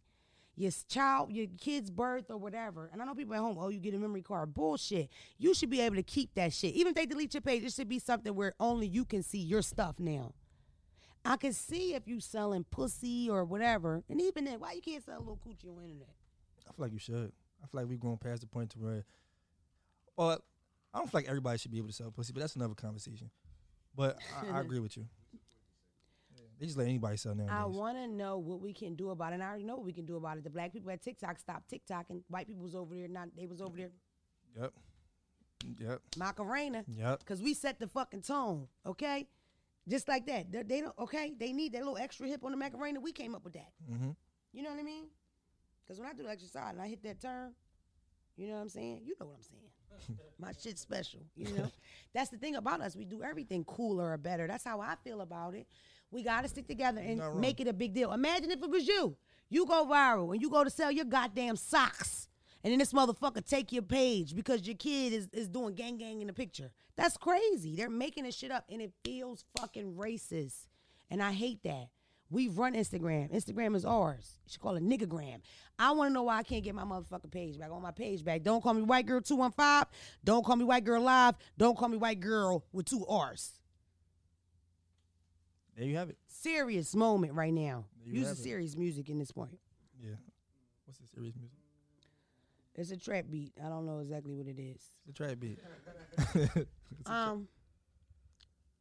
Your 0.54 0.70
child, 0.88 1.32
your 1.32 1.46
kid's 1.58 1.90
birth 1.90 2.30
or 2.30 2.36
whatever. 2.36 2.90
And 2.92 3.00
I 3.00 3.04
know 3.06 3.14
people 3.14 3.34
at 3.34 3.40
home, 3.40 3.56
oh, 3.58 3.68
you 3.68 3.80
get 3.80 3.94
a 3.94 3.98
memory 3.98 4.22
card. 4.22 4.52
Bullshit. 4.52 5.08
You 5.38 5.54
should 5.54 5.70
be 5.70 5.80
able 5.80 5.96
to 5.96 6.02
keep 6.02 6.34
that 6.34 6.52
shit. 6.52 6.74
Even 6.74 6.90
if 6.90 6.94
they 6.94 7.06
delete 7.06 7.32
your 7.34 7.40
page, 7.40 7.64
it 7.64 7.72
should 7.72 7.88
be 7.88 7.98
something 7.98 8.34
where 8.34 8.54
only 8.60 8.86
you 8.86 9.04
can 9.04 9.22
see 9.22 9.38
your 9.38 9.62
stuff 9.62 9.98
now. 9.98 10.34
I 11.24 11.36
can 11.36 11.52
see 11.52 11.94
if 11.94 12.06
you 12.06 12.20
selling 12.20 12.64
pussy 12.64 13.30
or 13.30 13.44
whatever. 13.44 14.02
And 14.10 14.20
even 14.20 14.44
then, 14.44 14.60
why 14.60 14.72
you 14.72 14.82
can't 14.82 15.04
sell 15.04 15.18
a 15.18 15.20
little 15.20 15.38
coochie 15.38 15.70
on 15.70 15.76
the 15.76 15.84
internet? 15.84 16.08
I 16.68 16.72
feel 16.72 16.84
like 16.84 16.92
you 16.92 16.98
should. 16.98 17.32
I 17.62 17.66
feel 17.66 17.80
like 17.80 17.88
we've 17.88 18.00
grown 18.00 18.16
past 18.18 18.40
the 18.40 18.46
point 18.46 18.70
to 18.70 18.78
where, 18.78 19.04
well, 20.16 20.38
I 20.92 20.98
don't 20.98 21.10
feel 21.10 21.20
like 21.20 21.28
everybody 21.28 21.58
should 21.58 21.70
be 21.70 21.78
able 21.78 21.88
to 21.88 21.94
sell 21.94 22.10
pussy, 22.10 22.32
but 22.32 22.40
that's 22.40 22.56
another 22.56 22.74
conversation. 22.74 23.30
But 23.96 24.18
I, 24.42 24.58
I 24.58 24.60
agree 24.62 24.80
with 24.80 24.96
you. 24.96 25.06
They 26.62 26.66
just 26.66 26.78
let 26.78 26.86
anybody 26.86 27.16
sell 27.16 27.34
nowadays. 27.34 27.56
I 27.58 27.64
want 27.64 27.96
to 27.96 28.06
know 28.06 28.38
what 28.38 28.60
we 28.60 28.72
can 28.72 28.94
do 28.94 29.10
about 29.10 29.32
it. 29.32 29.34
And 29.34 29.42
I 29.42 29.48
already 29.48 29.64
know 29.64 29.74
what 29.74 29.84
we 29.84 29.92
can 29.92 30.06
do 30.06 30.14
about 30.14 30.36
it. 30.36 30.44
The 30.44 30.50
black 30.50 30.72
people 30.72 30.92
at 30.92 31.02
TikTok 31.02 31.40
stopped 31.40 31.68
TikTok, 31.68 32.06
and 32.08 32.22
white 32.28 32.46
people 32.46 32.62
was 32.62 32.76
over 32.76 32.94
there. 32.94 33.08
Not 33.08 33.30
they 33.36 33.48
was 33.48 33.60
over 33.60 33.76
there 33.76 33.90
yep. 34.56 34.72
Yep. 35.80 36.00
Macarena. 36.16 36.84
Yep. 36.86 37.18
Because 37.18 37.42
we 37.42 37.54
set 37.54 37.80
the 37.80 37.88
fucking 37.88 38.22
tone, 38.22 38.68
okay? 38.86 39.26
Just 39.88 40.06
like 40.06 40.24
that. 40.26 40.52
They, 40.52 40.62
they 40.62 40.80
don't, 40.82 40.96
okay? 41.00 41.32
They 41.36 41.52
need 41.52 41.72
that 41.72 41.80
little 41.80 41.98
extra 41.98 42.28
hip 42.28 42.44
on 42.44 42.52
the 42.52 42.56
Macarena. 42.56 43.00
We 43.00 43.10
came 43.10 43.34
up 43.34 43.42
with 43.42 43.54
that. 43.54 43.72
Mm-hmm. 43.92 44.10
You 44.52 44.62
know 44.62 44.70
what 44.70 44.78
I 44.78 44.84
mean? 44.84 45.06
Because 45.84 45.98
when 45.98 46.08
I 46.08 46.12
do 46.12 46.22
the 46.22 46.30
exercise 46.30 46.74
and 46.74 46.80
I 46.80 46.86
hit 46.86 47.02
that 47.02 47.20
turn, 47.20 47.54
you 48.36 48.46
know 48.46 48.54
what 48.54 48.60
I'm 48.60 48.68
saying? 48.68 49.00
You 49.04 49.16
know 49.18 49.26
what 49.26 49.38
I'm 49.38 49.42
saying. 49.42 50.18
My 50.38 50.52
shit's 50.52 50.80
special, 50.80 51.22
you 51.34 51.56
know? 51.56 51.72
That's 52.14 52.30
the 52.30 52.38
thing 52.38 52.54
about 52.54 52.80
us. 52.82 52.94
We 52.94 53.04
do 53.04 53.20
everything 53.20 53.64
cooler 53.64 54.12
or 54.12 54.16
better. 54.16 54.46
That's 54.46 54.62
how 54.62 54.80
I 54.80 54.94
feel 55.02 55.22
about 55.22 55.54
it. 55.56 55.66
We 56.12 56.22
gotta 56.22 56.46
stick 56.46 56.68
together 56.68 57.00
and 57.00 57.40
make 57.40 57.58
it 57.58 57.66
a 57.66 57.72
big 57.72 57.94
deal. 57.94 58.12
Imagine 58.12 58.50
if 58.50 58.62
it 58.62 58.70
was 58.70 58.86
you. 58.86 59.16
You 59.48 59.66
go 59.66 59.86
viral 59.86 60.32
and 60.32 60.40
you 60.40 60.50
go 60.50 60.62
to 60.62 60.70
sell 60.70 60.90
your 60.92 61.06
goddamn 61.06 61.56
socks. 61.56 62.28
And 62.62 62.70
then 62.70 62.78
this 62.78 62.92
motherfucker 62.92 63.44
take 63.44 63.72
your 63.72 63.82
page 63.82 64.36
because 64.36 64.66
your 64.66 64.76
kid 64.76 65.12
is, 65.12 65.28
is 65.32 65.48
doing 65.48 65.74
gang 65.74 65.96
gang 65.96 66.20
in 66.20 66.28
the 66.28 66.32
picture. 66.32 66.70
That's 66.96 67.16
crazy. 67.16 67.74
They're 67.74 67.90
making 67.90 68.24
this 68.24 68.36
shit 68.36 68.52
up 68.52 68.66
and 68.70 68.80
it 68.80 68.92
feels 69.04 69.44
fucking 69.58 69.94
racist. 69.94 70.66
And 71.10 71.22
I 71.22 71.32
hate 71.32 71.62
that. 71.64 71.88
We've 72.30 72.56
run 72.56 72.74
Instagram. 72.74 73.30
Instagram 73.34 73.74
is 73.74 73.84
ours. 73.84 74.38
You 74.44 74.52
should 74.52 74.60
call 74.60 74.76
it 74.76 74.82
niggagram. 74.82 75.40
I 75.78 75.90
want 75.92 76.10
to 76.10 76.14
know 76.14 76.22
why 76.22 76.38
I 76.38 76.42
can't 76.42 76.64
get 76.64 76.74
my 76.74 76.84
motherfucking 76.84 77.30
page 77.30 77.58
back 77.58 77.70
on 77.70 77.82
my 77.82 77.90
page 77.90 78.24
back. 78.24 78.42
Don't 78.42 78.62
call 78.62 78.74
me 78.74 78.82
white 78.82 79.06
girl 79.06 79.20
215. 79.20 79.86
Don't 80.24 80.44
call 80.44 80.56
me 80.56 80.64
white 80.64 80.84
girl 80.84 81.02
live. 81.02 81.34
Don't 81.58 81.76
call 81.76 81.88
me 81.88 81.98
white 81.98 82.20
girl 82.20 82.64
with 82.72 82.86
two 82.86 83.04
R's. 83.06 83.61
There 85.76 85.86
you 85.86 85.96
have 85.96 86.10
it. 86.10 86.18
Serious 86.26 86.94
moment 86.94 87.34
right 87.34 87.52
now. 87.52 87.84
There 88.04 88.12
you 88.12 88.20
Use 88.20 88.28
the 88.28 88.32
it. 88.40 88.44
serious 88.44 88.76
music 88.76 89.08
in 89.08 89.18
this 89.18 89.32
point. 89.32 89.58
Yeah. 90.02 90.14
What's 90.84 90.98
the 90.98 91.06
serious 91.06 91.34
music? 91.36 91.56
It's 92.74 92.90
a 92.90 92.96
trap 92.96 93.26
beat. 93.30 93.52
I 93.64 93.68
don't 93.68 93.84
know 93.86 93.98
exactly 94.00 94.34
what 94.34 94.46
it 94.46 94.58
is. 94.58 94.82
The 95.06 95.12
trap 95.12 95.38
beat. 95.38 95.58
Um, 97.06 97.48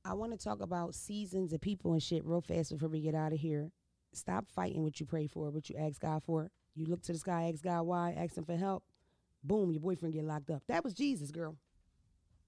I 0.06 0.14
want 0.14 0.32
to 0.32 0.38
talk 0.38 0.62
about 0.62 0.94
seasons 0.94 1.52
and 1.54 1.62
people 1.62 1.94
and 1.94 2.04
shit 2.04 2.24
real 2.26 2.42
fast 2.42 2.72
before 2.72 2.90
we 2.90 3.02
get 3.02 3.16
out 3.16 3.34
of 3.34 3.40
here. 3.40 3.72
Stop 4.14 4.48
fighting 4.48 4.84
what 4.84 5.00
you 5.00 5.06
pray 5.08 5.26
for, 5.28 5.50
what 5.50 5.70
you 5.70 5.76
ask 5.78 6.00
God 6.02 6.22
for. 6.24 6.52
You 6.76 6.86
look 6.86 7.02
to 7.04 7.14
the 7.14 7.18
sky, 7.18 7.50
ask 7.52 7.64
God 7.64 7.84
why, 7.84 8.14
ask 8.18 8.38
Him 8.38 8.44
for 8.46 8.56
help. 8.56 8.84
Boom, 9.44 9.72
your 9.72 9.82
boyfriend 9.82 10.14
get 10.14 10.24
locked 10.24 10.52
up. 10.52 10.62
That 10.68 10.84
was 10.84 10.94
Jesus, 10.94 11.32
girl. 11.32 11.56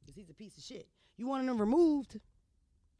Cause 0.05 0.13
he's 0.15 0.29
a 0.29 0.33
piece 0.33 0.57
of 0.57 0.63
shit. 0.63 0.87
You 1.17 1.27
wanted 1.27 1.49
him 1.49 1.59
removed. 1.59 2.19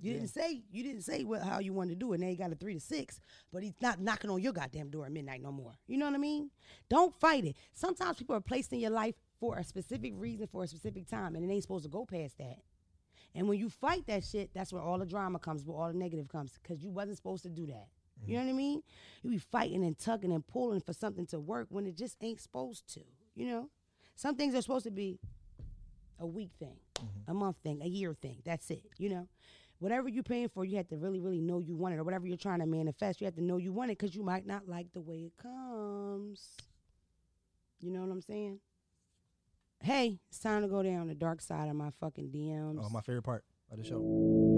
You 0.04 0.12
Yeah. 0.12 0.20
didn't 0.20 0.32
say 0.32 0.64
you 0.70 0.84
didn't 0.84 1.04
say 1.04 1.24
what 1.24 1.42
how 1.42 1.60
you 1.60 1.72
wanted 1.72 1.92
to 1.92 1.96
do 1.96 2.12
it. 2.12 2.20
Now 2.20 2.28
you 2.28 2.36
got 2.36 2.52
a 2.52 2.56
three 2.56 2.74
to 2.74 2.80
six, 2.80 3.22
but 3.54 3.64
he's 3.64 3.80
not 3.82 4.02
knocking 4.02 4.30
on 4.30 4.42
your 4.42 4.52
goddamn 4.52 4.90
door 4.90 5.06
at 5.06 5.14
midnight 5.14 5.42
no 5.42 5.52
more. 5.52 5.74
You 5.88 5.98
know 5.98 6.06
what 6.06 6.16
I 6.16 6.18
mean? 6.18 6.52
Don't 6.90 7.16
fight 7.16 7.46
it. 7.46 7.56
Sometimes 7.74 8.18
people 8.18 8.36
are 8.36 8.42
placed 8.42 8.74
in 8.74 8.80
your 8.80 8.92
life 8.92 9.16
for 9.40 9.58
a 9.58 9.64
specific 9.64 10.14
reason 10.18 10.48
for 10.48 10.64
a 10.64 10.68
specific 10.68 11.08
time, 11.08 11.36
and 11.36 11.50
it 11.50 11.54
ain't 11.54 11.64
supposed 11.64 11.86
to 11.86 11.90
go 11.90 12.06
past 12.06 12.38
that. 12.38 12.58
And 13.34 13.48
when 13.48 13.58
you 13.58 13.70
fight 13.70 14.06
that 14.08 14.24
shit, 14.24 14.52
that's 14.54 14.74
where 14.74 14.82
all 14.82 15.00
the 15.00 15.06
drama 15.06 15.40
comes, 15.40 15.64
where 15.66 15.78
all 15.78 15.88
the 15.88 15.98
negative 15.98 16.28
comes, 16.28 16.60
because 16.62 16.84
you 16.84 16.92
wasn't 16.92 17.18
supposed 17.18 17.44
to 17.44 17.50
do 17.50 17.66
that. 17.68 17.88
You 18.26 18.36
know 18.36 18.40
mm-hmm. 18.40 18.48
what 18.48 18.54
I 18.54 18.58
mean? 18.58 18.84
You 19.22 19.30
be 19.32 19.38
fighting 19.38 19.84
and 19.84 19.98
tugging 19.98 20.32
and 20.32 20.46
pulling 20.46 20.82
for 20.82 20.94
something 20.94 21.26
to 21.28 21.40
work 21.40 21.68
when 21.70 21.86
it 21.86 21.98
just 21.98 22.18
ain't 22.22 22.42
supposed 22.42 22.94
to. 22.94 23.02
You 23.36 23.48
know, 23.48 23.70
some 24.16 24.36
things 24.36 24.54
are 24.54 24.62
supposed 24.62 24.86
to 24.86 24.92
be 24.92 25.20
a 26.20 26.28
week 26.28 26.52
thing, 26.60 26.78
mm-hmm. 26.96 27.32
a 27.32 27.34
month 27.34 27.58
thing, 27.64 27.82
a 27.82 27.88
year 27.88 28.14
thing. 28.14 28.38
That's 28.46 28.70
it. 28.70 28.84
You 28.98 29.10
know, 29.10 29.28
whatever 29.84 30.08
you're 30.08 30.24
paying 30.24 30.48
for, 30.48 30.64
you 30.64 30.78
have 30.78 30.88
to 30.88 30.96
really, 30.96 31.20
really 31.20 31.42
know 31.42 31.60
you 31.60 31.76
want 31.76 31.94
it, 31.94 31.98
or 31.98 32.06
whatever 32.06 32.26
you're 32.26 32.38
trying 32.38 32.60
to 32.60 32.66
manifest, 32.66 33.20
you 33.20 33.26
have 33.26 33.36
to 33.36 33.44
know 33.44 33.58
you 33.58 33.74
want 33.74 33.92
it 33.92 34.00
because 34.00 34.16
you 34.16 34.24
might 34.24 34.48
not 34.48 34.66
like 34.66 34.88
the 34.94 35.02
way 35.02 35.18
it 35.18 35.34
comes. 35.38 36.56
You 37.82 37.92
know 37.92 38.00
what 38.00 38.10
I'm 38.10 38.22
saying? 38.22 38.60
Hey, 39.82 40.22
it's 40.30 40.40
time 40.40 40.62
to 40.62 40.70
go 40.70 40.82
down 40.82 41.10
the 41.10 41.16
dark 41.16 41.42
side 41.42 41.68
of 41.68 41.76
my 41.76 41.90
fucking 42.00 42.30
DMs. 42.30 42.80
oh, 42.82 42.90
my 42.90 43.02
favorite 43.02 43.24
part 43.24 43.44
of 43.70 43.78
the 43.78 43.84
show. 43.84 44.53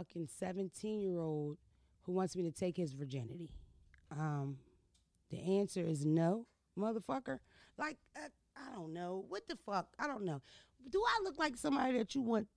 Fucking 0.00 0.28
17 0.38 1.00
year 1.00 1.18
old 1.18 1.58
who 2.02 2.12
wants 2.12 2.34
me 2.34 2.42
to 2.42 2.50
take 2.50 2.76
his 2.76 2.92
virginity. 2.92 3.50
Um, 4.10 4.56
the 5.30 5.58
answer 5.58 5.82
is 5.82 6.04
no, 6.06 6.46
motherfucker. 6.78 7.38
Like, 7.78 7.98
uh, 8.16 8.28
I 8.56 8.74
don't 8.74 8.92
know. 8.94 9.24
What 9.28 9.46
the 9.48 9.56
fuck? 9.66 9.88
I 9.98 10.06
don't 10.06 10.24
know. 10.24 10.40
Do 10.90 11.02
I 11.06 11.20
look 11.22 11.38
like 11.38 11.56
somebody 11.56 11.98
that 11.98 12.14
you 12.14 12.22
want 12.22 12.48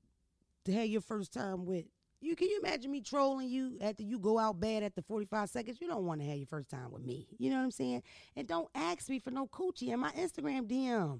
to 0.65 0.73
have 0.73 0.87
your 0.87 1.01
first 1.01 1.33
time 1.33 1.65
with? 1.65 1.85
You 2.21 2.37
can 2.37 2.47
you 2.47 2.61
imagine 2.63 2.89
me 2.89 3.01
trolling 3.01 3.49
you 3.49 3.77
after 3.81 4.01
you 4.01 4.17
go 4.17 4.39
out 4.39 4.57
bad 4.61 4.81
after 4.81 5.01
45 5.01 5.49
seconds? 5.49 5.81
You 5.81 5.87
don't 5.87 6.05
want 6.05 6.21
to 6.21 6.27
have 6.27 6.37
your 6.37 6.47
first 6.47 6.69
time 6.69 6.89
with 6.91 7.03
me. 7.03 7.27
You 7.37 7.49
know 7.49 7.57
what 7.57 7.63
I'm 7.63 7.71
saying? 7.71 8.03
And 8.37 8.47
don't 8.47 8.69
ask 8.73 9.09
me 9.09 9.19
for 9.19 9.31
no 9.31 9.47
coochie 9.47 9.89
in 9.89 9.99
my 9.99 10.11
Instagram 10.11 10.65
DM. 10.69 11.19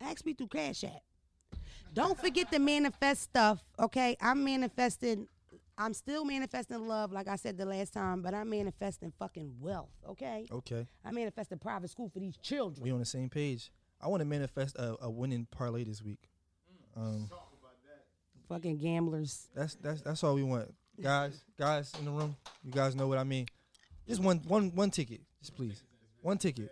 Ask 0.00 0.26
me 0.26 0.34
through 0.34 0.48
Cash 0.48 0.82
App. 0.82 1.02
Don't 1.96 2.18
forget 2.20 2.52
to 2.52 2.58
manifest 2.58 3.22
stuff, 3.22 3.64
okay? 3.78 4.18
I'm 4.20 4.44
manifesting, 4.44 5.28
I'm 5.78 5.92
still 5.92 6.24
manifesting 6.24 6.86
love, 6.88 7.12
like 7.12 7.28
I 7.28 7.36
said 7.36 7.58
the 7.58 7.66
last 7.66 7.92
time, 7.92 8.22
but 8.22 8.32
I'm 8.32 8.48
manifesting 8.48 9.12
fucking 9.18 9.56
wealth, 9.60 9.90
okay? 10.08 10.46
Okay. 10.50 10.86
I 11.04 11.10
manifest 11.10 11.52
a 11.52 11.56
private 11.56 11.90
school 11.90 12.08
for 12.08 12.18
these 12.18 12.36
children. 12.38 12.82
We 12.82 12.90
on 12.92 12.98
the 12.98 13.04
same 13.04 13.28
page. 13.28 13.70
I 14.00 14.08
want 14.08 14.20
to 14.20 14.24
manifest 14.24 14.76
a, 14.76 14.96
a 15.02 15.10
winning 15.10 15.46
parlay 15.50 15.84
this 15.84 16.02
week. 16.02 16.28
Um, 16.96 17.28
Fucking 18.48 18.78
gamblers. 18.78 19.48
that's 19.54 19.74
that's 19.76 20.00
that's 20.02 20.22
all 20.22 20.34
we 20.34 20.44
want, 20.44 20.72
guys. 21.00 21.42
Guys 21.58 21.92
in 21.98 22.04
the 22.04 22.10
room, 22.12 22.36
you 22.62 22.70
guys 22.70 22.94
know 22.94 23.08
what 23.08 23.18
I 23.18 23.24
mean. 23.24 23.46
Just 24.08 24.22
one 24.22 24.38
one 24.46 24.70
one 24.74 24.90
ticket, 24.90 25.20
just 25.40 25.56
please. 25.56 25.82
One 26.22 26.38
ticket, 26.38 26.70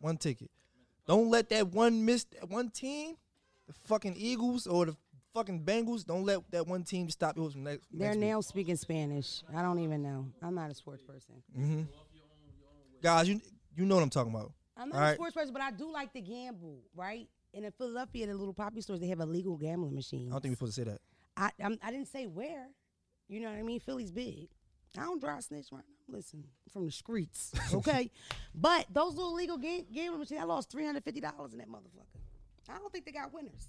one 0.00 0.16
ticket. 0.16 0.50
Don't 1.06 1.30
let 1.30 1.48
that 1.50 1.68
one 1.68 2.04
miss 2.04 2.24
that 2.24 2.50
one 2.50 2.70
team, 2.70 3.14
the 3.68 3.72
fucking 3.86 4.14
Eagles 4.16 4.66
or 4.66 4.86
the 4.86 4.96
fucking 5.36 5.62
Bengals. 5.64 6.04
Don't 6.04 6.24
let 6.24 6.50
that 6.50 6.66
one 6.66 6.82
team 6.82 7.10
stop 7.10 7.36
you 7.36 7.48
from 7.50 7.64
next. 7.64 7.86
They're 7.92 8.08
next 8.14 8.20
now 8.20 8.40
speaking 8.40 8.76
Spanish. 8.76 9.42
I 9.54 9.60
don't 9.62 9.78
even 9.80 10.02
know. 10.02 10.26
I'm 10.42 10.54
not 10.54 10.70
a 10.70 10.74
sports 10.74 11.02
person. 11.02 11.34
hmm 11.54 11.82
Guys, 13.02 13.28
you 13.28 13.40
you 13.76 13.84
know 13.84 13.96
what 13.96 14.02
I'm 14.02 14.10
talking 14.10 14.34
about. 14.34 14.52
I'm 14.76 14.88
not 14.88 14.96
All 14.96 15.02
a 15.02 15.04
right. 15.08 15.14
sports 15.14 15.34
person, 15.34 15.52
but 15.52 15.62
I 15.62 15.70
do 15.70 15.92
like 15.92 16.12
to 16.14 16.20
gamble, 16.20 16.78
right? 16.94 17.28
And 17.54 17.64
in 17.64 17.72
Philadelphia, 17.72 18.26
the 18.26 18.34
little 18.34 18.54
poppy 18.54 18.80
stores, 18.80 19.00
they 19.00 19.06
have 19.08 19.20
illegal 19.20 19.56
gambling 19.56 19.94
machines. 19.94 20.30
I 20.30 20.34
don't 20.34 20.40
think 20.42 20.52
we're 20.52 20.56
supposed 20.70 20.76
to 20.76 20.84
say 20.84 20.90
that. 20.90 21.00
I 21.36 21.50
I'm, 21.62 21.78
I 21.82 21.90
didn't 21.90 22.08
say 22.08 22.26
where. 22.26 22.68
You 23.28 23.40
know 23.40 23.50
what 23.50 23.58
I 23.58 23.62
mean? 23.62 23.80
Philly's 23.80 24.10
big. 24.10 24.48
I 24.98 25.02
don't 25.02 25.20
dry 25.20 25.40
snitch 25.40 25.66
right 25.72 25.82
now. 26.08 26.16
Listen, 26.16 26.44
from 26.72 26.86
the 26.86 26.92
streets, 26.92 27.52
okay? 27.74 28.10
but 28.54 28.86
those 28.90 29.14
little 29.16 29.58
game 29.58 29.84
gambling 29.92 30.20
machines, 30.20 30.40
I 30.40 30.44
lost 30.44 30.70
three 30.70 30.86
hundred 30.86 31.04
fifty 31.04 31.20
dollars 31.20 31.52
in 31.52 31.58
that 31.58 31.68
motherfucker. 31.68 32.20
I 32.68 32.78
don't 32.78 32.90
think 32.92 33.04
they 33.04 33.12
got 33.12 33.32
winners. 33.34 33.66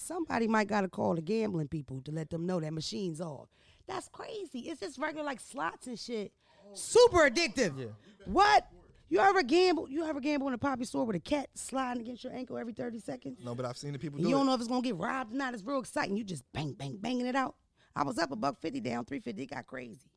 Somebody 0.00 0.48
might 0.48 0.66
got 0.66 0.80
to 0.80 0.88
call 0.88 1.14
the 1.14 1.20
gambling 1.20 1.68
people 1.68 2.00
to 2.02 2.10
let 2.10 2.30
them 2.30 2.46
know 2.46 2.58
that 2.58 2.72
machine's 2.72 3.20
off. 3.20 3.48
That's 3.86 4.08
crazy. 4.08 4.60
It's 4.60 4.80
just 4.80 4.98
regular 4.98 5.24
like 5.24 5.40
slots 5.40 5.86
and 5.86 5.98
shit. 5.98 6.32
Super 6.72 7.28
addictive. 7.28 7.78
Yeah. 7.78 7.86
What? 8.24 8.66
You 9.10 9.18
ever 9.18 9.42
gamble? 9.42 9.90
You 9.90 10.06
ever 10.06 10.20
gamble 10.20 10.48
in 10.48 10.54
a 10.54 10.58
poppy 10.58 10.84
store 10.84 11.04
with 11.04 11.16
a 11.16 11.20
cat 11.20 11.48
sliding 11.54 12.02
against 12.02 12.24
your 12.24 12.32
ankle 12.32 12.56
every 12.56 12.72
thirty 12.72 13.00
seconds? 13.00 13.40
No, 13.44 13.54
but 13.54 13.66
I've 13.66 13.76
seen 13.76 13.92
the 13.92 13.98
people 13.98 14.18
do 14.18 14.24
you 14.24 14.30
don't 14.30 14.42
it. 14.42 14.44
know 14.46 14.54
if 14.54 14.60
it's 14.60 14.68
gonna 14.68 14.82
get 14.82 14.96
robbed 14.96 15.34
or 15.34 15.36
not. 15.36 15.52
It's 15.52 15.64
real 15.64 15.80
exciting. 15.80 16.16
You 16.16 16.22
just 16.24 16.44
bang, 16.52 16.72
bang, 16.72 16.96
banging 17.00 17.26
it 17.26 17.34
out. 17.34 17.56
I 17.94 18.04
was 18.04 18.18
up 18.18 18.30
a 18.30 18.36
buck 18.36 18.60
fifty, 18.60 18.80
down 18.80 19.04
three 19.04 19.18
fifty. 19.20 19.42
It 19.42 19.50
got 19.50 19.66
crazy. 19.66 20.08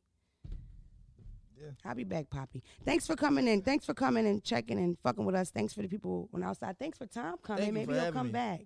Yeah. 1.60 1.70
I'll 1.84 1.94
be 1.94 2.04
back, 2.04 2.30
Poppy. 2.30 2.62
Thanks 2.84 3.06
for 3.06 3.16
coming 3.16 3.48
in. 3.48 3.62
Thanks 3.62 3.84
for 3.84 3.94
coming 3.94 4.26
and 4.26 4.44
checking 4.44 4.78
and 4.78 4.96
fucking 5.02 5.24
with 5.24 5.34
us. 5.34 5.50
Thanks 5.50 5.72
for 5.72 5.82
the 5.82 5.88
people 5.88 6.28
on 6.32 6.42
outside. 6.42 6.78
Thanks 6.78 6.96
for 6.98 7.06
Tom 7.06 7.36
coming. 7.42 7.62
Thank 7.62 7.74
Maybe 7.74 7.94
he'll 7.94 8.12
come 8.12 8.28
me. 8.28 8.32
back. 8.32 8.60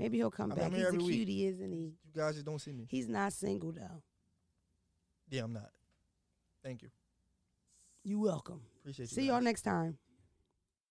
Maybe 0.00 0.16
he'll 0.16 0.30
come 0.30 0.50
I'm 0.52 0.56
back. 0.56 0.72
He's 0.72 0.82
a 0.82 0.86
every 0.86 0.98
week. 0.98 1.12
cutie, 1.12 1.46
isn't 1.46 1.72
he? 1.72 1.92
You 2.14 2.22
guys 2.22 2.34
just 2.34 2.46
don't 2.46 2.58
see 2.58 2.72
me. 2.72 2.86
He's 2.88 3.06
not 3.06 3.34
single 3.34 3.70
though. 3.70 4.02
Yeah, 5.28 5.44
I'm 5.44 5.52
not. 5.52 5.70
Thank 6.64 6.82
you. 6.82 6.88
You're 8.02 8.20
welcome. 8.20 8.62
Appreciate 8.80 9.10
you. 9.10 9.14
See 9.14 9.26
y'all 9.26 9.42
next 9.42 9.62
time. 9.62 9.98